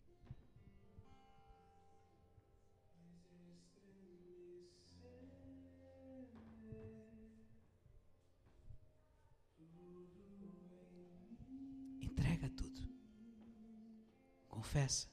Confessa. 14.58 15.06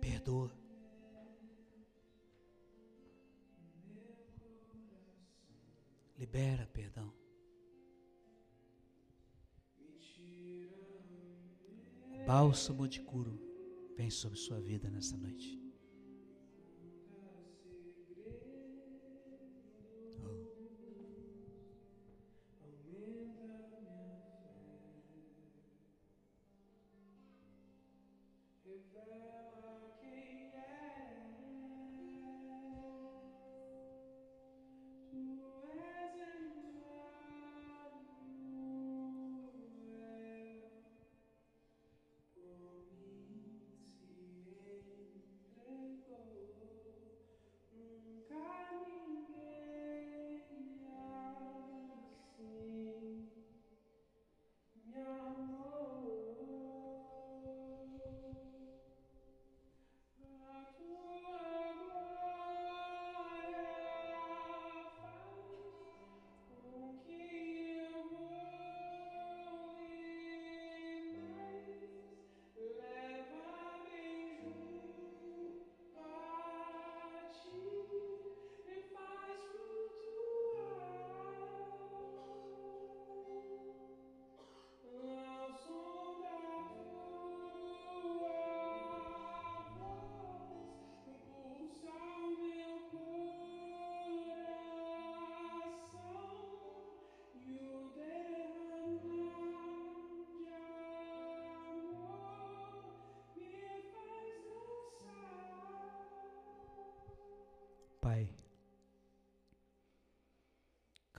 Perdoa. 0.00 0.52
Libera 6.16 6.68
perdão. 6.68 7.12
O 12.12 12.24
bálsamo 12.24 12.86
de 12.86 13.00
curo 13.00 13.36
vem 13.96 14.10
sobre 14.10 14.38
sua 14.38 14.60
vida 14.60 14.88
nessa 14.88 15.16
noite. 15.16 15.59
fair. 28.88 29.29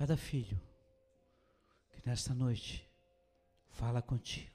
Cada 0.01 0.17
filho 0.17 0.59
que 1.91 2.09
nesta 2.09 2.33
noite 2.33 2.89
fala 3.69 4.01
contigo, 4.01 4.49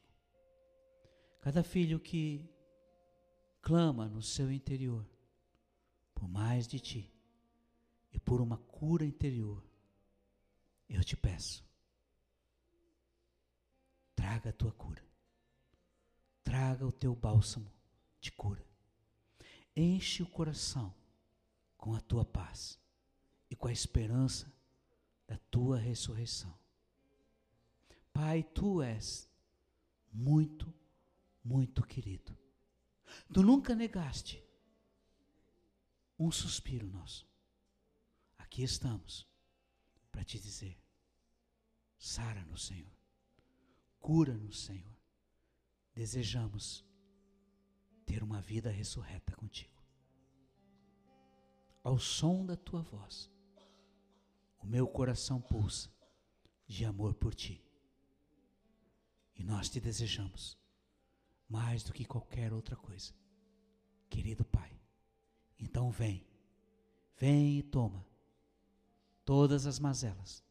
cada 1.41 1.63
filho 1.63 2.01
que 2.01 2.51
clama 3.63 4.09
no 4.09 4.21
seu 4.21 4.51
interior 4.51 5.09
por 6.13 6.27
mais 6.29 6.67
de 6.67 6.81
ti 6.81 7.15
e 8.11 8.19
por 8.19 8.41
uma 8.41 8.59
cura 8.59 9.05
interior, 9.05 9.65
eu 10.89 11.05
te 11.05 11.17
peço, 11.17 11.65
traga 14.17 14.51
a 14.51 14.53
tua 14.53 14.73
cura, 14.73 15.07
traga 16.43 16.85
o 16.85 16.91
teu 16.91 17.15
bálsamo 17.15 17.73
de 18.21 18.33
cura, 18.33 18.67
enche 19.77 20.25
o 20.25 20.29
coração 20.29 20.93
com 21.79 21.95
a 21.95 22.01
tua 22.01 22.25
paz 22.25 22.81
e 23.49 23.55
com 23.55 23.69
a 23.69 23.73
esperança 23.73 24.56
da 25.27 25.39
tua 25.51 25.79
ressurreição. 25.79 26.57
Pai, 28.13 28.43
tu 28.43 28.83
és 28.83 29.29
muito, 30.13 30.73
muito 31.45 31.83
querido. 31.83 32.37
Tu 33.33 33.43
nunca 33.43 33.75
negaste 33.75 34.43
um 36.19 36.31
suspiro 36.31 36.87
nosso. 36.87 37.29
Aqui 38.39 38.63
estamos 38.63 39.27
para 40.11 40.25
te 40.25 40.39
dizer: 40.39 40.79
sara-nos, 41.99 42.67
Senhor, 42.67 42.97
cura-nos, 44.01 44.65
Senhor. 44.65 44.97
Desejamos 45.95 46.85
ter 48.05 48.23
uma 48.23 48.41
vida 48.41 48.71
ressurreta 48.71 49.35
contigo. 49.35 49.75
Ao 51.83 51.99
som 51.99 52.45
da 52.45 52.57
tua 52.57 52.83
voz, 52.83 53.31
o 54.67 54.69
meu 54.69 54.89
coração 54.89 55.41
pulsa 55.41 55.89
de 56.67 56.85
amor 56.85 57.15
por 57.15 57.33
ti. 57.33 57.65
E 59.37 59.45
nós 59.45 59.69
te 59.69 59.79
desejamos 59.79 60.59
mais 61.49 61.85
do 61.85 61.93
que 61.93 62.05
qualquer 62.05 62.53
outra 62.53 62.75
coisa. 62.75 63.15
Querido 64.11 64.45
Pai, 64.45 64.77
então 65.57 65.93
vem, 65.93 66.27
vem 67.17 67.59
e 67.59 67.63
toma 67.63 68.05
todas 69.25 69.67
as 69.67 69.79
mazelas 69.79 70.45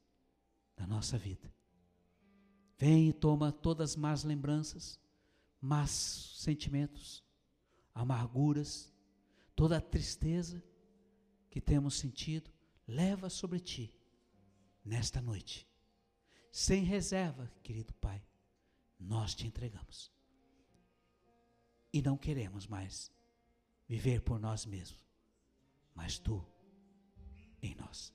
da 0.77 0.87
nossa 0.87 1.17
vida. 1.17 1.53
Vem 2.77 3.09
e 3.09 3.13
toma 3.13 3.51
todas 3.51 3.91
as 3.91 3.95
más 3.97 4.23
lembranças, 4.23 4.97
más 5.59 5.91
sentimentos, 5.91 7.21
amarguras, 7.93 8.93
toda 9.57 9.75
a 9.75 9.81
tristeza 9.81 10.63
que 11.49 11.59
temos 11.59 11.95
sentido, 11.95 12.49
leva 12.87 13.29
sobre 13.29 13.59
ti 13.59 13.94
nesta 14.85 15.21
noite. 15.21 15.67
Sem 16.51 16.83
reserva, 16.83 17.51
querido 17.63 17.93
Pai, 17.95 18.23
nós 18.99 19.33
te 19.33 19.47
entregamos. 19.47 20.11
E 21.91 22.01
não 22.01 22.17
queremos 22.17 22.67
mais 22.67 23.11
viver 23.87 24.21
por 24.21 24.39
nós 24.39 24.65
mesmos, 24.65 25.03
mas 25.93 26.19
tu 26.19 26.45
em 27.61 27.73
nós. 27.75 28.13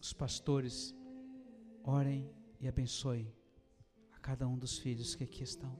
Os 0.00 0.12
pastores 0.12 0.94
orem 1.84 2.32
e 2.58 2.66
abençoem 2.66 3.32
a 4.12 4.18
cada 4.18 4.48
um 4.48 4.58
dos 4.58 4.78
filhos 4.78 5.14
que 5.14 5.24
aqui 5.24 5.42
estão. 5.42 5.78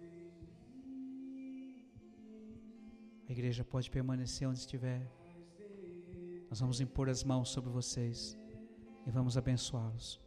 A 3.29 3.33
igreja 3.33 3.65
pode 3.65 3.91
permanecer 3.91 4.49
onde 4.49 4.59
estiver. 4.59 5.20
Nós 6.51 6.59
vamos 6.59 6.81
impor 6.81 7.09
as 7.09 7.23
mãos 7.23 7.51
sobre 7.51 7.71
vocês 7.71 8.37
e 9.07 9.11
vamos 9.11 9.37
abençoá-los. 9.37 10.21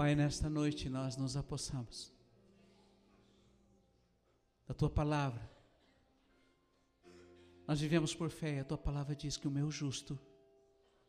Pai, 0.00 0.14
nesta 0.14 0.48
noite 0.48 0.88
nós 0.88 1.14
nos 1.18 1.36
apossamos 1.36 2.10
da 4.66 4.72
tua 4.72 4.88
palavra. 4.88 5.46
Nós 7.68 7.82
vivemos 7.82 8.14
por 8.14 8.30
fé, 8.30 8.56
e 8.56 8.60
a 8.60 8.64
tua 8.64 8.78
palavra 8.78 9.14
diz 9.14 9.36
que 9.36 9.46
o 9.46 9.50
meu 9.50 9.70
justo, 9.70 10.18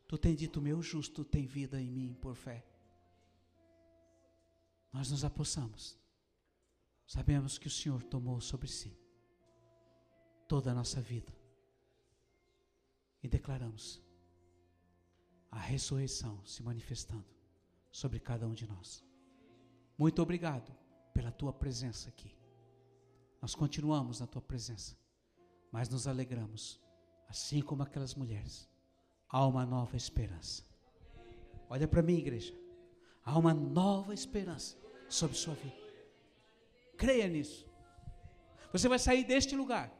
tu 0.10 0.18
tem 0.18 0.36
dito, 0.36 0.60
o 0.60 0.62
meu 0.62 0.82
justo 0.82 1.24
tem 1.24 1.46
vida 1.46 1.82
em 1.82 1.90
mim 1.90 2.14
por 2.16 2.36
fé. 2.36 2.66
Nós 4.92 5.10
nos 5.10 5.24
apossamos. 5.24 5.98
Sabemos 7.08 7.58
que 7.58 7.68
o 7.68 7.72
Senhor 7.72 8.04
tomou 8.04 8.42
sobre 8.42 8.68
si 8.68 8.94
toda 10.50 10.72
a 10.72 10.76
nossa 10.76 11.00
vida. 11.00 11.34
E 13.24 13.30
declaramos 13.30 14.02
a 15.50 15.60
ressurreição 15.60 16.46
se 16.46 16.62
manifestando 16.62 17.41
sobre 17.92 18.20
cada 18.20 18.48
um 18.48 18.54
de 18.54 18.68
nós. 18.68 19.04
Muito 19.98 20.22
obrigado 20.22 20.72
pela 21.14 21.32
tua 21.32 21.52
presença 21.52 22.10
aqui. 22.10 22.36
Nós 23.42 23.54
continuamos 23.54 24.20
na 24.20 24.28
tua 24.28 24.42
presença, 24.42 24.96
mas 25.72 25.90
nos 25.90 26.08
alegramos, 26.08 26.80
assim 27.28 27.62
como 27.62 27.84
aquelas 27.84 28.16
mulheres. 28.16 28.70
Há 29.28 29.46
uma 29.46 29.66
nova 29.66 29.96
esperança. 29.96 30.64
Olha 31.70 31.88
para 31.88 32.02
mim, 32.02 32.16
igreja. 32.16 32.54
Há 33.24 33.38
uma 33.38 33.54
nova 33.54 34.14
esperança 34.14 34.78
sobre 35.08 35.38
sua 35.38 35.54
vida. 35.56 35.76
Creia 36.98 37.28
nisso. 37.28 37.68
Você 38.72 38.88
vai 38.88 39.00
sair 39.00 39.24
deste 39.24 39.56
lugar 39.56 39.92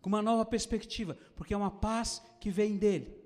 com 0.00 0.08
uma 0.08 0.22
nova 0.22 0.44
perspectiva, 0.44 1.16
porque 1.34 1.54
é 1.54 1.56
uma 1.56 1.70
paz 1.70 2.22
que 2.40 2.50
vem 2.50 2.76
dele. 2.76 3.25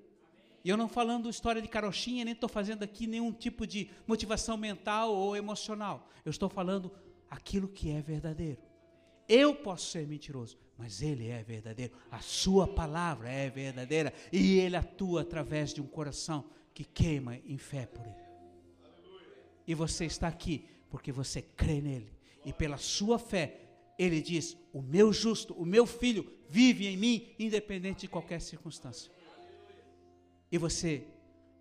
E 0.63 0.69
eu 0.69 0.77
não 0.77 0.87
falando 0.87 1.29
história 1.29 1.61
de 1.61 1.67
carochinha, 1.67 2.23
nem 2.23 2.33
estou 2.33 2.49
fazendo 2.49 2.83
aqui 2.83 3.07
nenhum 3.07 3.31
tipo 3.31 3.65
de 3.65 3.89
motivação 4.05 4.55
mental 4.57 5.13
ou 5.13 5.35
emocional. 5.35 6.07
Eu 6.23 6.29
estou 6.29 6.49
falando 6.49 6.91
aquilo 7.29 7.67
que 7.67 7.89
é 7.89 8.01
verdadeiro. 8.01 8.61
Eu 9.27 9.55
posso 9.55 9.89
ser 9.89 10.05
mentiroso, 10.07 10.57
mas 10.77 11.01
ele 11.01 11.29
é 11.29 11.41
verdadeiro. 11.41 11.93
A 12.11 12.19
sua 12.19 12.67
palavra 12.67 13.29
é 13.29 13.49
verdadeira 13.49 14.13
e 14.31 14.59
ele 14.59 14.75
atua 14.75 15.21
através 15.21 15.73
de 15.73 15.81
um 15.81 15.87
coração 15.87 16.45
que 16.73 16.83
queima 16.83 17.37
em 17.37 17.57
fé 17.57 17.85
por 17.85 18.05
ele. 18.05 18.15
E 19.65 19.73
você 19.73 20.05
está 20.05 20.27
aqui 20.27 20.65
porque 20.89 21.11
você 21.11 21.41
crê 21.41 21.81
nele 21.81 22.11
e 22.45 22.51
pela 22.51 22.77
sua 22.77 23.17
fé 23.17 23.61
ele 23.97 24.21
diz: 24.21 24.57
"O 24.73 24.81
meu 24.81 25.13
justo, 25.13 25.53
o 25.53 25.65
meu 25.65 25.85
filho 25.85 26.29
vive 26.49 26.87
em 26.87 26.97
mim 26.97 27.33
independente 27.39 28.01
de 28.01 28.07
qualquer 28.09 28.41
circunstância". 28.41 29.11
E 30.51 30.57
você 30.57 31.03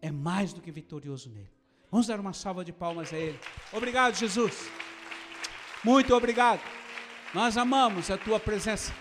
é 0.02 0.10
mais 0.10 0.52
do 0.52 0.60
que 0.60 0.70
vitorioso 0.70 1.30
nele. 1.30 1.50
Vamos 1.90 2.06
dar 2.06 2.20
uma 2.20 2.32
salva 2.32 2.64
de 2.64 2.72
palmas 2.72 3.12
a 3.12 3.18
ele. 3.18 3.38
Obrigado, 3.72 4.14
Jesus. 4.14 4.70
Muito 5.82 6.14
obrigado. 6.14 6.60
Nós 7.34 7.56
amamos 7.56 8.10
a 8.10 8.18
tua 8.18 8.38
presença. 8.38 8.92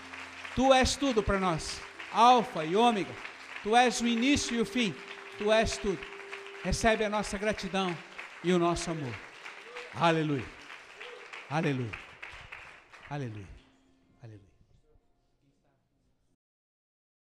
Tu 0.54 0.72
és 0.72 0.96
tudo 0.96 1.22
para 1.22 1.38
nós. 1.38 1.80
Alfa 2.12 2.64
e 2.64 2.74
ômega. 2.74 3.14
Tu 3.62 3.76
és 3.76 4.00
o 4.00 4.06
início 4.06 4.56
e 4.56 4.60
o 4.60 4.66
fim. 4.66 4.94
Tu 5.38 5.52
és 5.52 5.76
tudo. 5.76 6.00
Recebe 6.62 7.04
a 7.04 7.08
nossa 7.08 7.38
gratidão 7.38 7.96
e 8.42 8.52
o 8.52 8.58
nosso 8.58 8.90
amor. 8.90 9.14
Aleluia. 9.94 10.44
Aleluia. 11.48 11.98
Aleluia. 13.08 13.59